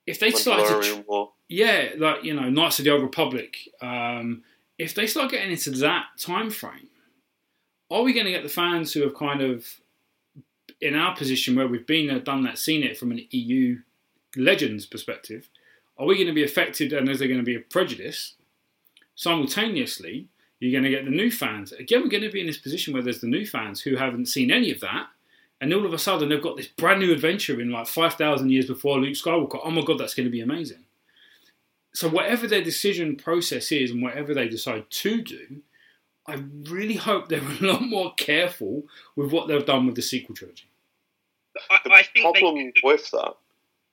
If 0.05 0.19
they 0.19 0.31
started 0.31 0.83
to, 0.83 1.03
War. 1.07 1.31
yeah, 1.47 1.91
like 1.97 2.25
you 2.25 2.33
know, 2.33 2.49
Knights 2.49 2.79
of 2.79 2.85
the 2.85 2.91
Old 2.91 3.01
Republic. 3.01 3.55
Um, 3.81 4.43
if 4.77 4.93
they 4.93 5.07
start 5.07 5.31
getting 5.31 5.51
into 5.51 5.71
that 5.71 6.07
time 6.17 6.49
frame, 6.49 6.89
are 7.89 8.01
we 8.01 8.11
going 8.11 8.25
to 8.25 8.31
get 8.31 8.43
the 8.43 8.49
fans 8.49 8.91
who 8.91 9.03
have 9.03 9.15
kind 9.15 9.41
of 9.41 9.65
in 10.81 10.95
our 10.95 11.15
position 11.15 11.55
where 11.55 11.67
we've 11.67 11.87
been 11.87 12.07
there, 12.07 12.19
done 12.19 12.43
that, 12.43 12.57
seen 12.57 12.83
it 12.83 12.97
from 12.97 13.11
an 13.11 13.25
EU 13.29 13.77
legends 14.35 14.85
perspective? 14.85 15.47
Are 15.97 16.05
we 16.05 16.15
going 16.15 16.27
to 16.27 16.33
be 16.33 16.43
affected, 16.43 16.91
and 16.91 17.07
is 17.07 17.19
there 17.19 17.29
going 17.29 17.39
to 17.39 17.45
be 17.45 17.55
a 17.55 17.61
prejudice? 17.61 18.33
Simultaneously, 19.15 20.27
you're 20.59 20.71
going 20.71 20.83
to 20.83 20.89
get 20.89 21.05
the 21.05 21.11
new 21.11 21.31
fans. 21.31 21.71
Again, 21.71 22.01
we're 22.01 22.09
going 22.09 22.23
to 22.23 22.31
be 22.31 22.41
in 22.41 22.47
this 22.47 22.57
position 22.57 22.93
where 22.93 23.03
there's 23.03 23.21
the 23.21 23.27
new 23.27 23.45
fans 23.45 23.81
who 23.81 23.95
haven't 23.95 24.27
seen 24.27 24.51
any 24.51 24.71
of 24.71 24.79
that, 24.81 25.07
and 25.59 25.73
all 25.73 25.85
of 25.85 25.93
a 25.93 25.97
sudden 25.97 26.29
they've 26.29 26.41
got 26.41 26.57
this 26.57 26.67
brand 26.67 26.99
new 26.99 27.11
adventure 27.11 27.59
in 27.59 27.71
like 27.71 27.87
5,000 27.87 28.49
years 28.49 28.67
before 28.67 28.99
Luke 28.99 29.13
Skywalker. 29.13 29.59
Oh 29.63 29.71
my 29.71 29.81
god, 29.81 29.99
that's 29.99 30.13
going 30.13 30.27
to 30.27 30.31
be 30.31 30.41
amazing. 30.41 30.85
So, 31.93 32.07
whatever 32.07 32.47
their 32.47 32.63
decision 32.63 33.15
process 33.15 33.71
is 33.71 33.91
and 33.91 34.01
whatever 34.01 34.33
they 34.33 34.47
decide 34.47 34.89
to 34.89 35.21
do, 35.21 35.61
I 36.25 36.43
really 36.69 36.95
hope 36.95 37.27
they're 37.27 37.41
a 37.41 37.65
lot 37.65 37.81
more 37.81 38.13
careful 38.15 38.83
with 39.15 39.31
what 39.31 39.47
they've 39.47 39.65
done 39.65 39.85
with 39.85 39.95
the 39.95 40.01
sequel 40.01 40.35
trilogy. 40.35 40.69
I, 41.69 41.79
The 41.83 41.91
I 41.91 42.03
think 42.03 42.37
problem 42.37 42.71
with 42.83 43.11
that, 43.11 43.33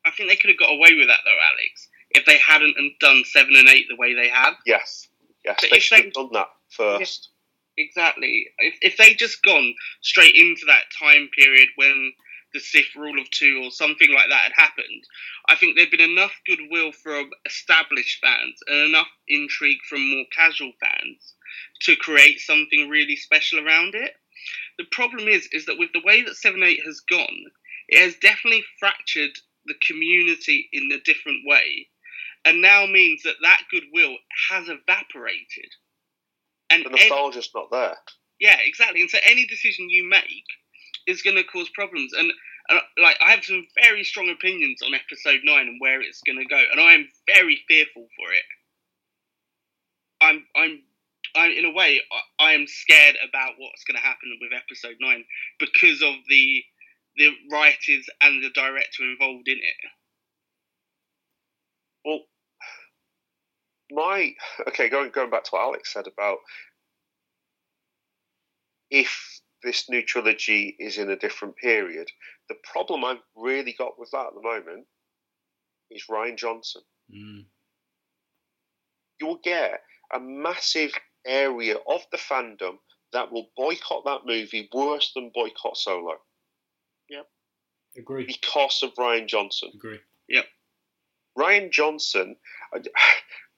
I 0.04 0.10
think 0.10 0.28
they 0.30 0.36
could 0.36 0.50
have 0.50 0.58
got 0.58 0.70
away 0.70 0.94
with 0.96 1.08
that 1.08 1.20
though, 1.24 1.30
Alex, 1.30 1.88
if 2.18 2.26
they 2.26 2.38
hadn't 2.38 2.76
and 2.76 2.92
done 3.00 3.22
seven 3.24 3.56
and 3.56 3.68
eight 3.68 3.86
the 3.88 3.96
way 3.96 4.14
they 4.14 4.28
have. 4.28 4.54
yes, 4.66 5.08
yes, 5.44 5.56
But 5.60 5.70
they 5.70 5.76
if 5.78 5.82
should 5.82 5.98
they- 5.98 6.02
have 6.04 6.12
done 6.12 6.30
that 6.32 6.48
first. 6.70 7.30
Exactly. 7.76 8.48
If, 8.58 8.74
if 8.82 8.96
they 8.96 9.14
just 9.14 9.42
gone 9.42 9.72
straight 10.02 10.34
into 10.34 10.66
that 10.66 10.84
time 10.98 11.28
period 11.36 11.68
when 11.76 12.12
the 12.52 12.58
Sith 12.60 12.96
rule 12.96 13.20
of 13.20 13.30
two 13.30 13.60
or 13.62 13.70
something 13.70 14.10
like 14.12 14.28
that 14.30 14.42
had 14.42 14.52
happened, 14.56 15.04
I 15.48 15.54
think 15.54 15.76
there'd 15.76 15.90
been 15.90 16.00
enough 16.00 16.32
goodwill 16.46 16.90
from 16.92 17.30
established 17.46 18.20
fans 18.20 18.58
and 18.66 18.88
enough 18.88 19.06
intrigue 19.28 19.78
from 19.88 20.10
more 20.10 20.24
casual 20.34 20.72
fans 20.80 21.34
to 21.82 21.94
create 21.96 22.40
something 22.40 22.88
really 22.88 23.14
special 23.16 23.64
around 23.64 23.94
it. 23.94 24.12
The 24.78 24.86
problem 24.90 25.28
is, 25.28 25.48
is 25.52 25.66
that 25.66 25.78
with 25.78 25.90
the 25.92 26.02
way 26.04 26.22
that 26.22 26.34
Seven 26.36 26.62
Eight 26.64 26.80
has 26.84 27.00
gone, 27.00 27.44
it 27.88 28.00
has 28.02 28.16
definitely 28.16 28.64
fractured 28.80 29.38
the 29.66 29.74
community 29.86 30.68
in 30.72 30.90
a 30.90 31.00
different 31.00 31.42
way, 31.46 31.86
and 32.48 32.62
now 32.62 32.86
means 32.86 33.22
that 33.24 33.36
that 33.42 33.62
goodwill 33.70 34.16
has 34.50 34.68
evaporated. 34.68 35.70
And 36.70 36.84
The 36.84 36.90
nostalgia's 36.90 37.50
not 37.54 37.70
there. 37.70 37.96
yeah, 38.40 38.56
exactly. 38.64 39.00
And 39.00 39.10
so 39.10 39.18
any 39.26 39.46
decision 39.46 39.88
you 39.90 40.08
make 40.08 40.44
is 41.06 41.22
going 41.22 41.36
to 41.36 41.44
cause 41.44 41.68
problems. 41.70 42.12
And 42.12 42.30
like 43.02 43.16
I 43.20 43.30
have 43.30 43.44
some 43.44 43.66
very 43.82 44.04
strong 44.04 44.28
opinions 44.30 44.82
on 44.84 44.94
episode 44.94 45.40
nine 45.44 45.68
and 45.68 45.80
where 45.80 46.00
it's 46.02 46.20
going 46.26 46.38
to 46.38 46.44
go, 46.44 46.60
and 46.72 46.80
I 46.80 46.92
am 46.92 47.08
very 47.26 47.62
fearful 47.66 48.06
for 48.16 48.32
it. 48.32 48.44
I'm, 50.20 50.44
I'm, 50.56 50.82
I'm 51.36 51.50
in 51.52 51.64
a 51.64 51.70
way, 51.72 52.00
I, 52.38 52.44
I 52.50 52.52
am 52.52 52.66
scared 52.66 53.16
about 53.26 53.52
what's 53.58 53.84
going 53.84 53.96
to 53.96 54.02
happen 54.06 54.36
with 54.40 54.50
episode 54.52 54.96
nine 55.00 55.24
because 55.58 56.02
of 56.02 56.14
the 56.28 56.62
the 57.16 57.30
writers 57.50 58.06
and 58.20 58.44
the 58.44 58.50
director 58.50 59.02
involved 59.02 59.48
in 59.48 59.58
it. 59.58 59.90
Well, 62.04 62.20
my 63.90 64.34
okay, 64.68 64.88
going 64.88 65.10
going 65.10 65.30
back 65.30 65.44
to 65.44 65.50
what 65.52 65.62
Alex 65.62 65.92
said 65.92 66.06
about 66.06 66.38
if 68.90 69.40
this 69.62 69.88
new 69.88 70.02
trilogy 70.02 70.76
is 70.78 70.98
in 70.98 71.10
a 71.10 71.16
different 71.16 71.56
period, 71.56 72.08
the 72.48 72.54
problem 72.72 73.04
I've 73.04 73.22
really 73.36 73.74
got 73.76 73.98
with 73.98 74.10
that 74.12 74.28
at 74.28 74.34
the 74.34 74.42
moment 74.42 74.86
is 75.90 76.04
Rian 76.10 76.36
Johnson. 76.36 76.82
Mm. 77.12 77.44
You 79.20 79.26
will 79.26 79.40
get 79.42 79.80
a 80.14 80.20
massive 80.20 80.92
area 81.26 81.74
of 81.88 82.00
the 82.12 82.18
fandom 82.18 82.78
that 83.12 83.32
will 83.32 83.50
boycott 83.56 84.04
that 84.04 84.20
movie 84.26 84.68
worse 84.72 85.12
than 85.14 85.30
boycott 85.34 85.76
Solo 85.76 86.14
Yep. 87.08 87.26
Agree. 87.96 88.26
because 88.26 88.82
of 88.82 88.94
Rian 88.94 89.26
Johnson. 89.26 89.70
Agree. 89.74 89.98
Rian 91.38 91.70
Johnson. 91.70 92.36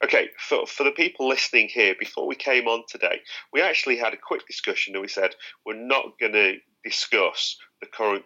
Okay, 0.02 0.30
for, 0.38 0.66
for 0.66 0.84
the 0.84 0.92
people 0.92 1.28
listening 1.28 1.68
here, 1.68 1.94
before 2.00 2.26
we 2.26 2.34
came 2.34 2.66
on 2.68 2.84
today, 2.88 3.20
we 3.52 3.60
actually 3.60 3.98
had 3.98 4.14
a 4.14 4.16
quick 4.16 4.46
discussion 4.46 4.94
and 4.94 5.02
we 5.02 5.08
said 5.08 5.34
we're 5.66 5.74
not 5.74 6.18
going 6.18 6.32
to 6.32 6.54
discuss 6.82 7.58
the 7.82 7.86
current 7.86 8.24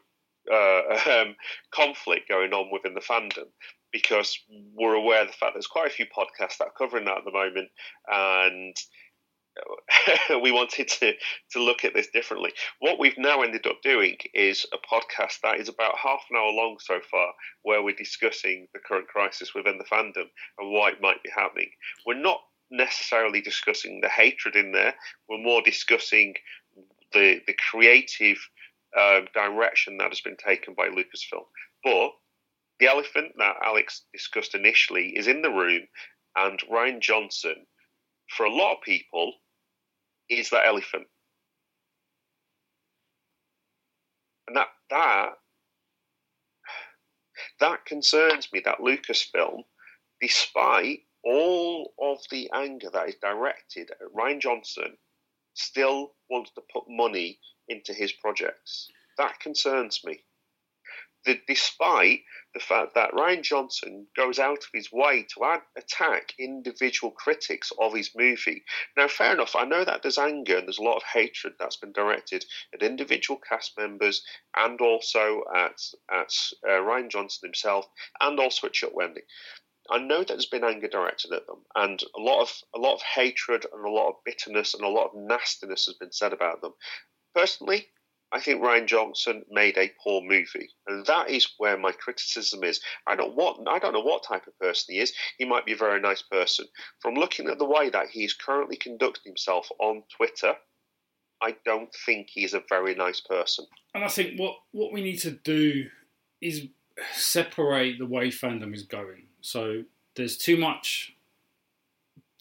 uh, 0.52 0.82
um, 1.10 1.34
conflict 1.72 2.28
going 2.28 2.52
on 2.52 2.70
within 2.72 2.94
the 2.94 3.00
fandom 3.00 3.48
because 3.92 4.38
we're 4.74 4.94
aware 4.94 5.22
of 5.22 5.26
the 5.26 5.32
fact 5.32 5.54
there's 5.54 5.66
quite 5.66 5.88
a 5.88 5.94
few 5.94 6.06
podcasts 6.06 6.58
that 6.58 6.66
are 6.66 6.78
covering 6.78 7.06
that 7.06 7.18
at 7.18 7.24
the 7.24 7.32
moment 7.32 7.68
and 8.08 8.76
we 10.42 10.50
wanted 10.50 10.88
to, 10.88 11.12
to 11.52 11.62
look 11.62 11.84
at 11.84 11.94
this 11.94 12.08
differently. 12.12 12.52
What 12.80 12.98
we've 12.98 13.18
now 13.18 13.42
ended 13.42 13.66
up 13.66 13.82
doing 13.82 14.16
is 14.32 14.66
a 14.72 14.94
podcast 14.94 15.40
that 15.42 15.60
is 15.60 15.68
about 15.68 15.96
half 15.96 16.20
an 16.30 16.36
hour 16.36 16.50
long 16.50 16.76
so 16.80 17.00
far, 17.10 17.32
where 17.62 17.82
we're 17.82 17.94
discussing 17.94 18.68
the 18.72 18.80
current 18.80 19.08
crisis 19.08 19.54
within 19.54 19.78
the 19.78 19.84
fandom 19.84 20.28
and 20.58 20.72
why 20.72 20.90
it 20.90 21.00
might 21.00 21.22
be 21.22 21.30
happening. 21.34 21.70
We're 22.06 22.20
not 22.20 22.40
necessarily 22.70 23.40
discussing 23.40 24.00
the 24.00 24.08
hatred 24.08 24.56
in 24.56 24.72
there, 24.72 24.94
we're 25.28 25.38
more 25.38 25.62
discussing 25.62 26.34
the, 27.12 27.40
the 27.46 27.54
creative 27.70 28.38
um, 28.98 29.26
direction 29.34 29.98
that 29.98 30.08
has 30.08 30.20
been 30.20 30.36
taken 30.36 30.74
by 30.74 30.88
Lucasfilm. 30.88 31.46
But 31.82 32.10
the 32.80 32.86
elephant 32.86 33.32
that 33.38 33.56
Alex 33.64 34.02
discussed 34.12 34.54
initially 34.54 35.14
is 35.16 35.28
in 35.28 35.42
the 35.42 35.50
room, 35.50 35.82
and 36.36 36.58
Rian 36.70 37.00
Johnson, 37.00 37.66
for 38.36 38.46
a 38.46 38.52
lot 38.52 38.76
of 38.76 38.82
people, 38.82 39.34
is 40.28 40.50
that 40.50 40.66
elephant. 40.66 41.06
And 44.46 44.56
that 44.56 44.68
that 44.90 45.30
that 47.60 47.84
concerns 47.86 48.48
me 48.52 48.60
that 48.64 48.78
Lucasfilm, 48.78 49.62
despite 50.20 51.00
all 51.24 51.94
of 52.00 52.18
the 52.30 52.50
anger 52.52 52.90
that 52.92 53.08
is 53.08 53.16
directed 53.20 53.90
at 53.90 54.12
Rian 54.14 54.40
Johnson, 54.40 54.96
still 55.54 56.12
wants 56.28 56.50
to 56.52 56.62
put 56.72 56.84
money 56.88 57.38
into 57.68 57.94
his 57.94 58.12
projects. 58.12 58.88
That 59.18 59.40
concerns 59.40 60.00
me. 60.04 60.20
The, 61.24 61.40
despite 61.48 62.20
the 62.54 62.60
fact 62.60 62.94
that 62.94 63.12
Rian 63.12 63.42
Johnson 63.42 64.06
goes 64.16 64.38
out 64.38 64.58
of 64.58 64.70
his 64.72 64.90
way 64.92 65.26
to 65.34 65.44
ad- 65.44 65.62
attack 65.76 66.32
individual 66.38 67.10
critics 67.10 67.72
of 67.78 67.94
his 67.94 68.14
movie. 68.14 68.64
Now, 68.96 69.08
fair 69.08 69.32
enough, 69.32 69.56
I 69.56 69.64
know 69.64 69.84
that 69.84 70.02
there's 70.02 70.18
anger 70.18 70.56
and 70.56 70.66
there's 70.66 70.78
a 70.78 70.82
lot 70.82 70.96
of 70.96 71.02
hatred 71.02 71.54
that's 71.58 71.76
been 71.76 71.92
directed 71.92 72.44
at 72.72 72.82
individual 72.82 73.40
cast 73.40 73.76
members 73.76 74.24
and 74.56 74.80
also 74.80 75.42
at, 75.54 75.80
at 76.10 76.32
uh, 76.66 76.80
Rian 76.80 77.10
Johnson 77.10 77.48
himself 77.48 77.86
and 78.20 78.38
also 78.38 78.68
at 78.68 78.72
Chuck 78.72 78.92
Wendig. 78.94 79.24
I 79.90 79.98
know 79.98 80.20
that 80.20 80.28
there's 80.28 80.46
been 80.46 80.64
anger 80.64 80.88
directed 80.88 81.32
at 81.32 81.46
them, 81.46 81.62
and 81.74 82.02
a 82.16 82.20
lot 82.20 82.40
of 82.40 82.50
a 82.74 82.78
lot 82.78 82.94
of 82.94 83.02
hatred 83.02 83.66
and 83.70 83.84
a 83.84 83.90
lot 83.90 84.08
of 84.08 84.24
bitterness 84.24 84.72
and 84.72 84.82
a 84.82 84.88
lot 84.88 85.08
of 85.08 85.14
nastiness 85.14 85.84
has 85.84 85.96
been 85.96 86.12
said 86.12 86.32
about 86.32 86.62
them. 86.62 86.72
Personally, 87.34 87.88
I 88.34 88.40
think 88.40 88.60
Rian 88.60 88.86
Johnson 88.86 89.44
made 89.48 89.78
a 89.78 89.92
poor 90.02 90.20
movie, 90.20 90.70
and 90.88 91.06
that 91.06 91.30
is 91.30 91.46
where 91.58 91.78
my 91.78 91.92
criticism 91.92 92.64
is. 92.64 92.80
I 93.06 93.14
don't 93.14 93.36
what 93.36 93.58
I 93.68 93.78
don't 93.78 93.92
know 93.92 94.00
what 94.00 94.24
type 94.24 94.48
of 94.48 94.58
person 94.58 94.92
he 94.92 95.00
is. 95.00 95.12
He 95.38 95.44
might 95.44 95.64
be 95.64 95.72
a 95.72 95.76
very 95.76 96.00
nice 96.00 96.22
person. 96.22 96.66
From 97.00 97.14
looking 97.14 97.48
at 97.48 97.58
the 97.58 97.64
way 97.64 97.90
that 97.90 98.08
he 98.10 98.24
is 98.24 98.34
currently 98.34 98.76
conducting 98.76 99.30
himself 99.30 99.68
on 99.78 100.02
Twitter, 100.16 100.54
I 101.40 101.54
don't 101.64 101.94
think 102.04 102.28
he's 102.28 102.54
a 102.54 102.62
very 102.68 102.96
nice 102.96 103.20
person. 103.20 103.66
And 103.94 104.02
I 104.02 104.08
think 104.08 104.36
what, 104.38 104.56
what 104.72 104.92
we 104.92 105.00
need 105.00 105.20
to 105.20 105.30
do 105.30 105.86
is 106.40 106.66
separate 107.12 107.98
the 108.00 108.06
way 108.06 108.28
fandom 108.28 108.74
is 108.74 108.82
going. 108.82 109.28
So 109.42 109.84
there's 110.16 110.36
too 110.36 110.56
much 110.56 111.14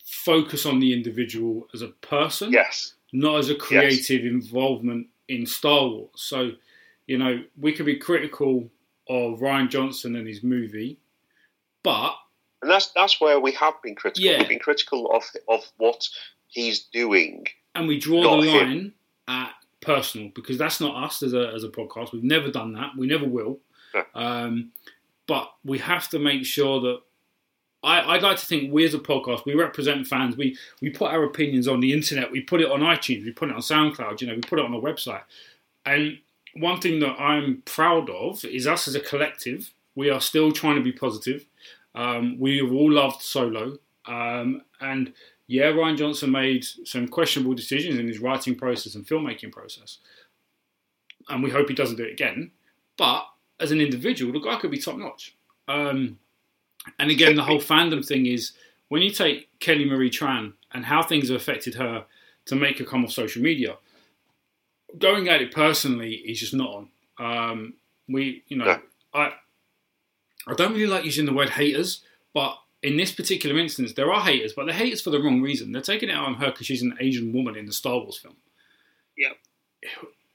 focus 0.04 0.66
on 0.66 0.80
the 0.80 0.92
individual 0.92 1.68
as 1.72 1.84
a 1.84 1.90
person, 1.90 2.52
Yes, 2.52 2.96
not 3.12 3.38
as 3.38 3.52
a 3.52 3.56
creative 3.56 4.26
involvement 4.26 5.08
in 5.28 5.46
Star 5.46 5.88
Wars. 5.88 6.10
So, 6.16 6.52
you 7.08 7.18
know, 7.18 7.44
we 7.60 7.74
could 7.74 7.86
be 7.86 7.98
critical 7.98 8.70
of 9.10 9.40
Rian 9.40 9.70
Johnson 9.70 10.16
and 10.16 10.28
his 10.28 10.44
movie, 10.44 11.00
but 11.84 12.14
and 12.62 12.72
that's 12.72 12.92
that's 12.96 13.20
where 13.20 13.40
we 13.40 13.52
have 13.54 13.74
been 13.84 13.96
critical. 13.96 14.24
Yeah. 14.24 14.40
We've 14.40 14.50
been 14.50 14.60
critical 14.60 15.12
of 15.12 15.24
of 15.50 15.64
what 15.78 16.08
he's 16.48 16.84
doing. 16.94 17.46
and 17.76 17.88
we 17.88 17.98
draw 18.00 18.42
the 18.42 18.48
him. 18.50 18.68
line 18.68 18.94
at 19.28 19.52
personal 19.82 20.30
because 20.34 20.58
that's 20.58 20.80
not 20.80 21.04
us 21.04 21.22
as 21.24 21.34
a 21.34 21.52
as 21.54 21.64
a 21.64 21.70
podcast. 21.70 22.14
We've 22.14 22.24
never 22.24 22.50
done 22.50 22.74
that. 22.74 22.92
We 22.98 23.08
never 23.08 23.28
will. 23.28 23.60
No. 23.94 24.04
Um, 24.16 24.72
but 25.28 25.52
we 25.64 25.78
have 25.80 26.10
to 26.10 26.20
make 26.20 26.46
sure 26.46 26.80
that 26.82 27.00
I, 27.84 28.14
would 28.14 28.24
like 28.24 28.38
to 28.38 28.46
think 28.46 28.72
we 28.72 28.86
as 28.86 28.94
a 28.94 29.00
podcast, 29.00 29.46
we 29.46 29.56
represent 29.56 30.08
fans. 30.08 30.38
We 30.38 30.58
we 30.82 30.90
put 30.90 31.12
our 31.12 31.24
opinions 31.24 31.68
on 31.68 31.82
the 31.82 31.92
internet. 31.92 32.32
We 32.32 32.42
put 32.42 32.62
it 32.62 32.72
on 32.72 32.80
iTunes. 32.80 33.26
We 33.26 33.32
put 33.32 33.50
it 33.50 33.56
on 33.56 33.62
SoundCloud. 33.62 34.22
You 34.22 34.28
know, 34.28 34.36
we 34.36 34.42
put 34.42 34.60
it 34.60 34.66
on 34.66 34.74
a 34.74 34.80
website. 34.80 35.24
And 35.86 36.20
one 36.56 36.80
thing 36.80 37.00
that 37.02 37.20
I'm 37.20 37.62
proud 37.66 38.10
of 38.10 38.46
is 38.46 38.68
us 38.68 38.88
as 38.88 38.96
a 38.96 39.00
collective. 39.00 39.74
We 39.96 40.10
are 40.10 40.22
still 40.22 40.52
trying 40.52 40.76
to 40.76 40.82
be 40.82 40.92
positive. 40.92 41.46
Um, 41.94 42.40
we 42.40 42.58
have 42.60 42.72
all 42.72 42.92
loved 42.92 43.22
Solo, 43.22 43.78
um, 44.06 44.62
and 44.82 45.14
yeah, 45.48 45.66
Rian 45.66 45.98
Johnson 45.98 46.32
made 46.32 46.66
some 46.86 47.08
questionable 47.08 47.54
decisions 47.54 48.00
in 48.00 48.08
his 48.08 48.20
writing 48.20 48.56
process 48.56 48.96
and 48.96 49.06
filmmaking 49.06 49.52
process, 49.52 50.00
and 51.30 51.44
we 51.44 51.52
hope 51.52 51.68
he 51.68 51.76
doesn't 51.76 51.98
do 51.98 52.04
it 52.04 52.14
again. 52.14 52.50
But 52.98 53.28
as 53.60 53.72
an 53.72 53.82
individual, 53.82 54.34
the 54.34 54.40
guy 54.40 54.60
could 54.60 54.72
be 54.72 54.80
top 54.80 54.98
notch. 54.98 55.36
Um, 55.68 56.18
and 57.00 57.10
again, 57.10 57.36
the 57.36 57.44
whole 57.44 57.60
fandom 57.60 58.06
thing 58.06 58.26
is 58.26 58.54
when 58.90 59.02
you 59.02 59.12
take 59.12 59.48
Kelly 59.60 59.86
Marie 59.86 60.10
Tran 60.10 60.54
and 60.72 60.86
how 60.86 61.02
things 61.04 61.30
have 61.30 61.38
affected 61.38 61.76
her 61.76 62.06
to 62.46 62.56
make 62.56 62.80
her 62.80 62.86
come 62.86 63.06
off 63.06 63.12
social 63.12 63.42
media, 63.42 63.78
going 64.98 65.30
at 65.30 65.42
it 65.42 65.52
personally 65.52 66.16
is 66.16 66.40
just 66.40 66.54
not 66.54 66.70
on. 66.70 66.90
Um, 67.20 67.74
we, 68.08 68.44
you 68.48 68.58
know, 68.58 68.80
I, 69.14 69.34
I 70.48 70.54
don't 70.56 70.74
really 70.74 70.88
like 70.88 71.06
using 71.06 71.26
the 71.26 71.34
word 71.34 71.52
haters, 71.52 72.02
but 72.34 72.58
in 72.82 72.98
this 72.98 73.12
particular 73.12 73.58
instance, 73.58 73.94
there 73.94 74.12
are 74.12 74.22
haters, 74.22 74.54
but 74.54 74.66
they're 74.66 74.76
haters 74.76 75.02
for 75.02 75.10
the 75.10 75.22
wrong 75.22 75.42
reason. 75.42 75.72
They're 75.72 75.82
taking 75.82 76.10
it 76.10 76.14
out 76.14 76.28
on 76.28 76.36
her 76.36 76.52
because 76.52 76.68
she's 76.68 76.82
an 76.82 76.98
Asian 77.00 77.32
woman 77.32 77.56
in 77.56 77.66
the 77.66 77.74
Star 77.74 77.98
Wars 77.98 78.18
film. 78.18 78.36
Yeah. 79.18 79.30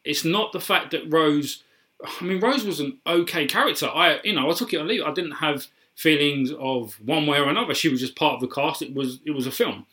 It's 0.05 0.24
not 0.24 0.53
the 0.53 0.61
fact 0.61 0.92
that 0.92 1.12
Rose. 1.12 1.62
I 2.05 2.24
mean, 2.24 2.40
Rose 2.40 2.64
was 2.64 2.80
an 2.80 2.99
okay 3.07 3.46
character. 3.46 3.86
I, 3.86 4.20
you 4.24 4.32
know, 4.32 4.51
I 4.51 4.55
took 4.55 4.72
it 4.72 4.80
on 4.80 4.88
leave. 4.88 5.03
I 5.03 5.12
didn't 5.12 5.32
have 5.32 5.66
feelings 5.99 6.53
of 6.53 6.94
one 7.05 7.26
way 7.26 7.38
or 7.38 7.49
another. 7.49 7.74
She 7.74 7.88
was 7.88 8.01
just 8.01 8.14
part 8.14 8.34
of 8.34 8.40
the 8.40 8.46
cast. 8.46 8.82
It 8.82 8.94
was 8.94 9.18
it 9.26 9.32
was 9.32 9.46
a 9.46 9.51
film. 9.51 9.84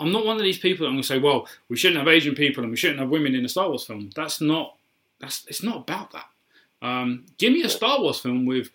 I'm 0.00 0.12
not 0.12 0.26
one 0.26 0.36
of 0.36 0.42
these 0.42 0.58
people 0.58 0.84
that 0.84 0.88
I'm 0.88 0.94
going 0.94 1.02
to 1.02 1.08
say, 1.08 1.18
well, 1.18 1.48
we 1.68 1.76
shouldn't 1.76 1.98
have 1.98 2.08
Asian 2.08 2.34
people 2.34 2.62
and 2.62 2.70
we 2.70 2.76
shouldn't 2.76 3.00
have 3.00 3.08
women 3.08 3.34
in 3.34 3.44
a 3.44 3.48
Star 3.48 3.68
Wars 3.68 3.84
film. 3.84 4.10
That's 4.14 4.40
not 4.40 4.76
that's 5.20 5.46
it's 5.46 5.62
not 5.62 5.76
about 5.76 6.10
that. 6.10 6.26
Um, 6.82 7.26
give 7.38 7.52
me 7.52 7.62
a 7.62 7.68
Star 7.68 8.00
Wars 8.00 8.18
film 8.18 8.46
with 8.46 8.70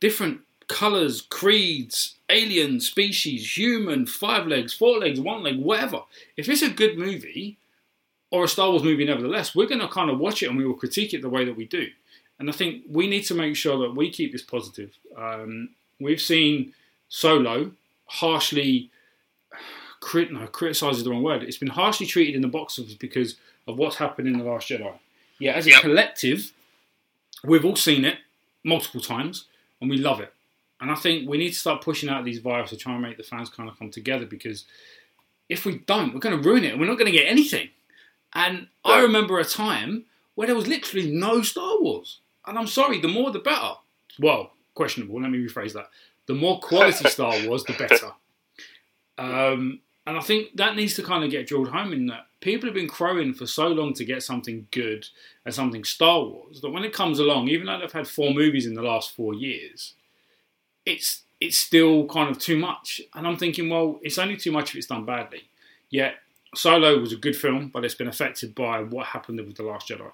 different 0.00 0.40
colors, 0.68 1.20
creeds, 1.20 2.14
alien 2.28 2.80
species, 2.80 3.56
human, 3.56 4.06
five 4.06 4.46
legs, 4.46 4.72
four 4.72 4.98
legs, 4.98 5.20
one 5.20 5.42
leg, 5.42 5.58
whatever. 5.58 6.02
If 6.36 6.48
it's 6.48 6.62
a 6.62 6.70
good 6.70 6.96
movie 6.96 7.56
or 8.30 8.44
a 8.44 8.48
Star 8.48 8.70
Wars 8.70 8.84
movie, 8.84 9.04
nevertheless, 9.04 9.54
we're 9.54 9.66
going 9.66 9.80
to 9.80 9.88
kind 9.88 10.10
of 10.10 10.18
watch 10.20 10.42
it 10.42 10.48
and 10.48 10.58
we 10.58 10.66
will 10.66 10.74
critique 10.74 11.12
it 11.12 11.22
the 11.22 11.28
way 11.28 11.44
that 11.44 11.56
we 11.56 11.64
do. 11.64 11.88
And 12.38 12.48
I 12.48 12.52
think 12.52 12.84
we 12.88 13.08
need 13.08 13.24
to 13.24 13.34
make 13.34 13.56
sure 13.56 13.78
that 13.78 13.96
we 13.96 14.10
keep 14.10 14.30
this 14.30 14.42
positive. 14.42 14.92
Um, 15.16 15.70
we've 16.00 16.20
seen 16.20 16.74
Solo 17.08 17.72
harshly 18.06 18.90
crit, 20.00 20.32
no, 20.32 20.46
criticize 20.46 20.98
is 20.98 21.04
the 21.04 21.10
wrong 21.10 21.22
word. 21.22 21.42
It's 21.42 21.58
been 21.58 21.68
harshly 21.68 22.06
treated 22.06 22.34
in 22.34 22.42
the 22.42 22.48
box 22.48 22.78
office 22.78 22.94
because 22.94 23.36
of 23.66 23.78
what's 23.78 23.96
happened 23.96 24.28
in 24.28 24.38
the 24.38 24.44
Last 24.44 24.68
Jedi. 24.68 24.92
Yeah, 25.38 25.52
as 25.52 25.66
a 25.66 25.70
yep. 25.70 25.82
collective, 25.82 26.52
we've 27.44 27.64
all 27.64 27.76
seen 27.76 28.04
it 28.04 28.18
multiple 28.64 29.00
times 29.00 29.44
and 29.80 29.90
we 29.90 29.98
love 29.98 30.20
it. 30.20 30.32
And 30.80 30.90
I 30.90 30.94
think 30.94 31.28
we 31.28 31.38
need 31.38 31.50
to 31.50 31.58
start 31.58 31.82
pushing 31.82 32.08
out 32.08 32.24
these 32.24 32.40
vibes 32.40 32.68
to 32.68 32.76
try 32.76 32.92
and 32.92 33.02
make 33.02 33.16
the 33.16 33.22
fans 33.22 33.50
kind 33.50 33.68
of 33.68 33.78
come 33.78 33.90
together 33.90 34.26
because 34.26 34.64
if 35.48 35.64
we 35.64 35.78
don't, 35.78 36.14
we're 36.14 36.20
going 36.20 36.40
to 36.40 36.48
ruin 36.48 36.64
it 36.64 36.72
and 36.72 36.80
we're 36.80 36.86
not 36.86 36.98
going 36.98 37.10
to 37.10 37.16
get 37.18 37.26
anything. 37.26 37.68
And 38.34 38.68
I 38.84 39.00
remember 39.00 39.38
a 39.38 39.44
time 39.44 40.04
where 40.34 40.46
there 40.46 40.56
was 40.56 40.68
literally 40.68 41.10
no 41.10 41.42
Star 41.42 41.80
Wars. 41.80 42.20
And 42.46 42.58
I'm 42.58 42.66
sorry, 42.66 43.00
the 43.00 43.08
more 43.08 43.30
the 43.30 43.38
better. 43.38 43.74
Well, 44.18 44.52
questionable, 44.78 45.20
let 45.20 45.30
me 45.30 45.44
rephrase 45.44 45.72
that. 45.72 45.90
The 46.26 46.34
more 46.34 46.60
quality 46.60 47.08
Star 47.16 47.34
Wars, 47.46 47.64
the 47.64 47.72
better. 47.72 48.12
Um, 49.18 49.80
and 50.06 50.16
I 50.16 50.20
think 50.20 50.56
that 50.56 50.76
needs 50.76 50.94
to 50.94 51.02
kind 51.02 51.24
of 51.24 51.30
get 51.30 51.48
drilled 51.48 51.68
home 51.68 51.92
in 51.92 52.06
that 52.06 52.28
people 52.40 52.68
have 52.68 52.74
been 52.74 52.88
crowing 52.88 53.34
for 53.34 53.46
so 53.46 53.66
long 53.66 53.92
to 53.94 54.04
get 54.04 54.22
something 54.22 54.68
good 54.70 55.04
and 55.44 55.52
something 55.52 55.82
Star 55.82 56.20
Wars 56.22 56.60
that 56.60 56.70
when 56.70 56.84
it 56.84 56.92
comes 56.92 57.18
along, 57.18 57.48
even 57.48 57.66
though 57.66 57.78
they've 57.78 57.92
had 57.92 58.06
four 58.06 58.32
movies 58.32 58.66
in 58.66 58.74
the 58.74 58.82
last 58.82 59.14
four 59.16 59.34
years, 59.34 59.94
it's 60.86 61.24
it's 61.40 61.58
still 61.58 62.06
kind 62.06 62.30
of 62.30 62.38
too 62.38 62.56
much. 62.56 63.00
And 63.14 63.26
I'm 63.26 63.36
thinking, 63.36 63.68
well, 63.68 63.98
it's 64.02 64.18
only 64.18 64.36
too 64.36 64.52
much 64.52 64.70
if 64.70 64.76
it's 64.76 64.86
done 64.86 65.04
badly. 65.04 65.42
Yet 65.90 66.14
Solo 66.54 66.98
was 66.98 67.12
a 67.12 67.16
good 67.16 67.36
film, 67.36 67.70
but 67.72 67.84
it's 67.84 67.94
been 67.94 68.08
affected 68.08 68.54
by 68.54 68.82
what 68.82 69.06
happened 69.06 69.38
with 69.40 69.56
the 69.56 69.62
Last 69.62 69.88
Jedi. 69.88 70.10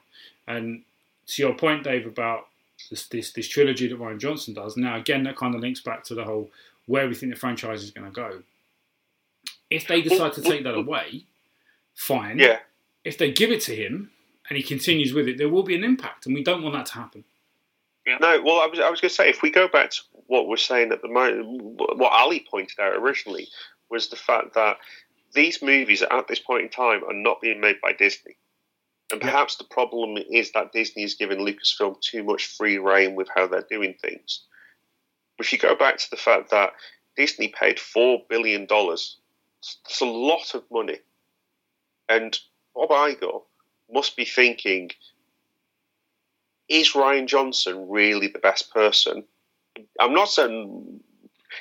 And 0.46 0.82
to 1.28 1.42
your 1.42 1.54
point, 1.54 1.84
Dave, 1.84 2.06
about 2.06 2.46
this 2.88 3.06
this, 3.06 3.32
this 3.32 3.48
trilogy 3.48 3.88
that 3.88 3.98
Rian 3.98 4.18
Johnson 4.18 4.54
does. 4.54 4.76
Now, 4.76 4.96
again, 4.96 5.24
that 5.24 5.36
kind 5.36 5.54
of 5.54 5.60
links 5.60 5.80
back 5.80 6.04
to 6.04 6.14
the 6.14 6.24
whole 6.24 6.50
where 6.86 7.08
we 7.08 7.14
think 7.14 7.32
the 7.32 7.38
franchise 7.38 7.82
is 7.82 7.90
going 7.90 8.06
to 8.06 8.12
go. 8.12 8.42
If 9.70 9.88
they 9.88 10.02
decide 10.02 10.34
to 10.34 10.42
take 10.42 10.64
that 10.64 10.74
away, 10.74 11.24
fine. 11.94 12.38
Yeah. 12.38 12.58
If 13.04 13.18
they 13.18 13.32
give 13.32 13.50
it 13.50 13.62
to 13.62 13.74
him 13.74 14.10
and 14.48 14.56
he 14.56 14.62
continues 14.62 15.12
with 15.12 15.28
it, 15.28 15.38
there 15.38 15.48
will 15.48 15.62
be 15.62 15.74
an 15.74 15.84
impact, 15.84 16.26
and 16.26 16.34
we 16.34 16.44
don't 16.44 16.62
want 16.62 16.74
that 16.74 16.86
to 16.86 16.94
happen. 16.94 17.24
Yeah. 18.06 18.18
No, 18.20 18.42
well, 18.42 18.60
I 18.60 18.66
was, 18.66 18.78
I 18.78 18.90
was 18.90 19.00
going 19.00 19.08
to 19.08 19.14
say, 19.14 19.30
if 19.30 19.40
we 19.40 19.50
go 19.50 19.66
back 19.66 19.90
to 19.90 20.00
what 20.26 20.46
we're 20.46 20.56
saying 20.58 20.92
at 20.92 21.00
the 21.00 21.08
moment, 21.08 21.46
what 21.78 22.12
Ali 22.12 22.46
pointed 22.50 22.78
out 22.78 22.94
originally 22.94 23.48
was 23.90 24.08
the 24.08 24.16
fact 24.16 24.54
that 24.54 24.76
these 25.32 25.62
movies 25.62 26.02
at 26.02 26.28
this 26.28 26.38
point 26.38 26.62
in 26.62 26.68
time 26.68 27.02
are 27.04 27.14
not 27.14 27.40
being 27.40 27.60
made 27.60 27.80
by 27.80 27.92
Disney. 27.92 28.36
And 29.12 29.20
perhaps 29.20 29.56
yeah. 29.58 29.64
the 29.64 29.74
problem 29.74 30.16
is 30.30 30.52
that 30.52 30.72
Disney 30.72 31.02
is 31.02 31.14
giving 31.14 31.38
Lucasfilm 31.38 32.00
too 32.00 32.24
much 32.24 32.46
free 32.46 32.78
reign 32.78 33.14
with 33.14 33.28
how 33.34 33.46
they're 33.46 33.66
doing 33.70 33.94
things. 34.00 34.44
If 35.38 35.52
you 35.52 35.58
go 35.58 35.74
back 35.74 35.98
to 35.98 36.10
the 36.10 36.16
fact 36.16 36.50
that 36.50 36.72
Disney 37.16 37.48
paid 37.48 37.76
$4 37.76 38.28
billion, 38.28 38.66
it's 38.70 40.00
a 40.00 40.04
lot 40.04 40.54
of 40.54 40.64
money 40.70 40.98
and 42.08 42.38
Bob 42.74 42.90
Iger 42.90 43.42
must 43.90 44.16
be 44.16 44.24
thinking, 44.24 44.90
is 46.68 46.92
Rian 46.92 47.26
Johnson 47.26 47.88
really 47.88 48.28
the 48.28 48.38
best 48.38 48.72
person? 48.72 49.24
I'm 50.00 50.14
not 50.14 50.28
saying 50.28 51.00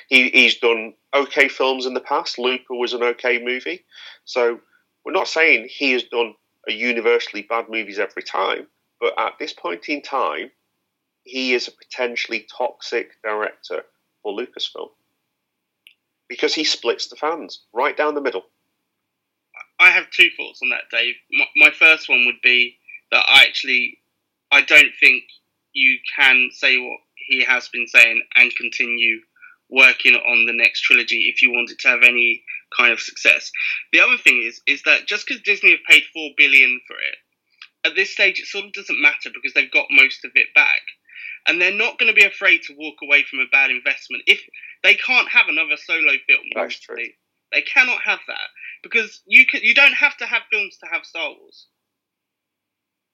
he, 0.08 0.30
he's 0.30 0.58
done 0.58 0.94
okay 1.14 1.48
films 1.48 1.86
in 1.86 1.94
the 1.94 2.00
past. 2.00 2.38
Looper 2.38 2.74
was 2.74 2.92
an 2.92 3.02
okay 3.02 3.42
movie. 3.42 3.84
So 4.24 4.60
we're 5.04 5.12
not 5.12 5.28
saying 5.28 5.68
he 5.70 5.92
has 5.92 6.04
done 6.04 6.34
a 6.68 6.72
universally 6.72 7.42
bad 7.42 7.68
movies 7.68 7.98
every 7.98 8.22
time. 8.22 8.66
But 9.00 9.18
at 9.18 9.38
this 9.38 9.52
point 9.52 9.88
in 9.88 10.02
time, 10.02 10.50
he 11.24 11.54
is 11.54 11.68
a 11.68 11.72
potentially 11.72 12.46
toxic 12.56 13.20
director 13.22 13.84
for 14.22 14.32
Lucasfilm 14.32 14.90
because 16.28 16.54
he 16.54 16.64
splits 16.64 17.08
the 17.08 17.16
fans 17.16 17.60
right 17.72 17.96
down 17.96 18.14
the 18.14 18.20
middle. 18.20 18.44
I 19.80 19.90
have 19.90 20.10
two 20.10 20.28
thoughts 20.36 20.60
on 20.62 20.70
that, 20.70 20.90
Dave. 20.90 21.14
My, 21.56 21.70
first 21.70 22.08
one 22.08 22.26
would 22.26 22.40
be 22.42 22.76
that 23.10 23.24
I 23.28 23.44
actually 23.44 23.98
I 24.52 24.62
don't 24.62 24.92
think 25.00 25.24
you 25.72 25.98
can 26.16 26.50
say 26.52 26.78
what 26.78 26.98
he 27.16 27.42
has 27.44 27.68
been 27.68 27.86
saying 27.88 28.22
and 28.36 28.54
continue 28.56 29.20
working 29.70 30.14
on 30.14 30.46
the 30.46 30.52
next 30.52 30.82
trilogy 30.82 31.32
if 31.34 31.42
you 31.42 31.50
want 31.50 31.70
it 31.70 31.78
to 31.80 31.88
have 31.88 32.02
any 32.02 32.44
kind 32.76 32.92
of 32.92 33.00
success. 33.00 33.50
The 33.92 34.00
other 34.00 34.16
thing 34.16 34.42
is 34.42 34.60
is 34.66 34.82
that 34.84 35.06
just 35.06 35.26
because 35.26 35.42
Disney 35.42 35.70
have 35.70 35.80
paid 35.88 36.04
four 36.12 36.30
billion 36.36 36.80
for 36.86 36.96
it, 36.96 37.16
at 37.84 37.94
this 37.94 38.12
stage 38.12 38.40
it 38.40 38.46
sort 38.46 38.64
of 38.64 38.72
doesn't 38.72 39.00
matter 39.00 39.30
because 39.32 39.54
they've 39.54 39.70
got 39.70 39.86
most 39.90 40.24
of 40.24 40.32
it 40.34 40.48
back. 40.54 40.82
And 41.46 41.60
they're 41.60 41.72
not 41.74 41.98
going 41.98 42.08
to 42.12 42.18
be 42.18 42.26
afraid 42.26 42.62
to 42.62 42.76
walk 42.76 42.96
away 43.02 43.22
from 43.22 43.40
a 43.40 43.52
bad 43.52 43.70
investment. 43.70 44.22
If 44.26 44.40
they 44.82 44.94
can't 44.94 45.28
have 45.28 45.46
another 45.48 45.76
solo 45.76 46.14
film, 46.26 46.44
That's 46.54 46.80
true. 46.80 46.96
They, 46.96 47.14
they 47.52 47.62
cannot 47.62 48.00
have 48.02 48.20
that 48.26 48.48
because 48.82 49.22
you 49.26 49.46
can, 49.46 49.60
you 49.62 49.74
don't 49.74 49.94
have 49.94 50.16
to 50.18 50.26
have 50.26 50.42
films 50.50 50.78
to 50.78 50.86
have 50.90 51.04
Star 51.04 51.30
Wars. 51.30 51.66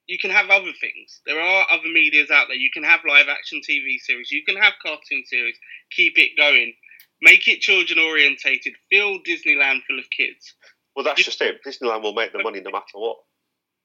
You 0.06 0.18
can 0.18 0.30
have 0.30 0.50
other 0.50 0.72
things. 0.80 1.20
There 1.26 1.40
are 1.40 1.66
other 1.70 1.86
medias 1.86 2.30
out 2.30 2.46
there. 2.48 2.56
You 2.56 2.70
can 2.72 2.82
have 2.82 3.00
live 3.06 3.28
action 3.28 3.61
TV 3.68 3.98
series. 3.98 4.32
You 4.32 4.42
can 4.44 4.56
have 4.56 4.72
cartoon 4.82 5.22
series. 5.26 5.56
Keep 5.92 6.18
it 6.18 6.36
going. 6.36 6.74
Make 7.22 7.48
it 7.48 7.60
children 7.60 7.98
orientated. 7.98 8.74
Fill 8.90 9.18
Disneyland 9.20 9.82
full 9.86 9.98
of 9.98 10.08
kids. 10.10 10.54
Well, 10.96 11.04
that's 11.04 11.18
you, 11.18 11.24
just 11.24 11.40
it. 11.40 11.60
Disneyland 11.64 12.02
will 12.02 12.14
make 12.14 12.32
the 12.32 12.42
money 12.42 12.60
no 12.60 12.70
matter 12.70 12.96
what. 12.96 13.18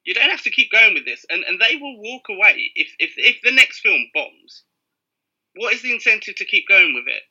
You 0.04 0.14
don't 0.14 0.30
have 0.30 0.42
to 0.42 0.50
keep 0.50 0.70
going 0.70 0.94
with 0.94 1.04
this, 1.04 1.26
and 1.28 1.42
and 1.44 1.60
they 1.60 1.76
will 1.76 2.00
walk 2.00 2.28
away 2.28 2.70
if 2.74 2.94
if 2.98 3.14
if 3.16 3.42
the 3.42 3.52
next 3.52 3.80
film 3.80 4.06
bombs. 4.14 4.62
What 5.56 5.74
is 5.74 5.82
the 5.82 5.92
incentive 5.92 6.36
to 6.36 6.44
keep 6.44 6.68
going 6.68 6.94
with 6.94 7.04
it? 7.08 7.22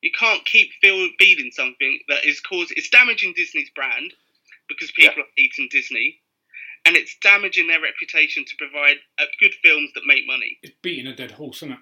You 0.00 0.10
can't 0.18 0.44
keep 0.44 0.70
feeding 0.80 1.50
something 1.52 2.00
that 2.08 2.24
is 2.24 2.40
causing 2.40 2.76
it's 2.76 2.90
damaging 2.90 3.34
Disney's 3.36 3.70
brand 3.74 4.12
because 4.68 4.90
people 4.92 5.14
yeah. 5.16 5.22
are 5.22 5.38
eating 5.38 5.68
Disney, 5.70 6.18
and 6.84 6.96
it's 6.96 7.16
damaging 7.22 7.68
their 7.68 7.80
reputation 7.80 8.44
to 8.44 8.56
provide 8.56 8.96
uh, 9.20 9.24
good 9.38 9.54
films 9.62 9.90
that 9.94 10.02
make 10.06 10.26
money. 10.26 10.58
It's 10.62 10.74
beating 10.82 11.06
a 11.06 11.14
dead 11.14 11.30
horse, 11.30 11.58
isn't 11.58 11.72
it? 11.72 11.78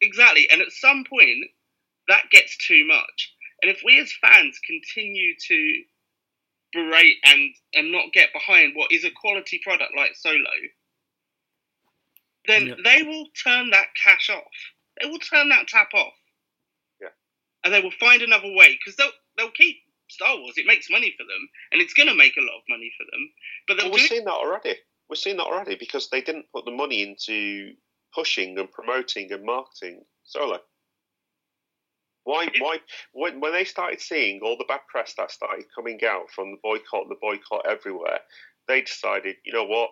Exactly, 0.00 0.48
and 0.50 0.62
at 0.62 0.72
some 0.72 1.04
point 1.04 1.50
that 2.08 2.24
gets 2.30 2.56
too 2.66 2.86
much. 2.86 3.34
And 3.62 3.70
if 3.70 3.80
we 3.84 3.98
as 4.00 4.12
fans 4.20 4.58
continue 4.66 5.34
to 5.48 5.82
berate 6.72 7.16
and 7.24 7.54
and 7.74 7.92
not 7.92 8.12
get 8.12 8.32
behind 8.32 8.72
what 8.74 8.92
is 8.92 9.04
a 9.04 9.10
quality 9.10 9.60
product 9.62 9.92
like 9.96 10.12
Solo, 10.14 10.50
then 12.46 12.74
they 12.84 13.02
will 13.02 13.26
turn 13.44 13.70
that 13.70 13.88
cash 14.02 14.30
off. 14.30 14.44
They 15.00 15.08
will 15.08 15.18
turn 15.18 15.48
that 15.50 15.68
tap 15.68 15.88
off. 15.94 16.14
Yeah. 17.00 17.08
And 17.64 17.72
they 17.74 17.80
will 17.80 17.92
find 18.00 18.22
another 18.22 18.50
way 18.54 18.78
because 18.78 18.96
they'll 18.96 19.12
they'll 19.36 19.50
keep 19.50 19.76
Star 20.08 20.36
Wars. 20.38 20.54
It 20.56 20.66
makes 20.66 20.90
money 20.90 21.14
for 21.16 21.24
them, 21.24 21.48
and 21.72 21.80
it's 21.82 21.94
going 21.94 22.08
to 22.08 22.14
make 22.14 22.36
a 22.36 22.40
lot 22.40 22.56
of 22.56 22.62
money 22.68 22.92
for 22.98 23.04
them. 23.12 23.30
But 23.68 23.76
Well, 23.78 23.86
do 23.86 23.92
we've 23.92 24.04
it. 24.04 24.08
seen 24.08 24.24
that 24.24 24.32
already. 24.32 24.74
We've 25.08 25.18
seen 25.18 25.36
that 25.38 25.44
already 25.46 25.76
because 25.76 26.08
they 26.10 26.20
didn't 26.20 26.46
put 26.52 26.64
the 26.64 26.70
money 26.70 27.02
into 27.02 27.74
pushing 28.14 28.58
and 28.58 28.70
promoting 28.70 29.32
and 29.32 29.44
marketing 29.44 30.04
Solo. 30.24 30.60
Why? 32.30 32.46
Why? 32.60 32.78
When, 33.12 33.40
when 33.40 33.52
they 33.52 33.64
started 33.64 34.00
seeing 34.00 34.38
all 34.40 34.56
the 34.56 34.64
bad 34.68 34.82
press 34.88 35.14
that 35.18 35.32
started 35.32 35.64
coming 35.74 35.98
out 36.04 36.30
from 36.30 36.52
the 36.52 36.58
boycott, 36.62 37.08
the 37.08 37.16
boycott 37.20 37.66
everywhere, 37.68 38.20
they 38.68 38.82
decided, 38.82 39.34
you 39.44 39.52
know 39.52 39.64
what? 39.64 39.90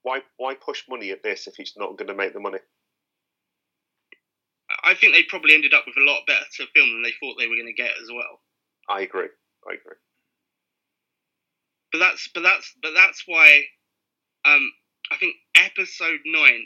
Why? 0.00 0.22
Why 0.38 0.54
push 0.54 0.84
money 0.88 1.10
at 1.10 1.22
this 1.22 1.46
if 1.46 1.58
it's 1.58 1.76
not 1.76 1.98
going 1.98 2.08
to 2.08 2.14
make 2.14 2.32
the 2.32 2.40
money? 2.40 2.60
I 4.82 4.94
think 4.94 5.12
they 5.12 5.24
probably 5.24 5.54
ended 5.54 5.74
up 5.74 5.84
with 5.86 5.96
a 5.98 6.10
lot 6.10 6.22
better 6.26 6.46
film 6.56 6.88
than 6.88 7.02
they 7.02 7.12
thought 7.20 7.36
they 7.38 7.48
were 7.48 7.56
going 7.56 7.74
to 7.74 7.82
get 7.82 7.92
as 8.00 8.08
well. 8.10 8.40
I 8.88 9.02
agree. 9.02 9.28
I 9.68 9.74
agree. 9.74 9.96
But 11.92 11.98
that's 11.98 12.28
but 12.32 12.42
that's 12.42 12.74
but 12.82 12.92
that's 12.94 13.24
why 13.26 13.64
um, 14.46 14.72
I 15.10 15.16
think 15.18 15.34
episode 15.54 16.20
nine 16.24 16.64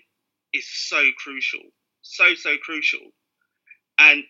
is 0.53 0.69
so 0.71 1.03
crucial, 1.19 1.63
so 2.03 2.35
so 2.35 2.57
crucial. 2.63 3.01
And 3.99 4.23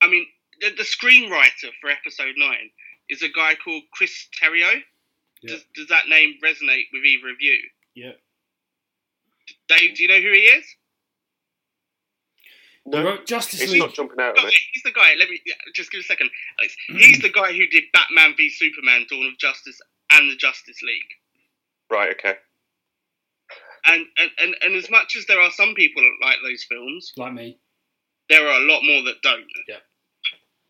I 0.00 0.08
mean, 0.08 0.26
the, 0.60 0.70
the 0.76 0.82
screenwriter 0.84 1.70
for 1.80 1.90
episode 1.90 2.34
nine 2.36 2.70
is 3.08 3.22
a 3.22 3.28
guy 3.28 3.54
called 3.62 3.82
Chris 3.92 4.28
Terrio. 4.42 4.70
Yeah. 5.42 5.52
Does, 5.54 5.64
does 5.74 5.88
that 5.88 6.08
name 6.08 6.34
resonate 6.44 6.84
with 6.92 7.04
either 7.04 7.28
of 7.30 7.36
you? 7.40 7.56
Yeah. 7.94 8.12
Dave, 9.68 9.94
do 9.96 10.02
you 10.02 10.08
know 10.08 10.16
who 10.20 10.32
he 10.32 10.40
is? 10.40 10.64
He 12.84 12.90
No, 12.90 13.04
wrote 13.04 13.26
Justice 13.26 13.60
it's 13.60 13.72
League. 13.72 13.80
not 13.80 13.94
jumping 13.94 14.18
out 14.20 14.38
at 14.38 14.44
Oh, 14.44 14.48
he's 14.72 14.82
the 14.82 14.92
guy. 14.92 15.14
Let 15.18 15.28
me 15.28 15.40
yeah, 15.46 15.54
just 15.74 15.90
give 15.90 16.00
a 16.00 16.04
second. 16.04 16.30
Alex. 16.60 16.76
Mm-hmm. 16.90 16.98
He's 16.98 17.20
the 17.20 17.30
guy 17.30 17.52
who 17.52 17.66
did 17.66 17.84
Batman 17.92 18.34
v 18.36 18.48
Superman: 18.50 19.06
Dawn 19.10 19.26
of 19.26 19.38
Justice 19.38 19.80
and 20.12 20.30
the 20.30 20.36
Justice 20.36 20.82
League. 20.82 21.10
Right. 21.90 22.10
Okay. 22.12 22.34
And 23.86 24.06
and, 24.18 24.30
and, 24.38 24.54
and 24.62 24.74
as 24.76 24.90
much 24.90 25.16
as 25.16 25.26
there 25.26 25.40
are 25.40 25.50
some 25.50 25.74
people 25.74 26.02
that 26.02 26.26
like 26.26 26.36
those 26.44 26.64
films, 26.68 27.12
like 27.16 27.32
me. 27.34 27.58
There 28.28 28.46
are 28.46 28.60
a 28.60 28.64
lot 28.66 28.82
more 28.82 29.02
that 29.04 29.22
don't. 29.22 29.46
Yeah. 29.68 29.76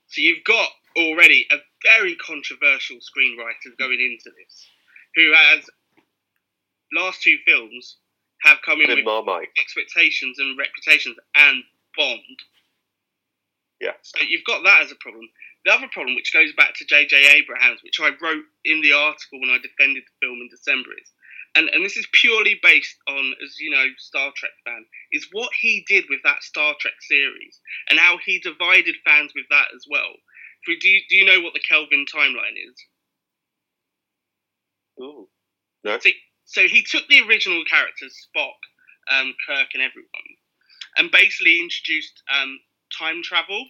So 0.09 0.21
you've 0.21 0.45
got 0.45 0.69
already 0.97 1.47
a 1.51 1.57
very 1.99 2.17
controversial 2.17 2.97
screenwriter 2.97 3.77
going 3.79 4.01
into 4.01 4.31
this, 4.37 4.67
who 5.15 5.33
has 5.35 5.69
last 6.93 7.23
two 7.23 7.37
films 7.47 7.97
have 8.43 8.59
come 8.65 8.81
in 8.81 8.87
Good 8.87 8.97
with 8.99 9.05
Marmite. 9.05 9.49
expectations 9.59 10.39
and 10.39 10.59
reputations 10.59 11.17
and 11.35 11.63
bombed. 11.97 12.41
Yeah. 13.81 13.93
So 14.03 14.23
you've 14.27 14.45
got 14.45 14.65
that 14.65 14.83
as 14.83 14.93
a 14.93 14.97
problem. 14.97 15.29
The 15.65 15.73
other 15.73 15.89
problem, 15.93 16.15
which 16.15 16.33
goes 16.33 16.53
back 16.57 16.75
to 16.77 16.85
J.J. 16.85 17.17
Abrams, 17.37 17.83
which 17.83 17.99
I 18.01 18.11
wrote 18.23 18.45
in 18.65 18.81
the 18.83 18.93
article 18.93 19.41
when 19.41 19.51
I 19.51 19.59
defended 19.59 20.05
the 20.05 20.27
film 20.27 20.39
in 20.41 20.49
December, 20.49 20.91
is, 21.03 21.11
and, 21.57 21.69
and 21.71 21.85
this 21.85 21.97
is 21.97 22.07
purely 22.13 22.61
based 22.63 22.97
on, 23.09 23.33
as 23.43 23.59
you 23.59 23.71
know, 23.71 23.87
Star 23.99 24.31
Trek 24.37 24.53
fan, 24.65 24.85
is 25.13 25.29
what 25.33 25.51
he 25.61 25.85
did 25.89 26.05
with 26.09 26.21
that 26.25 26.43
Star 26.43 26.75
Trek 26.79 26.95
series 27.01 27.61
and 27.89 27.99
how 27.99 28.19
he 28.25 28.39
divided 28.39 28.95
fans 29.05 29.33
with 29.35 29.47
that 29.51 29.69
as 29.75 29.85
well. 29.91 30.13
Do, 30.67 30.89
you, 30.89 31.01
do 31.09 31.17
you 31.17 31.25
know 31.25 31.41
what 31.41 31.55
the 31.55 31.61
Kelvin 31.69 32.05
timeline 32.13 32.57
is? 32.57 32.85
Ooh. 35.01 35.29
No. 35.85 35.99
So, 35.99 36.11
so 36.45 36.63
he 36.63 36.83
took 36.83 37.07
the 37.09 37.23
original 37.29 37.63
characters, 37.69 38.15
Spock, 38.29 38.59
um, 39.11 39.35
Kirk, 39.47 39.69
and 39.75 39.83
everyone, 39.83 40.09
and 40.97 41.11
basically 41.11 41.61
introduced 41.61 42.23
um, 42.35 42.59
time 42.99 43.23
travel, 43.23 43.65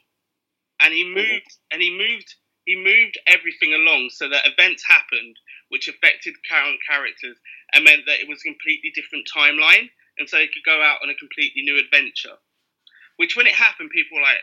and 0.80 0.92
he 0.92 1.04
moved 1.04 1.58
and 1.70 1.82
he 1.82 1.90
moved 1.90 2.34
he 2.66 2.74
moved 2.76 3.18
everything 3.26 3.72
along 3.72 4.10
so 4.10 4.28
that 4.28 4.44
events 4.46 4.84
happened 4.86 5.38
which 5.68 5.88
affected 5.88 6.34
current 6.50 6.78
characters 6.88 7.38
and 7.72 7.84
meant 7.84 8.02
that 8.06 8.20
it 8.20 8.28
was 8.28 8.42
a 8.42 8.50
completely 8.50 8.90
different 8.94 9.26
timeline, 9.34 9.90
and 10.18 10.28
so 10.28 10.38
he 10.38 10.46
could 10.46 10.66
go 10.66 10.82
out 10.82 10.98
on 11.02 11.10
a 11.10 11.14
completely 11.14 11.62
new 11.62 11.78
adventure. 11.78 12.36
Which, 13.16 13.34
when 13.36 13.46
it 13.46 13.54
happened, 13.54 13.90
people 13.90 14.18
were 14.18 14.22
like, 14.22 14.42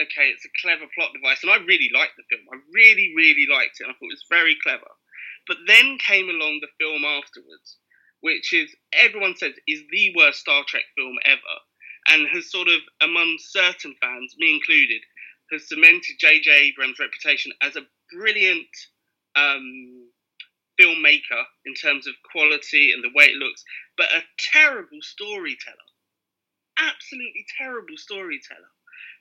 "Okay, 0.00 0.30
it's 0.30 0.44
a 0.44 0.60
clever 0.60 0.86
plot 0.94 1.12
device," 1.14 1.42
and 1.42 1.50
I 1.50 1.56
really 1.56 1.90
liked 1.94 2.16
the 2.16 2.24
film. 2.28 2.46
I 2.52 2.58
really, 2.70 3.14
really 3.16 3.46
liked 3.46 3.80
it. 3.80 3.84
I 3.84 3.92
thought 3.92 4.10
it 4.10 4.18
was 4.18 4.26
very 4.28 4.56
clever. 4.56 4.90
But 5.46 5.58
then 5.66 5.98
came 5.98 6.28
along 6.28 6.60
the 6.60 6.74
film 6.78 7.04
afterwards, 7.04 7.78
which 8.20 8.52
is 8.52 8.74
everyone 8.92 9.36
says 9.36 9.54
is 9.66 9.82
the 9.90 10.14
worst 10.16 10.40
Star 10.40 10.64
Trek 10.64 10.84
film 10.96 11.18
ever, 11.24 11.56
and 12.08 12.28
has 12.28 12.50
sort 12.50 12.68
of 12.68 12.80
among 13.00 13.38
certain 13.38 13.94
fans, 14.00 14.36
me 14.38 14.54
included, 14.54 15.02
has 15.52 15.68
cemented 15.68 16.16
J.J. 16.18 16.50
Abrams' 16.50 16.98
reputation 16.98 17.52
as 17.62 17.76
a 17.76 17.86
brilliant 18.12 18.68
um, 19.36 20.08
filmmaker 20.80 21.44
in 21.66 21.74
terms 21.74 22.06
of 22.06 22.14
quality 22.30 22.92
and 22.92 23.02
the 23.04 23.12
way 23.14 23.26
it 23.26 23.36
looks, 23.36 23.64
but 23.96 24.06
a 24.12 24.22
terrible 24.52 25.00
storyteller. 25.02 25.76
Absolutely 26.78 27.46
terrible 27.58 27.96
storyteller. 27.96 28.70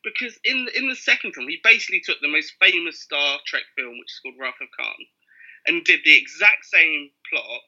Because 0.03 0.39
in 0.45 0.67
in 0.75 0.89
the 0.89 0.95
second 0.95 1.33
film, 1.33 1.47
he 1.47 1.59
basically 1.63 2.01
took 2.01 2.19
the 2.21 2.27
most 2.31 2.53
famous 2.59 3.01
Star 3.01 3.39
Trek 3.45 3.63
film, 3.77 3.99
which 3.99 4.11
is 4.11 4.19
called 4.23 4.35
Wrath 4.39 4.61
of 4.61 4.69
Khan, 4.77 4.95
and 5.67 5.83
did 5.83 5.99
the 6.05 6.17
exact 6.17 6.65
same 6.65 7.11
plot, 7.29 7.61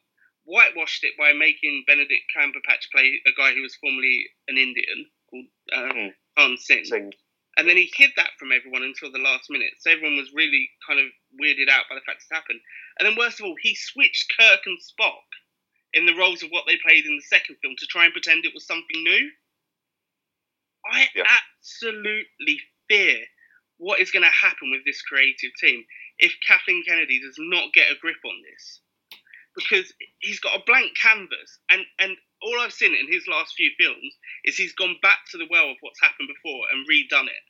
whitewashed 0.46 1.04
it 1.04 1.14
by 1.18 1.34
making 1.34 1.84
Benedict 1.86 2.24
Cumberbatch 2.36 2.90
play 2.92 3.22
a 3.28 3.32
guy 3.38 3.54
who 3.54 3.62
was 3.62 3.76
formerly 3.76 4.26
an 4.48 4.58
Indian 4.58 5.06
called 5.30 5.46
uh, 5.74 5.94
Mhm. 5.94 6.16
Khan 6.38 6.58
Singh. 6.58 6.86
Sing. 6.86 7.14
And 7.58 7.70
then 7.70 7.78
he 7.78 7.92
hid 7.96 8.12
that 8.18 8.32
from 8.40 8.52
everyone 8.52 8.82
until 8.84 9.12
the 9.12 9.20
last 9.22 9.50
minute. 9.50 9.74
So 9.80 9.92
everyone 9.92 10.18
was 10.18 10.34
really 10.34 10.70
kind 10.88 11.00
of 11.00 11.06
weirded 11.40 11.70
out 11.70 11.86
by 11.90 11.96
the 11.96 12.02
fact 12.06 12.26
it 12.26 12.34
happened. 12.34 12.60
And 12.98 13.06
then 13.08 13.18
worst 13.18 13.40
of 13.40 13.46
all, 13.46 13.56
he 13.62 13.76
switched 13.76 14.34
Kirk 14.38 14.62
and 14.66 14.80
Spock 14.82 15.28
in 15.94 16.06
the 16.06 16.16
roles 16.18 16.42
of 16.42 16.50
what 16.50 16.66
they 16.68 16.78
played 16.84 17.06
in 17.06 17.16
the 17.16 17.30
second 17.30 17.58
film 17.62 17.76
to 17.78 17.86
try 17.86 18.06
and 18.06 18.14
pretend 18.14 18.46
it 18.46 18.54
was 18.54 18.66
something 18.66 19.04
new. 19.04 19.30
I 20.86 21.10
Yeah. 21.16 21.24
absolutely 21.30 22.60
fear 22.90 23.26
what 23.78 24.00
is 24.00 24.12
going 24.12 24.24
to 24.24 24.30
happen 24.30 24.72
with 24.72 24.84
this 24.86 25.02
creative 25.02 25.52
team 25.60 25.86
if 26.20 26.34
Kathleen 26.48 26.84
Kennedy 26.86 27.20
does 27.20 27.36
not 27.38 27.74
get 27.74 27.92
a 27.92 27.96
grip 27.96 28.18
on 28.26 28.42
this. 28.50 28.82
Because 29.56 29.94
he's 30.20 30.40
got 30.40 30.60
a 30.60 30.64
blank 30.66 30.98
canvas, 30.98 31.60
and, 31.70 31.86
and 32.00 32.18
all 32.44 32.60
I've 32.62 32.74
seen 32.74 32.94
in 32.94 33.12
his 33.12 33.28
last 33.28 33.54
few 33.56 33.72
films 33.80 34.16
is 34.44 34.56
he's 34.58 34.74
gone 34.74 34.96
back 35.02 35.20
to 35.32 35.38
the 35.38 35.48
well 35.50 35.70
of 35.72 35.78
what's 35.82 36.02
happened 36.02 36.30
before 36.30 36.62
and 36.72 36.88
redone 36.88 37.28
it. 37.28 37.46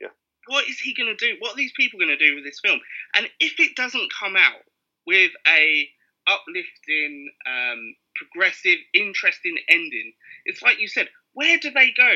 Yeah. 0.00 0.08
What 0.46 0.68
is 0.68 0.78
he 0.78 0.94
going 0.94 1.14
to 1.14 1.16
do? 1.16 1.36
What 1.40 1.52
are 1.54 1.56
these 1.56 1.72
people 1.76 1.98
going 1.98 2.16
to 2.16 2.16
do 2.16 2.34
with 2.34 2.44
this 2.44 2.60
film? 2.60 2.80
And 3.14 3.28
if 3.40 3.60
it 3.60 3.76
doesn't 3.76 4.12
come 4.18 4.36
out 4.36 4.62
with 5.06 5.32
a 5.46 5.88
uplifting, 6.26 7.30
um, 7.46 7.94
progressive, 8.14 8.78
interesting 8.94 9.56
ending, 9.68 10.12
it's 10.46 10.62
like 10.62 10.80
you 10.80 10.88
said. 10.88 11.08
Where 11.34 11.58
do 11.58 11.70
they 11.70 11.92
go? 11.96 12.12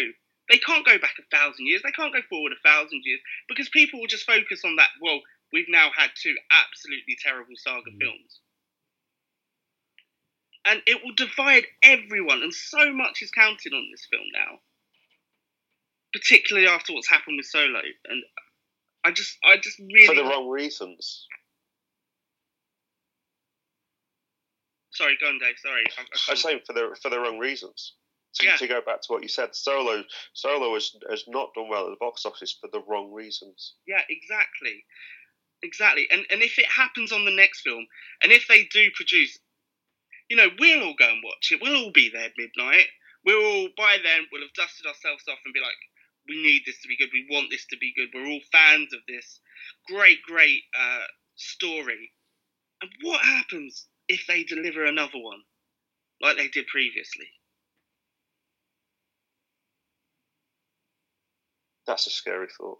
They 0.50 0.58
can't 0.58 0.84
go 0.86 0.98
back 0.98 1.14
a 1.18 1.36
thousand 1.36 1.66
years. 1.66 1.82
They 1.82 1.90
can't 1.90 2.12
go 2.12 2.20
forward 2.28 2.52
a 2.52 2.68
thousand 2.68 3.00
years 3.04 3.20
because 3.48 3.68
people 3.70 3.98
will 3.98 4.06
just 4.06 4.26
focus 4.26 4.62
on 4.64 4.76
that. 4.76 4.90
Well, 5.00 5.20
we've 5.52 5.68
now 5.68 5.88
had 5.96 6.10
two 6.14 6.34
absolutely 6.52 7.16
terrible 7.20 7.56
saga 7.56 7.90
Mm. 7.90 7.98
films 8.00 8.40
and 10.68 10.82
it 10.86 11.00
will 11.04 11.14
divide 11.14 11.64
everyone. 11.82 12.42
And 12.42 12.52
so 12.54 12.92
much 12.92 13.22
is 13.22 13.30
counted 13.30 13.72
on 13.72 13.88
this 13.90 14.06
film 14.10 14.24
now, 14.32 14.58
particularly 16.12 16.68
after 16.68 16.92
what's 16.92 17.08
happened 17.08 17.36
with 17.38 17.46
Solo. 17.46 17.80
And 18.08 18.22
I 19.04 19.12
just, 19.12 19.36
I 19.44 19.56
just 19.56 19.78
really, 19.78 20.06
For 20.06 20.14
the 20.14 20.24
wrong 20.28 20.48
reasons. 20.48 21.26
sorry, 24.92 25.16
go 25.20 25.28
on, 25.28 25.38
Dave. 25.38 25.54
Sorry, 25.58 25.84
I, 25.98 26.02
I 26.02 26.30
I'm 26.30 26.36
saying 26.36 26.60
for 26.66 26.72
the 26.72 26.96
for 27.02 27.10
the 27.10 27.20
wrong 27.20 27.38
reasons. 27.38 27.94
To, 28.36 28.44
Yeah. 28.46 28.56
to 28.56 28.66
go 28.68 28.80
back 28.84 29.00
to 29.00 29.06
what 29.12 29.22
you 29.22 29.28
said, 29.28 29.54
Solo 29.54 30.04
Solo 30.34 30.74
has, 30.74 30.94
has 31.08 31.24
not 31.26 31.54
done 31.54 31.68
well 31.70 31.86
at 31.86 31.90
the 31.90 31.96
box 32.00 32.26
office 32.26 32.56
for 32.60 32.68
the 32.70 32.80
wrong 32.86 33.10
reasons. 33.12 33.76
yeah, 33.86 34.02
exactly, 34.10 34.84
exactly. 35.62 36.06
And 36.10 36.26
and 36.30 36.42
if 36.42 36.58
it 36.58 36.66
happens 36.66 37.12
on 37.12 37.24
the 37.24 37.30
next 37.30 37.60
film, 37.62 37.86
and 38.22 38.32
if 38.32 38.46
they 38.48 38.64
do 38.64 38.90
produce, 38.94 39.38
you 40.28 40.36
know, 40.36 40.48
we'll 40.58 40.82
all 40.82 40.94
go 40.98 41.08
and 41.08 41.22
watch 41.24 41.52
it. 41.52 41.60
We'll 41.62 41.76
all 41.76 41.92
be 41.92 42.10
there 42.12 42.26
at 42.26 42.38
midnight. 42.38 42.86
We'll 43.24 43.44
all 43.44 43.68
by 43.76 43.98
then 44.02 44.26
we'll 44.30 44.42
have 44.42 44.54
dusted 44.54 44.86
ourselves 44.86 45.24
off 45.28 45.38
and 45.44 45.54
be 45.54 45.60
like, 45.60 45.78
we 46.28 46.42
need 46.42 46.62
this 46.66 46.80
to 46.82 46.88
be 46.88 46.96
good. 46.96 47.10
We 47.12 47.26
want 47.30 47.48
this 47.50 47.66
to 47.70 47.76
be 47.78 47.92
good. 47.96 48.08
We're 48.14 48.26
all 48.30 48.40
fans 48.52 48.92
of 48.92 49.00
this 49.08 49.40
great, 49.88 50.22
great 50.22 50.62
uh, 50.78 51.06
story. 51.36 52.12
And 52.82 52.90
what 53.02 53.22
happens 53.24 53.86
if 54.08 54.26
they 54.26 54.44
deliver 54.44 54.84
another 54.84 55.18
one 55.18 55.40
like 56.20 56.36
they 56.36 56.48
did 56.48 56.66
previously? 56.66 57.26
That's 61.86 62.06
a 62.06 62.10
scary 62.10 62.48
thought. 62.58 62.78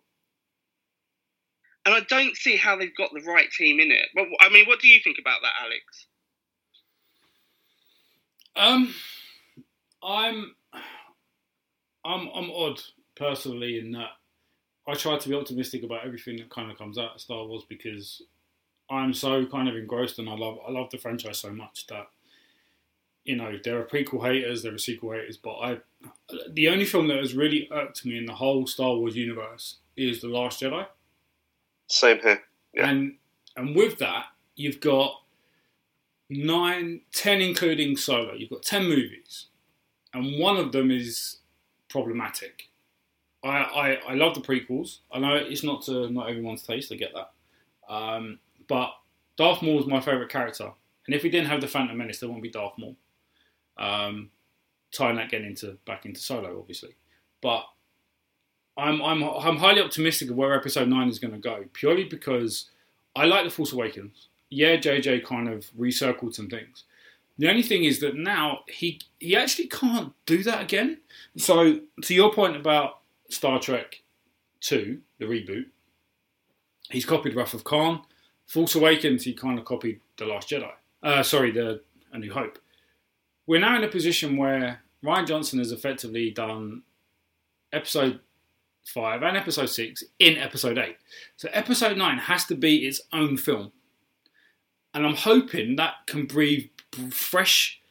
And 1.85 1.95
I 1.95 2.01
don't 2.01 2.37
see 2.37 2.57
how 2.57 2.77
they've 2.77 2.97
got 2.97 3.11
the 3.15 3.23
right 3.23 3.49
team 3.51 3.79
in 3.79 3.93
it. 3.93 4.09
Well, 4.17 4.27
I 4.41 4.49
mean, 4.49 4.67
what 4.67 4.81
do 4.81 4.89
you 4.89 4.99
think 5.03 5.19
about 5.21 5.39
that, 5.43 5.53
Alex? 5.63 6.06
Um, 8.57 8.95
I'm, 10.03 10.55
I'm, 12.05 12.29
I'm 12.35 12.51
odd 12.51 12.81
personally 13.17 13.79
in 13.79 13.93
that 13.93 14.11
I 14.89 14.95
try 14.95 15.19
to 15.19 15.29
be 15.29 15.35
optimistic 15.35 15.83
about 15.83 16.05
everything 16.05 16.37
that 16.37 16.51
kind 16.51 16.71
of 16.71 16.79
comes 16.79 16.99
out 16.99 17.17
of 17.17 17.21
Star 17.21 17.45
Wars 17.45 17.65
because 17.69 18.23
I'm 18.89 19.13
so 19.13 19.45
kind 19.47 19.69
of 19.69 19.77
engrossed 19.77 20.19
and 20.19 20.29
I 20.29 20.35
love 20.35 20.59
I 20.67 20.71
love 20.71 20.91
the 20.91 20.99
franchise 20.99 21.39
so 21.39 21.51
much 21.51 21.87
that 21.89 22.07
you 23.25 23.35
know 23.35 23.59
there 23.65 23.81
are 23.81 23.85
prequel 23.85 24.23
haters, 24.23 24.63
there 24.63 24.75
are 24.75 24.79
sequel 24.79 25.13
haters, 25.13 25.37
but 25.37 25.55
I 25.55 25.79
the 26.53 26.69
only 26.69 26.85
film 26.85 27.09
that 27.09 27.19
has 27.19 27.35
really 27.35 27.69
irked 27.73 28.07
me 28.07 28.17
in 28.17 28.27
the 28.27 28.35
whole 28.35 28.67
Star 28.67 28.95
Wars 28.95 29.17
universe 29.17 29.79
is 29.97 30.21
The 30.21 30.29
Last 30.29 30.61
Jedi. 30.61 30.87
Same 31.89 32.21
here. 32.21 32.43
Yeah. 32.73 32.89
And 32.89 33.17
and 33.57 33.75
with 33.75 33.99
that, 33.99 34.27
you've 34.55 34.81
got 34.81 35.23
nine, 36.29 37.01
ten, 37.13 37.41
including 37.41 37.97
Solo. 37.97 38.35
You've 38.35 38.51
got 38.51 38.63
ten 38.63 38.85
movies, 38.85 39.47
and 40.13 40.39
one 40.39 40.57
of 40.57 40.73
them 40.73 40.91
is 40.91 41.39
problematic. 41.89 42.65
I, 43.45 43.49
I, 43.49 43.99
I 44.09 44.15
love 44.15 44.35
the 44.35 44.41
prequels. 44.41 44.99
I 45.13 45.19
know 45.19 45.35
it's 45.35 45.63
not 45.63 45.83
to 45.83 46.11
not 46.11 46.29
everyone's 46.29 46.63
taste. 46.63 46.93
I 46.93 46.97
get 46.97 47.13
that, 47.15 47.93
um, 47.93 48.39
but 48.69 48.91
Darth 49.37 49.63
Maul 49.63 49.81
is 49.81 49.87
my 49.87 50.01
favorite 50.01 50.31
character. 50.31 50.71
And 51.07 51.15
if 51.15 51.23
we 51.23 51.31
didn't 51.31 51.49
have 51.49 51.61
the 51.61 51.69
Phantom 51.69 51.97
Menace, 51.97 52.19
there 52.19 52.29
wouldn't 52.29 52.43
be 52.43 52.51
Darth 52.51 52.77
Maul. 52.79 52.97
Um, 53.79 54.31
tying 54.93 55.17
that 55.17 55.27
again 55.27 55.45
into 55.45 55.77
back 55.87 56.07
into 56.07 56.21
Solo, 56.21 56.59
obviously, 56.59 56.97
but 57.43 57.65
I'm 58.77 59.03
I'm 59.03 59.23
I'm 59.23 59.57
highly 59.57 59.81
optimistic 59.81 60.31
of 60.31 60.37
where 60.37 60.55
Episode 60.55 60.89
Nine 60.89 61.09
is 61.09 61.19
going 61.19 61.35
to 61.35 61.39
go, 61.39 61.65
purely 61.73 62.05
because 62.05 62.71
I 63.15 63.25
like 63.27 63.45
the 63.45 63.51
Force 63.51 63.73
Awakens. 63.73 64.29
Yeah, 64.57 64.79
JJ 64.79 65.23
kind 65.27 65.51
of 65.51 65.71
recircled 65.79 66.35
some 66.35 66.49
things. 66.49 66.85
The 67.37 67.51
only 67.51 67.63
thing 67.63 67.85
is 67.85 68.01
that 68.01 68.17
now 68.17 68.61
he 68.67 69.03
he 69.21 69.37
actually 69.37 69.67
can't 69.69 70.15
do 70.25 70.43
that 70.45 70.63
again. 70.63 71.01
So 71.37 71.81
to 72.01 72.15
your 72.15 72.33
point 72.33 72.57
about 72.57 73.01
Star 73.29 73.61
Trek 73.61 74.01
Two, 74.61 75.03
the 75.19 75.27
reboot, 75.27 75.67
he's 76.89 77.05
copied 77.05 77.37
Wrath 77.37 77.53
of 77.53 77.65
Khan. 77.65 78.01
Force 78.47 78.75
Awakens, 78.75 79.25
he 79.25 79.35
kind 79.35 79.59
of 79.59 79.67
copied 79.67 80.01
The 80.17 80.25
Last 80.25 80.49
Jedi. 80.49 80.73
Uh, 81.03 81.23
sorry, 81.23 81.51
the 81.51 81.83
A 82.15 82.19
New 82.19 82.33
Hope. 82.33 82.59
We're 83.47 83.61
now 83.61 83.77
in 83.77 83.85
a 83.85 83.89
position 83.89 84.39
where 84.39 84.81
Rian 85.05 85.27
Johnson 85.27 85.59
has 85.59 85.71
effectively 85.71 86.31
done 86.31 86.83
episode 87.75 88.21
five 88.87 89.23
and 89.23 89.37
episode 89.37 89.67
six 89.67 90.03
in 90.19 90.39
episode 90.39 90.79
eight. 90.79 90.97
So 91.37 91.51
episode 91.53 91.99
nine 91.99 92.17
has 92.17 92.47
to 92.47 92.55
be 92.55 92.87
its 92.87 93.03
own 93.13 93.37
film. 93.37 93.73
And 94.97 95.05
I'm 95.05 95.15
hoping 95.15 95.77
that 95.77 96.07
can 96.07 96.25
breathe 96.25 96.71
fresh 97.11 97.83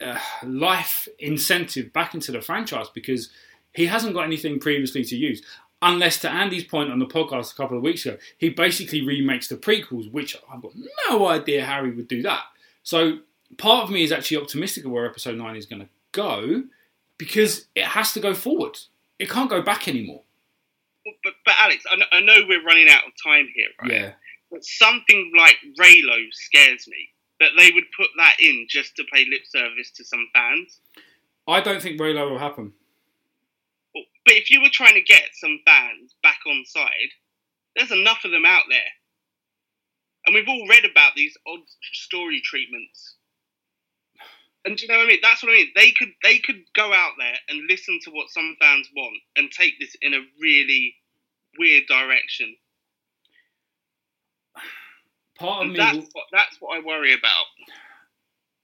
uh, 0.00 0.18
life 0.42 1.06
incentive 1.18 1.92
back 1.92 2.14
into 2.14 2.32
the 2.32 2.40
franchise 2.40 2.86
because 2.88 3.28
he 3.74 3.84
hasn't 3.84 4.14
got 4.14 4.24
anything 4.24 4.58
previously 4.58 5.04
to 5.04 5.16
use. 5.16 5.42
Unless, 5.82 6.20
to 6.20 6.30
Andy's 6.30 6.64
point 6.64 6.90
on 6.90 6.98
the 6.98 7.04
podcast 7.04 7.52
a 7.52 7.56
couple 7.56 7.76
of 7.76 7.82
weeks 7.82 8.06
ago, 8.06 8.16
he 8.38 8.48
basically 8.48 9.06
remakes 9.06 9.48
the 9.48 9.56
prequels, 9.56 10.10
which 10.10 10.34
I've 10.50 10.62
got 10.62 10.72
no 11.10 11.26
idea 11.28 11.66
how 11.66 11.84
he 11.84 11.90
would 11.90 12.08
do 12.08 12.22
that. 12.22 12.44
So, 12.82 13.18
part 13.58 13.84
of 13.84 13.90
me 13.90 14.02
is 14.02 14.10
actually 14.10 14.38
optimistic 14.38 14.86
of 14.86 14.92
where 14.92 15.04
episode 15.04 15.36
9 15.36 15.56
is 15.56 15.66
going 15.66 15.82
to 15.82 15.88
go 16.12 16.62
because 17.18 17.66
it 17.74 17.84
has 17.84 18.14
to 18.14 18.20
go 18.20 18.32
forward. 18.32 18.78
It 19.18 19.28
can't 19.28 19.50
go 19.50 19.60
back 19.60 19.88
anymore. 19.88 20.22
But, 21.04 21.34
but 21.44 21.54
Alex, 21.58 21.84
I 21.92 21.96
know, 21.96 22.06
I 22.12 22.20
know 22.20 22.46
we're 22.48 22.64
running 22.64 22.88
out 22.88 23.02
of 23.06 23.12
time 23.22 23.46
here, 23.54 23.68
right? 23.82 23.92
Yeah. 23.92 24.12
But 24.54 24.64
something 24.64 25.32
like 25.36 25.56
Reylo 25.80 26.28
scares 26.30 26.86
me. 26.86 27.08
That 27.40 27.50
they 27.58 27.72
would 27.72 27.90
put 27.96 28.06
that 28.16 28.36
in 28.38 28.66
just 28.70 28.94
to 28.94 29.04
pay 29.12 29.26
lip 29.28 29.42
service 29.44 29.90
to 29.96 30.04
some 30.04 30.28
fans. 30.32 30.78
I 31.48 31.60
don't 31.60 31.82
think 31.82 32.00
Reylo 32.00 32.30
will 32.30 32.38
happen. 32.38 32.72
Oh, 33.96 34.02
but 34.24 34.36
if 34.36 34.50
you 34.50 34.62
were 34.62 34.70
trying 34.72 34.94
to 34.94 35.02
get 35.02 35.30
some 35.32 35.58
fans 35.66 36.14
back 36.22 36.38
on 36.46 36.64
side, 36.64 37.10
there's 37.74 37.90
enough 37.90 38.24
of 38.24 38.30
them 38.30 38.46
out 38.46 38.62
there. 38.70 38.92
And 40.24 40.36
we've 40.36 40.48
all 40.48 40.68
read 40.68 40.84
about 40.84 41.16
these 41.16 41.36
odd 41.48 41.66
story 41.92 42.40
treatments. 42.40 43.16
And 44.64 44.76
do 44.76 44.82
you 44.82 44.88
know 44.88 44.98
what 44.98 45.06
I 45.06 45.08
mean? 45.08 45.18
That's 45.20 45.42
what 45.42 45.50
I 45.50 45.56
mean. 45.56 45.72
They 45.74 45.90
could 45.90 46.12
they 46.22 46.38
could 46.38 46.62
go 46.76 46.92
out 46.92 47.14
there 47.18 47.36
and 47.48 47.68
listen 47.68 47.98
to 48.04 48.10
what 48.12 48.30
some 48.30 48.56
fans 48.60 48.88
want 48.96 49.16
and 49.34 49.50
take 49.50 49.80
this 49.80 49.96
in 50.00 50.14
a 50.14 50.24
really 50.40 50.94
weird 51.58 51.86
direction. 51.88 52.54
Part 55.38 55.64
of 55.66 55.70
me, 55.72 55.76
that's 55.76 55.96
will- 55.96 56.08
what 56.12 56.24
that's 56.32 56.60
what 56.60 56.76
I 56.76 56.80
worry 56.84 57.12
about. 57.14 57.46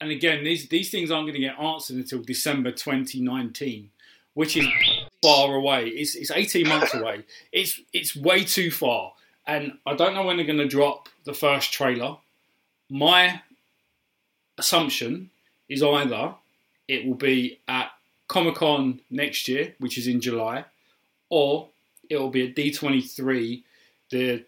and 0.00 0.10
again, 0.10 0.44
these 0.44 0.68
these 0.68 0.90
things 0.90 1.10
aren't 1.10 1.26
going 1.26 1.34
to 1.40 1.46
get 1.46 1.58
answered 1.58 1.96
until 1.96 2.22
December 2.22 2.70
2019, 2.72 3.90
which 4.34 4.56
is 4.56 4.66
far 5.22 5.54
away. 5.54 5.88
It's 5.88 6.14
it's 6.14 6.30
18 6.30 6.68
months 6.68 6.94
away. 6.94 7.24
It's 7.52 7.80
it's 7.92 8.14
way 8.16 8.44
too 8.44 8.70
far, 8.70 9.12
and 9.46 9.78
I 9.86 9.94
don't 9.94 10.14
know 10.14 10.24
when 10.24 10.36
they're 10.36 10.46
going 10.46 10.58
to 10.58 10.68
drop 10.68 11.08
the 11.24 11.34
first 11.34 11.72
trailer. 11.72 12.16
My 12.88 13.40
assumption 14.58 15.30
is 15.68 15.82
either 15.82 16.34
it 16.88 17.06
will 17.06 17.14
be 17.14 17.58
at 17.68 17.90
Comic 18.28 18.56
Con 18.56 19.00
next 19.10 19.48
year, 19.48 19.74
which 19.78 19.96
is 19.98 20.06
in 20.06 20.20
July, 20.20 20.64
or 21.28 21.68
it 22.08 22.16
will 22.16 22.30
be 22.30 22.48
at 22.48 22.56
D23, 22.56 23.62
the 24.10 24.44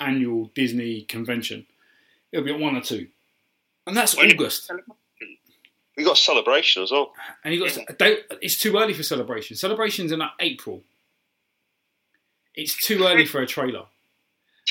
biannual 0.00 0.52
Disney 0.54 1.02
convention. 1.02 1.66
It'll 2.32 2.44
be 2.44 2.52
at 2.52 2.60
one 2.60 2.76
or 2.76 2.80
two, 2.80 3.08
and 3.86 3.96
that's 3.96 4.16
When- 4.16 4.32
August. 4.32 4.70
We 5.96 6.04
got 6.04 6.18
celebration 6.18 6.82
as 6.82 6.90
well. 6.90 7.14
And 7.42 7.54
you 7.54 7.60
got 7.66 7.98
they, 7.98 8.18
it's 8.42 8.58
too 8.58 8.76
early 8.76 8.92
for 8.92 9.02
celebration. 9.02 9.56
Celebrations 9.56 10.12
in 10.12 10.20
April. 10.40 10.82
It's 12.54 12.76
too 12.86 13.02
early 13.04 13.24
for 13.24 13.40
a 13.40 13.46
trailer. 13.46 13.86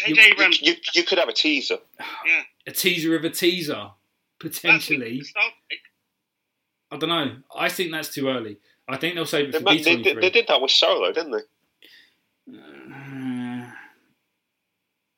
You, 0.05 0.15
you, 0.61 0.75
you 0.93 1.03
could 1.03 1.17
have 1.17 1.29
a 1.29 1.33
teaser. 1.33 1.77
yeah, 2.27 2.41
A 2.67 2.71
teaser 2.71 3.15
of 3.15 3.23
a 3.23 3.29
teaser, 3.29 3.89
potentially. 4.39 5.23
I 6.91 6.97
don't 6.97 7.09
know. 7.09 7.37
I 7.55 7.69
think 7.69 7.91
that's 7.91 8.13
too 8.13 8.27
early. 8.27 8.57
I 8.87 8.97
think 8.97 9.15
they'll 9.15 9.25
save 9.25 9.49
it 9.49 9.55
for 9.55 9.61
ma- 9.63 9.71
D 9.71 9.81
they, 9.81 10.13
they 10.13 10.29
did 10.29 10.47
that 10.47 10.61
with 10.61 10.71
Solo, 10.71 11.11
didn't 11.11 11.31
they? 11.31 11.39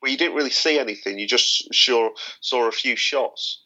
Well, 0.00 0.10
you 0.10 0.18
didn't 0.18 0.36
really 0.36 0.50
see 0.50 0.78
anything. 0.78 1.18
You 1.18 1.26
just 1.26 1.72
sure 1.74 2.12
saw 2.40 2.68
a 2.68 2.72
few 2.72 2.96
shots. 2.96 3.64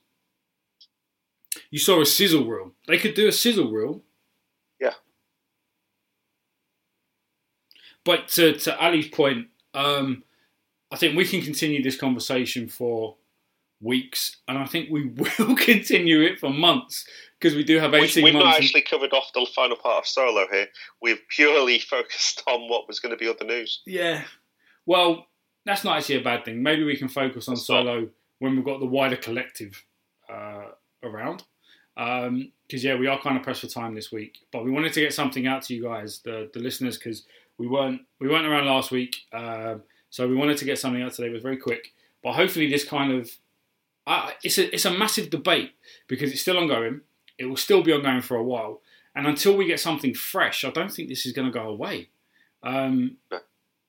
You 1.71 1.79
saw 1.79 2.01
a 2.01 2.07
sizzle 2.07 2.47
reel. 2.47 2.73
They 2.87 2.99
could 2.99 3.15
do 3.15 3.29
a 3.29 3.33
sizzle 3.33 3.71
reel. 3.71 4.03
Yeah. 4.81 4.95
But 8.05 8.29
to, 8.29 8.55
to 8.55 8.79
Ali's 8.83 9.09
point, 9.09 9.49
um, 9.75 10.25
I 10.91 10.97
think 10.97 11.17
we 11.17 11.27
can 11.27 11.43
continue 11.43 11.83
this 11.83 11.97
conversation 11.97 12.69
for 12.69 13.17
weeks, 13.81 14.39
and 14.49 14.57
I 14.57 14.67
think 14.67 14.91
we 14.91 15.07
will 15.39 15.57
continue 15.57 16.23
it 16.23 16.39
for 16.39 16.51
months 16.51 17.07
because 17.39 17.57
we 17.57 17.65
do 17.65 17.79
have 17.79 17.93
We've, 17.93 18.05
18 18.05 18.25
we've 18.25 18.35
not 18.35 18.57
actually 18.57 18.83
covered 18.83 19.13
off 19.13 19.33
the 19.35 19.47
final 19.55 19.77
part 19.77 19.99
of 19.99 20.07
Solo 20.07 20.47
here. 20.51 20.69
We've 21.03 21.21
purely 21.29 21.79
focused 21.91 22.43
on 22.47 22.69
what 22.69 22.89
was 22.89 23.01
going 23.01 23.11
to 23.11 23.19
be 23.19 23.29
other 23.29 23.45
news. 23.45 23.83
Yeah. 23.87 24.23
Well, 24.87 25.27
that's 25.65 25.85
not 25.85 25.99
actually 25.99 26.17
a 26.17 26.25
bad 26.25 26.45
thing. 26.45 26.63
Maybe 26.63 26.85
we 26.85 26.97
can 26.97 27.09
focus 27.09 27.49
on 27.49 27.57
solo 27.57 28.09
when 28.39 28.57
we've 28.57 28.65
got 28.65 28.81
the 28.81 28.87
wider 28.87 29.17
collective 29.17 29.85
uh, 30.33 30.67
around. 31.03 31.45
Because 31.95 32.83
yeah, 32.83 32.97
we 32.97 33.07
are 33.07 33.21
kind 33.21 33.37
of 33.37 33.43
pressed 33.43 33.61
for 33.61 33.67
time 33.67 33.95
this 33.95 34.11
week, 34.11 34.39
but 34.51 34.65
we 34.65 34.71
wanted 34.71 34.93
to 34.95 35.01
get 35.01 35.13
something 35.13 35.47
out 35.47 35.63
to 35.65 35.75
you 35.75 35.83
guys, 35.83 36.21
the 36.25 36.51
the 36.55 36.61
listeners, 36.61 36.97
because 36.97 37.25
we 37.59 37.69
weren't 37.69 38.01
we 38.19 38.29
weren't 38.29 38.47
around 38.47 38.67
last 38.67 38.91
week, 38.91 39.17
um, 39.33 39.83
so 40.09 40.27
we 40.27 40.35
wanted 40.35 40.57
to 40.59 40.65
get 40.65 40.79
something 40.79 41.03
out 41.03 41.13
today. 41.13 41.29
It 41.29 41.33
was 41.33 41.43
very 41.43 41.59
quick, 41.59 41.93
but 42.23 42.33
hopefully 42.33 42.71
this 42.71 42.85
kind 42.85 43.13
of 43.13 43.31
uh, 44.07 44.31
it's 44.43 44.59
a 44.59 44.75
it's 44.75 44.87
a 44.87 44.91
massive 44.91 45.29
debate 45.31 45.73
because 46.09 46.33
it's 46.33 46.41
still 46.41 46.59
ongoing. 46.59 47.03
It 47.39 47.45
will 47.45 47.57
still 47.57 47.83
be 47.83 47.93
ongoing 47.93 48.23
for 48.23 48.37
a 48.37 48.43
while, 48.43 48.81
and 49.15 49.27
until 49.27 49.57
we 49.57 49.67
get 49.67 49.79
something 49.79 50.15
fresh, 50.15 50.65
I 50.65 50.71
don't 50.71 50.93
think 50.93 51.09
this 51.09 51.27
is 51.27 51.33
going 51.33 51.53
to 51.53 51.57
go 51.57 51.69
away. 51.69 52.09
Um, 52.63 53.19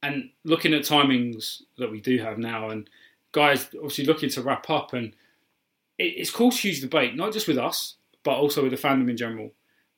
and 0.04 0.30
looking 0.43 0.74
at 0.74 0.82
timings 0.82 1.62
that 1.78 1.89
we 1.89 2.01
do 2.01 2.20
have 2.20 2.38
now, 2.38 2.70
and 2.70 2.89
guys 3.32 3.68
obviously 3.76 4.06
looking 4.06 4.30
to 4.30 4.41
wrap 4.41 4.70
up, 4.70 4.93
and 4.93 5.14
it, 5.97 6.14
it's 6.18 6.30
caused 6.30 6.60
huge 6.60 6.82
debate, 6.82 7.16
not 7.16 7.34
just 7.34 7.47
with 7.47 7.58
us, 7.58 7.95
but 8.24 8.36
also 8.36 8.62
with 8.62 8.72
the 8.72 8.78
fandom 8.78 9.10
in 9.10 9.18
general. 9.18 9.51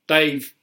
Dave, 0.07 0.53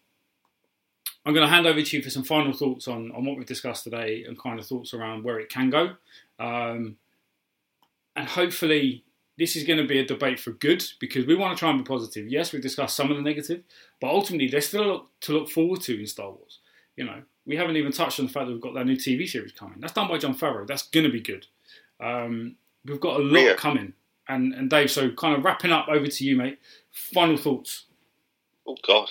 I'm 1.27 1.35
going 1.35 1.47
to 1.47 1.53
hand 1.53 1.67
over 1.67 1.83
to 1.83 1.97
you 1.97 2.03
for 2.03 2.11
some 2.11 2.23
final 2.23 2.53
thoughts 2.53 2.87
on, 2.87 3.11
on 3.13 3.25
what 3.25 3.37
we've 3.37 3.47
discussed 3.47 3.85
today 3.85 4.25
and 4.27 4.39
kind 4.39 4.61
of 4.61 4.67
thoughts 4.67 4.95
around 4.95 5.25
where 5.25 5.41
it 5.41 5.49
can 5.49 5.71
go. 5.71 5.95
Um, 6.39 6.97
and 8.15 8.29
hopefully, 8.29 9.05
this 9.39 9.57
is 9.57 9.65
going 9.65 9.79
to 9.79 9.87
be 9.87 9.99
a 9.99 10.07
debate 10.07 10.39
for 10.39 10.53
good 10.53 10.85
because 11.01 11.27
we 11.27 11.35
want 11.35 11.57
to 11.57 11.59
try 11.59 11.71
and 11.71 11.79
be 11.79 11.89
positive. 11.89 12.29
Yes, 12.29 12.53
we've 12.53 12.63
discussed 12.63 12.97
some 12.97 13.11
of 13.11 13.17
the 13.17 13.23
negative, 13.23 13.63
but 14.01 14.09
ultimately, 14.09 14.49
there's 14.49 14.69
still 14.69 14.85
a 14.85 14.93
lot 14.93 15.07
to 15.23 15.33
look 15.33 15.51
forward 15.51 15.81
to 15.83 15.99
in 15.99 16.07
Star 16.07 16.31
Wars. 16.31 16.61
You 16.95 17.07
know, 17.07 17.23
we 17.47 17.57
haven't 17.57 17.77
even 17.77 17.93
touched 17.93 18.21
on 18.21 18.27
the 18.27 18.33
fact 18.33 18.47
that 18.47 18.53
we've 18.53 18.61
got 18.63 18.75
that 18.75 18.87
new 18.87 18.97
TV 18.97 19.29
series 19.29 19.53
coming. 19.53 19.81
That's 19.81 19.93
done 19.93 20.09
by 20.09 20.19
Jon 20.19 20.35
Favreau. 20.37 20.67
That's 20.67 20.89
going 20.89 21.05
to 21.05 21.13
be 21.13 21.21
good. 21.21 21.47
Um, 22.01 22.57
we've 22.85 23.01
got 23.01 23.19
a 23.21 23.23
lot 23.23 23.41
Yeah. 23.41 23.55
coming. 23.55 23.95
And, 24.29 24.55
and 24.55 24.71
Dave, 24.71 24.91
so 24.91 25.11
kind 25.13 25.37
of 25.37 25.45
wrapping 25.45 25.73
up 25.73 25.89
over 25.89 26.07
to 26.07 26.25
you, 26.25 26.37
mate. 26.37 26.59
Final 26.93 27.37
thoughts. 27.37 27.87
Oh 28.67 28.77
God. 28.87 29.11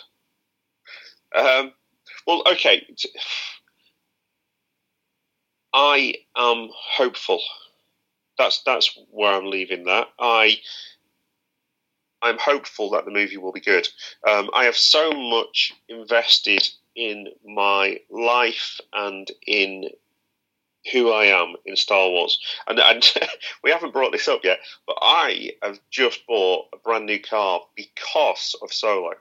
Um, 1.35 1.73
Well, 2.25 2.43
okay. 2.53 2.85
I 5.73 6.15
am 6.35 6.69
hopeful. 6.71 7.41
That's 8.37 8.61
that's 8.63 8.97
where 9.09 9.33
I'm 9.33 9.49
leaving 9.49 9.85
that. 9.85 10.07
I 10.19 10.57
I'm 12.21 12.37
hopeful 12.37 12.91
that 12.91 13.05
the 13.05 13.11
movie 13.11 13.37
will 13.37 13.51
be 13.51 13.59
good. 13.61 13.87
Um, 14.27 14.49
I 14.53 14.65
have 14.65 14.75
so 14.77 15.11
much 15.11 15.73
invested 15.89 16.67
in 16.95 17.27
my 17.45 17.99
life 18.09 18.79
and 18.93 19.29
in 19.45 19.89
who 20.91 21.11
I 21.11 21.25
am 21.25 21.55
in 21.65 21.75
Star 21.75 22.09
Wars. 22.09 22.39
And, 22.67 22.79
and 22.79 23.13
we 23.63 23.71
haven't 23.71 23.93
brought 23.93 24.11
this 24.11 24.27
up 24.27 24.41
yet, 24.43 24.59
but 24.87 24.97
I 25.01 25.51
have 25.61 25.79
just 25.89 26.25
bought 26.27 26.67
a 26.73 26.77
brand 26.77 27.05
new 27.05 27.19
car 27.19 27.61
because 27.75 28.55
of 28.61 28.73
Solo. 28.73 29.13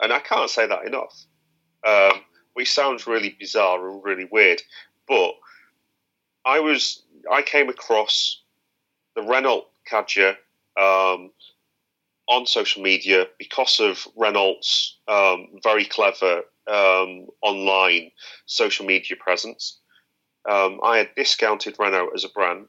And 0.00 0.12
I 0.12 0.18
can't 0.18 0.50
say 0.50 0.66
that 0.66 0.86
enough. 0.86 1.24
Um, 1.86 2.20
which 2.58 2.72
sounds 2.72 3.06
really 3.06 3.36
bizarre 3.38 3.88
and 3.88 4.02
really 4.02 4.24
weird, 4.24 4.60
but 5.06 5.34
I 6.44 6.58
was 6.58 7.04
I 7.30 7.40
came 7.42 7.68
across 7.68 8.42
the 9.14 9.22
Renault 9.22 9.68
Kadjar 9.88 10.30
um, 10.76 11.30
on 12.28 12.46
social 12.46 12.82
media 12.82 13.26
because 13.38 13.80
of 13.80 14.06
Renault's 14.16 14.98
um, 15.08 15.48
very 15.62 15.84
clever 15.84 16.42
um, 16.66 17.26
online 17.42 18.10
social 18.46 18.84
media 18.86 19.16
presence. 19.18 19.78
Um, 20.48 20.80
I 20.82 20.98
had 20.98 21.14
discounted 21.16 21.76
Renault 21.78 22.10
as 22.14 22.24
a 22.24 22.28
brand. 22.28 22.68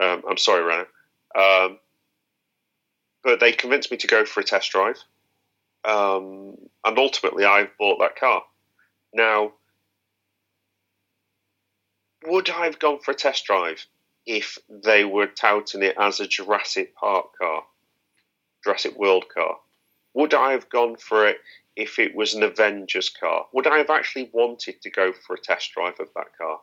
Um, 0.00 0.22
I'm 0.28 0.36
sorry, 0.36 0.62
Renault. 0.62 0.88
Um, 1.34 1.78
but 3.22 3.40
they 3.40 3.52
convinced 3.52 3.90
me 3.90 3.96
to 3.98 4.06
go 4.06 4.24
for 4.24 4.40
a 4.40 4.44
test 4.44 4.70
drive. 4.70 4.98
Um, 5.84 6.56
and 6.84 6.98
ultimately, 6.98 7.44
I 7.44 7.68
bought 7.78 7.98
that 8.00 8.16
car. 8.16 8.42
Now, 9.14 9.52
would 12.24 12.50
I 12.50 12.64
have 12.64 12.78
gone 12.78 13.00
for 13.00 13.12
a 13.12 13.16
test 13.16 13.44
drive 13.44 13.84
if 14.26 14.58
they 14.68 15.04
were 15.04 15.26
touting 15.26 15.82
it 15.82 15.96
as 15.98 16.20
a 16.20 16.26
Jurassic 16.26 16.94
Park 16.94 17.26
car? 17.40 17.64
Jurassic 18.64 18.98
World 18.98 19.24
car? 19.32 19.56
Would 20.14 20.34
I 20.34 20.52
have 20.52 20.68
gone 20.68 20.96
for 20.96 21.26
it 21.26 21.38
if 21.76 21.98
it 21.98 22.14
was 22.14 22.34
an 22.34 22.42
Avengers 22.42 23.08
car? 23.08 23.46
Would 23.52 23.66
I 23.66 23.78
have 23.78 23.90
actually 23.90 24.30
wanted 24.32 24.82
to 24.82 24.90
go 24.90 25.12
for 25.12 25.34
a 25.34 25.40
test 25.40 25.72
drive 25.72 25.98
of 26.00 26.08
that 26.14 26.36
car? 26.36 26.60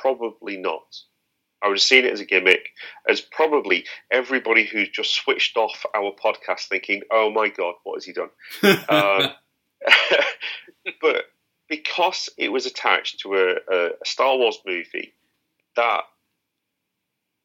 Probably 0.00 0.56
not. 0.56 0.96
I 1.62 1.68
would 1.68 1.76
have 1.76 1.82
seen 1.82 2.06
it 2.06 2.12
as 2.12 2.20
a 2.20 2.24
gimmick, 2.24 2.70
as 3.08 3.20
probably 3.20 3.84
everybody 4.10 4.64
who's 4.64 4.88
just 4.88 5.14
switched 5.14 5.56
off 5.56 5.84
our 5.94 6.12
podcast 6.12 6.68
thinking, 6.68 7.02
oh 7.10 7.30
my 7.30 7.48
God, 7.48 7.74
what 7.84 7.96
has 7.96 8.04
he 8.04 8.12
done? 8.12 8.30
uh, 8.62 9.28
but 11.00 11.26
because 11.68 12.28
it 12.36 12.50
was 12.50 12.66
attached 12.66 13.20
to 13.20 13.34
a, 13.34 13.54
a, 13.72 13.90
Star 14.04 14.36
Wars 14.36 14.58
movie, 14.66 15.14
that, 15.76 16.02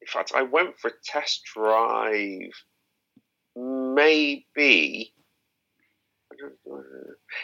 in 0.00 0.06
fact, 0.06 0.32
I 0.34 0.42
went 0.42 0.78
for 0.78 0.88
a 0.88 0.94
test 1.04 1.42
drive 1.44 2.52
maybe 3.96 5.12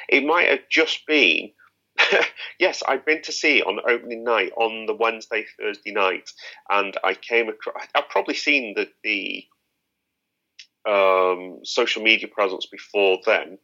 it 0.09 0.25
might 0.25 0.49
have 0.49 0.69
just 0.71 1.07
been 1.07 1.51
yes 2.61 2.83
i'd 2.89 3.05
been 3.05 3.23
to 3.23 3.33
see 3.33 3.59
it 3.59 3.67
on 3.67 3.81
opening 3.89 4.23
night 4.23 4.53
on 4.57 4.87
the 4.87 4.95
wednesday 4.95 5.45
thursday 5.59 5.93
night 5.93 6.31
and 6.71 6.97
i 7.03 7.15
came 7.15 7.49
across 7.49 7.87
i've 7.95 8.09
probably 8.11 8.35
seen 8.35 8.75
the 8.77 8.89
the 9.03 9.45
um, 10.85 11.61
social 11.63 12.03
media 12.03 12.29
presence 12.29 12.67
before 12.67 13.19
then 13.25 13.57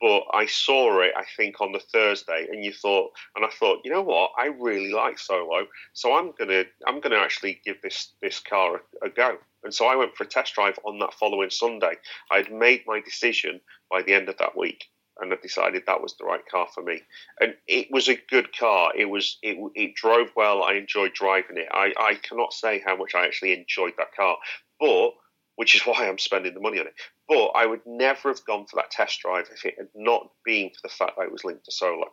but 0.00 0.24
I 0.32 0.46
saw 0.46 1.00
it, 1.00 1.12
I 1.16 1.24
think, 1.36 1.60
on 1.60 1.72
the 1.72 1.80
Thursday, 1.80 2.46
and 2.50 2.64
you 2.64 2.72
thought, 2.72 3.10
and 3.34 3.44
I 3.44 3.48
thought, 3.48 3.80
you 3.84 3.90
know 3.90 4.02
what, 4.02 4.30
I 4.38 4.46
really 4.46 4.92
like 4.92 5.18
Solo, 5.18 5.66
so 5.92 6.14
I'm 6.14 6.32
gonna, 6.38 6.64
I'm 6.86 7.00
gonna 7.00 7.16
actually 7.16 7.60
give 7.64 7.82
this 7.82 8.12
this 8.22 8.38
car 8.38 8.76
a, 9.02 9.06
a 9.06 9.10
go. 9.10 9.38
And 9.64 9.74
so 9.74 9.86
I 9.86 9.96
went 9.96 10.16
for 10.16 10.24
a 10.24 10.28
test 10.28 10.54
drive 10.54 10.78
on 10.84 10.98
that 11.00 11.14
following 11.14 11.50
Sunday. 11.50 11.94
I'd 12.30 12.52
made 12.52 12.84
my 12.86 13.00
decision 13.00 13.60
by 13.90 14.02
the 14.02 14.14
end 14.14 14.28
of 14.28 14.38
that 14.38 14.56
week, 14.56 14.84
and 15.18 15.32
I 15.32 15.36
decided 15.36 15.84
that 15.86 16.00
was 16.00 16.16
the 16.16 16.24
right 16.24 16.46
car 16.48 16.68
for 16.72 16.82
me. 16.82 17.00
And 17.40 17.54
it 17.66 17.88
was 17.90 18.08
a 18.08 18.20
good 18.30 18.56
car. 18.56 18.92
It 18.96 19.06
was, 19.06 19.38
it, 19.42 19.58
it 19.74 19.94
drove 19.94 20.28
well. 20.36 20.62
I 20.62 20.74
enjoyed 20.74 21.12
driving 21.12 21.58
it. 21.58 21.68
I, 21.72 21.92
I 21.98 22.14
cannot 22.14 22.52
say 22.52 22.80
how 22.84 22.96
much 22.96 23.14
I 23.14 23.26
actually 23.26 23.52
enjoyed 23.52 23.94
that 23.98 24.14
car, 24.14 24.36
but 24.78 25.14
which 25.56 25.74
is 25.74 25.82
why 25.86 26.08
I'm 26.08 26.18
spending 26.18 26.54
the 26.54 26.60
money 26.60 26.78
on 26.78 26.86
it. 26.86 26.94
But 27.28 27.48
I 27.48 27.66
would 27.66 27.82
never 27.84 28.28
have 28.28 28.44
gone 28.44 28.66
for 28.66 28.76
that 28.76 28.90
test 28.90 29.20
drive 29.20 29.48
if 29.52 29.64
it 29.64 29.74
had 29.76 29.88
not 29.94 30.30
been 30.44 30.70
for 30.70 30.80
the 30.84 30.94
fact 30.94 31.16
that 31.16 31.26
it 31.26 31.32
was 31.32 31.44
linked 31.44 31.64
to 31.64 31.72
Solo. 31.72 32.06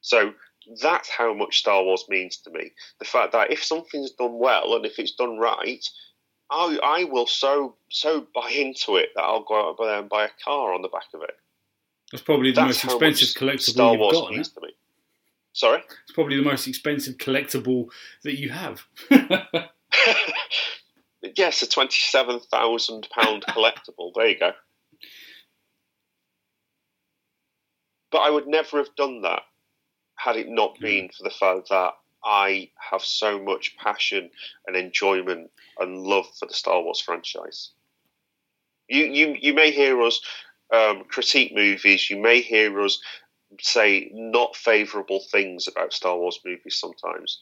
So 0.00 0.32
that's 0.80 1.08
how 1.08 1.34
much 1.34 1.58
Star 1.58 1.82
Wars 1.82 2.04
means 2.08 2.36
to 2.38 2.50
me. 2.50 2.72
The 3.00 3.04
fact 3.04 3.32
that 3.32 3.50
if 3.50 3.64
something's 3.64 4.12
done 4.12 4.38
well 4.38 4.74
and 4.76 4.86
if 4.86 4.98
it's 4.98 5.14
done 5.14 5.38
right, 5.38 5.84
I, 6.52 6.78
I 6.82 7.04
will 7.04 7.26
so 7.26 7.76
so 7.90 8.26
buy 8.34 8.50
into 8.50 8.96
it 8.96 9.08
that 9.14 9.22
I'll 9.22 9.42
go 9.42 9.70
out 9.70 9.76
there 9.78 9.98
and 9.98 10.08
buy 10.08 10.26
a 10.26 10.30
car 10.44 10.74
on 10.74 10.82
the 10.82 10.88
back 10.88 11.06
of 11.14 11.22
it. 11.22 11.34
That's 12.10 12.22
probably 12.22 12.50
the 12.50 12.60
that's 12.60 12.84
most 12.84 13.02
expensive 13.02 13.28
collectible 13.28 13.60
Star 13.60 13.96
Wars 13.96 14.14
you've 14.14 14.22
got. 14.22 14.30
Means 14.32 14.48
to 14.50 14.60
me. 14.60 14.68
Sorry, 15.54 15.82
it's 16.02 16.12
probably 16.12 16.36
the 16.36 16.42
most 16.42 16.68
expensive 16.68 17.16
collectible 17.16 17.88
that 18.24 18.38
you 18.38 18.50
have. 18.50 18.84
yes, 21.36 21.62
a 21.62 21.68
twenty-seven 21.68 22.40
thousand 22.50 23.08
pound 23.10 23.44
collectible. 23.48 24.12
There 24.14 24.28
you 24.28 24.38
go. 24.38 24.52
But 28.10 28.18
I 28.18 28.30
would 28.30 28.46
never 28.46 28.76
have 28.76 28.94
done 28.94 29.22
that 29.22 29.42
had 30.16 30.36
it 30.36 30.48
not 30.48 30.78
been 30.78 31.08
for 31.16 31.24
the 31.24 31.30
fact 31.30 31.70
that 31.70 31.92
I 32.24 32.70
have 32.90 33.02
so 33.02 33.38
much 33.42 33.76
passion 33.76 34.30
and 34.66 34.76
enjoyment 34.76 35.50
and 35.78 35.98
love 36.02 36.26
for 36.38 36.46
the 36.46 36.54
Star 36.54 36.82
Wars 36.82 37.00
franchise. 37.00 37.70
You 38.88 39.04
you 39.06 39.36
you 39.40 39.54
may 39.54 39.70
hear 39.70 40.00
us 40.02 40.20
um, 40.72 41.04
critique 41.08 41.54
movies. 41.54 42.10
You 42.10 42.18
may 42.18 42.40
hear 42.40 42.80
us 42.80 43.00
say 43.60 44.10
not 44.12 44.56
favourable 44.56 45.20
things 45.30 45.68
about 45.68 45.92
Star 45.92 46.16
Wars 46.16 46.40
movies. 46.44 46.78
Sometimes 46.78 47.40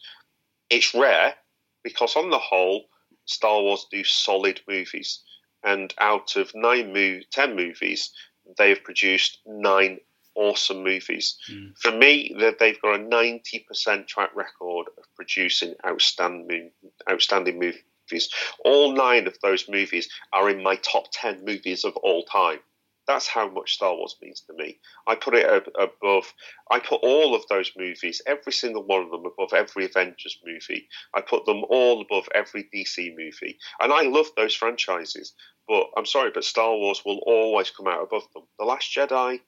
it's 0.71 0.95
rare 0.95 1.35
because, 1.83 2.17
on 2.17 2.31
the 2.31 2.39
whole, 2.39 2.87
Star 3.25 3.61
Wars 3.63 3.87
do 3.91 4.05
solid 4.05 4.61
movies, 4.69 5.23
and 5.65 5.95
out 5.99 6.37
of 6.37 6.53
nine 6.55 6.93
mov- 6.95 7.29
ten 7.31 7.57
movies, 7.57 8.13
they 8.59 8.71
have 8.71 8.85
produced 8.85 9.39
nine 9.47 9.99
awesome 10.35 10.83
movies. 10.83 11.37
Mm. 11.51 11.77
For 11.79 11.93
me, 11.93 12.35
that 12.39 12.59
they've 12.59 12.81
got 12.81 13.01
a 13.01 13.03
ninety 13.03 13.61
percent 13.61 14.09
track 14.09 14.35
record 14.35 14.89
of 14.99 15.05
producing 15.17 15.75
outstanding 15.87 16.71
outstanding 17.09 17.59
movies. 17.59 18.31
All 18.65 18.93
nine 18.93 19.27
of 19.27 19.39
those 19.41 19.69
movies 19.69 20.09
are 20.33 20.51
in 20.51 20.63
my 20.63 20.77
top 20.77 21.07
ten 21.13 21.45
movies 21.45 21.85
of 21.85 21.97
all 21.97 22.25
time. 22.25 22.61
That's 23.07 23.27
how 23.27 23.49
much 23.49 23.75
Star 23.75 23.97
Wars 23.97 24.17
means 24.23 24.43
to 24.43 24.53
me. 24.53 24.79
I 25.09 25.17
put 25.17 25.35
it 25.35 25.69
above. 25.77 26.33
I 26.71 26.79
put 26.79 27.01
all 27.03 27.35
of 27.35 27.43
those 27.49 27.73
movies, 27.77 28.23
every 28.25 28.53
single 28.53 28.85
one 28.85 29.03
of 29.03 29.11
them, 29.11 29.25
above 29.27 29.53
every 29.53 29.87
Avengers 29.87 30.39
movie. 30.47 30.87
I 31.13 31.21
put 31.21 31.45
them 31.45 31.65
all 31.69 32.01
above 32.01 32.29
every 32.35 32.69
DC 32.73 33.17
movie, 33.17 33.59
and 33.81 33.93
I 33.93 34.03
love 34.03 34.29
those 34.37 34.55
franchises. 34.55 35.35
But 35.67 35.89
I'm 35.97 36.07
sorry, 36.07 36.31
but 36.33 36.45
Star 36.45 36.77
Wars 36.77 37.03
will 37.05 37.21
always 37.27 37.71
come 37.71 37.89
out 37.89 38.03
above 38.03 38.29
them. 38.33 38.45
The 38.61 38.65
Last 38.65 38.95
Jedi 38.95 39.41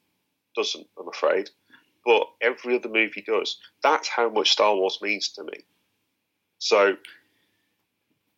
doesn't, 0.55 0.87
I'm 0.99 1.09
afraid, 1.09 1.51
but 2.05 2.27
every 2.41 2.77
other 2.77 2.89
movie 2.89 3.23
does. 3.27 3.59
That's 3.83 4.09
how 4.09 4.29
much 4.29 4.53
Star 4.53 4.75
Wars 4.75 4.99
means 5.03 5.29
to 5.31 5.45
me. 5.45 5.65
So 6.59 6.97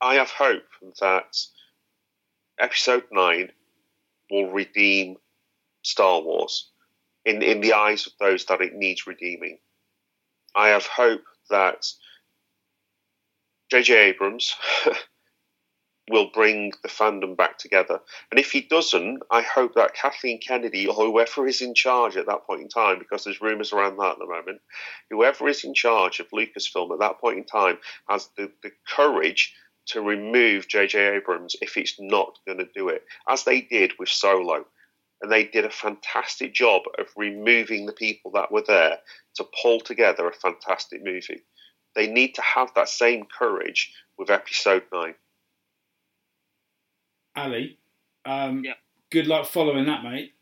I 0.01 0.15
have 0.15 0.31
hope 0.31 0.67
that 1.01 1.37
Episode 2.59 3.05
Nine 3.11 3.51
will 4.31 4.51
redeem 4.51 5.17
Star 5.83 6.21
Wars 6.21 6.71
in, 7.25 7.43
in 7.43 7.61
the 7.61 7.73
eyes 7.73 8.07
of 8.07 8.13
those 8.21 8.45
that 8.47 8.61
it 8.61 8.75
needs 8.75 9.07
redeeming. 9.07 9.59
I 10.55 10.69
have 10.69 10.87
hope 10.87 11.25
that 11.51 11.87
J.J. 13.71 13.95
Abrams 13.95 14.55
will 16.11 16.31
bring 16.35 16.73
the 16.83 16.89
fandom 16.89 17.37
back 17.37 17.57
together. 17.57 17.99
And 18.31 18.39
if 18.39 18.53
he 18.53 18.61
doesn't, 18.61 19.21
I 19.31 19.41
hope 19.41 19.75
that 19.75 19.95
Kathleen 19.95 20.39
Kennedy 20.39 20.87
or 20.87 20.95
whoever 20.95 21.47
is 21.47 21.63
in 21.63 21.75
charge 21.75 22.17
at 22.17 22.27
that 22.27 22.47
point 22.47 22.61
in 22.61 22.69
time, 22.69 22.99
because 22.99 23.25
there's 23.25 23.41
rumours 23.41 23.73
around 23.73 23.97
that 23.97 24.13
at 24.13 24.19
the 24.19 24.27
moment, 24.27 24.61
whoever 25.11 25.49
is 25.49 25.65
in 25.65 25.73
charge 25.73 26.21
of 26.21 26.29
Lucasfilm 26.31 26.93
at 26.93 26.99
that 27.01 27.21
point 27.21 27.39
in 27.39 27.45
time 27.45 27.79
has 28.09 28.29
the, 28.37 28.51
the 28.63 28.71
courage 28.87 29.55
to 29.87 30.03
remove 30.03 30.69
J.J. 30.69 31.17
Abrams 31.17 31.57
if 31.61 31.77
it's 31.77 31.99
not 31.99 32.39
going 32.47 32.59
to 32.59 32.69
do 32.75 32.89
it, 32.89 33.05
as 33.29 33.45
they 33.45 33.63
did 33.63 33.93
with 33.99 34.09
Solo. 34.09 34.67
And 35.23 35.33
they 35.33 35.45
did 35.45 35.65
a 35.65 35.71
fantastic 35.71 36.53
job 36.53 36.83
of 36.99 37.07
removing 37.17 37.87
the 37.87 37.93
people 37.93 38.31
that 38.33 38.53
were 38.53 38.65
there 38.67 38.99
to 39.37 39.47
pull 39.63 39.81
together 39.81 40.29
a 40.29 40.33
fantastic 40.33 41.03
movie. 41.03 41.43
They 41.95 42.09
need 42.09 42.35
to 42.35 42.43
have 42.43 42.73
that 42.75 42.89
same 42.89 43.25
courage 43.27 43.93
with 44.19 44.31
Episode 44.31 44.83
9. 44.93 45.15
Ali, 47.37 47.79
um, 48.25 48.63
yeah. 48.65 48.75
good 49.11 49.27
luck 49.27 49.47
following 49.47 49.87
that, 49.87 50.03
mate. 50.03 50.33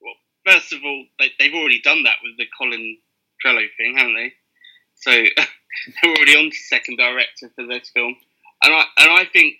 Well, 0.00 0.54
first 0.54 0.72
of 0.72 0.80
all, 0.84 1.04
they, 1.18 1.30
they've 1.38 1.54
already 1.54 1.80
done 1.80 2.02
that 2.04 2.16
with 2.22 2.36
the 2.38 2.46
Colin 2.58 2.98
Trevorrow 3.44 3.66
thing, 3.76 3.96
haven't 3.96 4.14
they? 4.14 4.32
So 4.94 5.10
they're 6.02 6.16
already 6.16 6.36
on 6.36 6.50
to 6.50 6.56
second 6.56 6.96
director 6.98 7.50
for 7.54 7.66
this 7.66 7.90
film, 7.90 8.16
and 8.62 8.74
I 8.74 8.84
and 8.98 9.10
I 9.10 9.24
think 9.32 9.54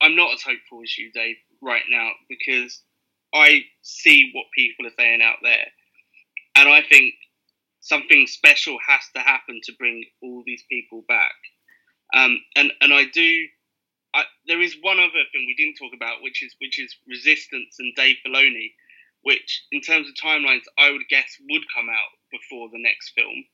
I'm 0.00 0.16
not 0.16 0.34
as 0.34 0.42
hopeful 0.42 0.80
as 0.82 0.96
you, 0.98 1.10
Dave, 1.12 1.36
right 1.62 1.82
now 1.90 2.10
because 2.28 2.82
I 3.34 3.62
see 3.82 4.30
what 4.34 4.46
people 4.54 4.86
are 4.86 4.94
saying 4.96 5.22
out 5.22 5.38
there, 5.42 5.66
and 6.56 6.68
I 6.68 6.82
think 6.82 7.14
something 7.80 8.26
special 8.26 8.78
has 8.86 9.00
to 9.14 9.20
happen 9.20 9.60
to 9.64 9.72
bring 9.78 10.04
all 10.22 10.42
these 10.46 10.64
people 10.70 11.04
back. 11.08 11.34
Um, 12.14 12.38
and 12.56 12.72
and 12.80 12.92
I 12.92 13.04
do. 13.12 13.46
I, 14.14 14.24
there 14.46 14.60
is 14.62 14.76
one 14.80 15.00
other 15.00 15.24
thing 15.32 15.44
we 15.46 15.56
didn't 15.58 15.76
talk 15.76 15.92
about, 15.94 16.22
which 16.22 16.42
is 16.42 16.54
which 16.60 16.78
is 16.78 16.94
Resistance 17.08 17.76
and 17.80 17.94
Dave 17.96 18.16
Filoni, 18.24 18.72
which 19.22 19.64
in 19.72 19.80
terms 19.80 20.08
of 20.08 20.14
timelines, 20.14 20.62
I 20.78 20.90
would 20.90 21.08
guess 21.10 21.36
would 21.50 21.64
come 21.74 21.88
out 21.90 22.12
before 22.30 22.68
the 22.72 22.80
next 22.80 23.12
film. 23.16 23.44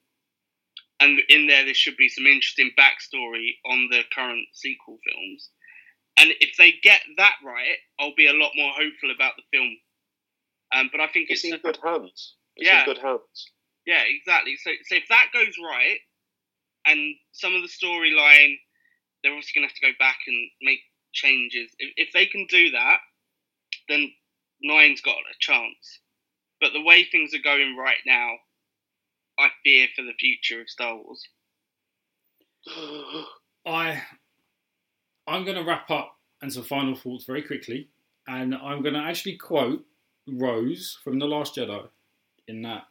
And 1.00 1.18
in 1.30 1.46
there, 1.46 1.64
there 1.64 1.74
should 1.74 1.96
be 1.96 2.10
some 2.10 2.26
interesting 2.26 2.70
backstory 2.78 3.52
on 3.64 3.88
the 3.90 4.02
current 4.14 4.46
sequel 4.52 4.98
films. 5.08 5.48
And 6.18 6.30
if 6.40 6.56
they 6.58 6.74
get 6.82 7.00
that 7.16 7.36
right, 7.42 7.78
I'll 7.98 8.14
be 8.14 8.26
a 8.26 8.34
lot 8.34 8.52
more 8.54 8.72
hopeful 8.72 9.10
about 9.14 9.32
the 9.36 9.42
film. 9.56 9.76
Um, 10.74 10.90
but 10.92 11.00
I 11.00 11.06
think 11.08 11.30
it's, 11.30 11.42
it's 11.42 11.54
in 11.54 11.60
good 11.60 11.78
hands. 11.82 12.34
It's 12.56 12.68
Yeah. 12.68 12.84
good 12.84 12.98
hands. 12.98 13.50
yeah, 13.86 14.02
exactly. 14.06 14.56
So, 14.56 14.70
so 14.84 14.96
if 14.96 15.08
that 15.08 15.28
goes 15.32 15.54
right, 15.64 15.98
and 16.84 17.14
some 17.32 17.54
of 17.54 17.62
the 17.62 17.68
storyline, 17.68 18.56
they're 19.22 19.32
obviously 19.32 19.60
going 19.60 19.68
to 19.68 19.72
have 19.72 19.80
to 19.80 19.86
go 19.86 19.92
back 19.98 20.18
and 20.26 20.50
make 20.62 20.80
changes. 21.12 21.70
If, 21.78 21.92
if 21.96 22.12
they 22.12 22.26
can 22.26 22.46
do 22.48 22.70
that, 22.70 22.98
then 23.88 24.12
Nine's 24.62 25.00
got 25.00 25.16
a 25.16 25.38
chance. 25.38 26.00
But 26.60 26.72
the 26.72 26.82
way 26.82 27.04
things 27.04 27.34
are 27.34 27.42
going 27.42 27.76
right 27.76 27.96
now, 28.06 28.30
I 29.38 29.48
fear 29.64 29.88
for 29.96 30.02
the 30.02 30.12
future 30.18 30.60
of 30.60 30.68
Star 30.68 30.96
Wars. 30.96 31.26
I 33.66 34.02
I'm 35.26 35.44
going 35.44 35.56
to 35.56 35.64
wrap 35.64 35.90
up 35.90 36.16
and 36.42 36.52
some 36.52 36.64
final 36.64 36.94
thoughts 36.94 37.24
very 37.24 37.42
quickly, 37.42 37.88
and 38.26 38.54
I'm 38.54 38.82
going 38.82 38.94
to 38.94 39.00
actually 39.00 39.36
quote 39.36 39.84
Rose 40.26 40.98
from 41.02 41.18
the 41.18 41.26
Last 41.26 41.56
Jedi 41.56 41.88
in 42.48 42.62
that 42.62 42.84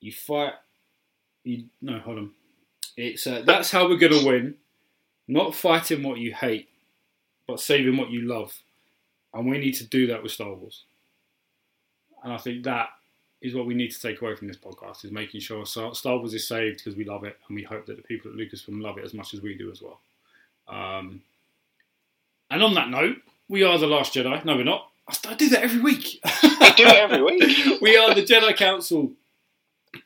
you 0.00 0.12
fight. 0.12 0.54
You 1.44 1.66
no, 1.80 1.98
hold 1.98 2.18
on. 2.18 2.30
It's 2.96 3.26
uh, 3.26 3.42
that's 3.44 3.70
how 3.70 3.88
we're 3.88 3.96
going 3.96 4.12
to 4.12 4.26
win, 4.26 4.54
not 5.28 5.54
fighting 5.54 6.02
what 6.02 6.18
you 6.18 6.34
hate, 6.34 6.68
but 7.46 7.60
saving 7.60 7.96
what 7.96 8.10
you 8.10 8.22
love, 8.22 8.60
and 9.34 9.48
we 9.48 9.58
need 9.58 9.74
to 9.74 9.86
do 9.86 10.06
that 10.08 10.22
with 10.22 10.32
Star 10.32 10.52
Wars. 10.52 10.84
And 12.22 12.32
I 12.32 12.38
think 12.38 12.64
that 12.64 12.90
is 13.40 13.54
what 13.54 13.66
we 13.66 13.74
need 13.74 13.90
to 13.90 14.00
take 14.00 14.20
away 14.20 14.34
from 14.36 14.48
this 14.48 14.56
podcast: 14.56 15.04
is 15.04 15.12
making 15.12 15.40
sure 15.40 15.66
Star 15.66 15.92
Wars 16.04 16.34
is 16.34 16.46
saved 16.46 16.78
because 16.78 16.96
we 16.96 17.04
love 17.04 17.24
it, 17.24 17.36
and 17.48 17.56
we 17.56 17.62
hope 17.62 17.86
that 17.86 17.96
the 17.96 18.02
people 18.02 18.30
at 18.30 18.36
Lucasfilm 18.36 18.82
love 18.82 18.98
it 18.98 19.04
as 19.04 19.14
much 19.14 19.34
as 19.34 19.42
we 19.42 19.56
do 19.56 19.70
as 19.70 19.82
well. 19.82 20.00
Um, 20.68 21.22
and 22.50 22.62
on 22.62 22.74
that 22.74 22.90
note, 22.90 23.16
we 23.48 23.62
are 23.62 23.78
the 23.78 23.86
Last 23.86 24.14
Jedi. 24.14 24.44
No, 24.44 24.56
we're 24.56 24.64
not. 24.64 24.88
I 25.08 25.34
do 25.34 25.48
that 25.50 25.62
every 25.62 25.80
week. 25.80 26.20
I 26.24 26.74
do 26.76 26.84
it 26.84 26.94
every 26.94 27.22
week. 27.22 27.80
we 27.82 27.96
are 27.96 28.14
the 28.14 28.22
Jedi 28.22 28.56
Council. 28.56 29.12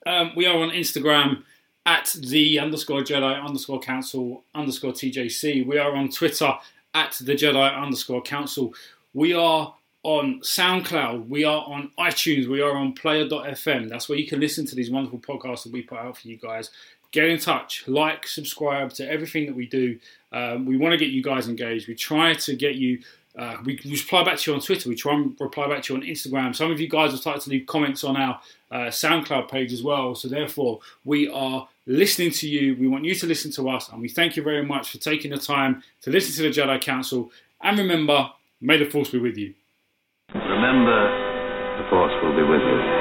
Um, 0.07 0.33
we 0.35 0.47
are 0.47 0.57
on 0.57 0.71
Instagram 0.71 1.43
at 1.87 2.15
the 2.19 2.59
underscore 2.59 3.01
Jedi 3.01 3.43
underscore 3.43 3.81
Council 3.81 4.45
underscore 4.55 4.93
TJC. 4.93 5.65
We 5.65 5.79
are 5.79 5.95
on 5.95 6.11
Twitter 6.11 6.53
at 6.93 7.17
the 7.21 7.35
Jedi 7.35 7.81
underscore 7.81 8.23
Council. 8.23 8.75
We 9.15 9.33
are 9.33 9.75
on 10.03 10.41
SoundCloud. 10.41 11.29
We 11.29 11.45
are 11.45 11.65
on 11.65 11.91
iTunes. 11.99 12.49
We 12.49 12.61
are 12.61 12.77
on 12.77 12.93
Player.fm. 12.93 13.89
That's 13.89 14.09
where 14.09 14.19
you 14.19 14.27
can 14.27 14.41
listen 14.41 14.67
to 14.67 14.75
these 14.75 14.91
wonderful 14.91 15.21
podcasts 15.21 15.63
that 15.63 15.73
we 15.73 15.83
put 15.83 15.99
out 15.99 16.19
for 16.19 16.29
you 16.29 16.37
guys. 16.37 16.71
Get 17.13 17.29
in 17.29 17.39
touch, 17.39 17.87
like, 17.87 18.27
subscribe 18.27 18.93
to 18.95 19.11
everything 19.11 19.47
that 19.47 19.55
we 19.55 19.67
do. 19.67 19.99
Um, 20.33 20.67
we 20.67 20.77
want 20.77 20.93
to 20.93 20.99
get 20.99 21.09
you 21.09 21.23
guys 21.23 21.49
engaged. 21.49 21.89
We 21.89 21.95
try 21.95 22.35
to 22.35 22.57
get 22.57 22.75
you 22.75 23.01
uh, 23.39 23.59
we 23.65 23.79
reply 23.85 24.25
back 24.25 24.39
to 24.39 24.51
you 24.51 24.55
on 24.55 24.63
Twitter. 24.63 24.89
We 24.89 24.97
try 24.97 25.15
and 25.15 25.37
reply 25.39 25.69
back 25.69 25.83
to 25.85 25.95
you 25.95 26.01
on 26.01 26.07
Instagram. 26.07 26.57
Some 26.57 26.71
of 26.71 26.81
you 26.81 26.89
guys 26.89 27.11
have 27.11 27.21
started 27.21 27.43
to 27.43 27.51
leave 27.51 27.67
comments 27.67 28.03
on 28.03 28.17
our 28.17 28.41
uh, 28.71 28.87
SoundCloud 28.87 29.51
page 29.51 29.73
as 29.73 29.83
well. 29.83 30.15
So 30.15 30.29
therefore, 30.29 30.81
we 31.05 31.29
are 31.29 31.69
listening 31.87 32.31
to 32.33 32.49
you. 32.49 32.77
We 32.77 32.89
want 32.89 33.05
you 33.05 33.15
to 33.15 33.27
listen 33.27 33.51
to 33.53 33.69
us, 33.71 33.89
and 33.89 34.01
we 34.01 34.09
thank 34.09 34.37
you 34.37 34.43
very 34.43 34.65
much 34.65 34.91
for 34.91 34.99
taking 34.99 35.31
the 35.31 35.39
time 35.39 35.83
to 36.03 36.11
listen 36.11 36.35
to 36.37 36.51
the 36.51 36.61
Jedi 36.61 36.81
Council. 36.81 37.31
And 37.63 37.79
remember, 37.79 38.31
may 38.61 38.77
the 38.77 38.87
Force 38.87 39.11
be 39.11 39.19
with 39.19 39.37
you. 39.37 39.55
Remember, 40.35 41.83
the 41.83 41.89
Force 41.89 42.13
will 42.23 42.37
be 42.37 42.43
with 42.43 42.61
you. 42.61 42.96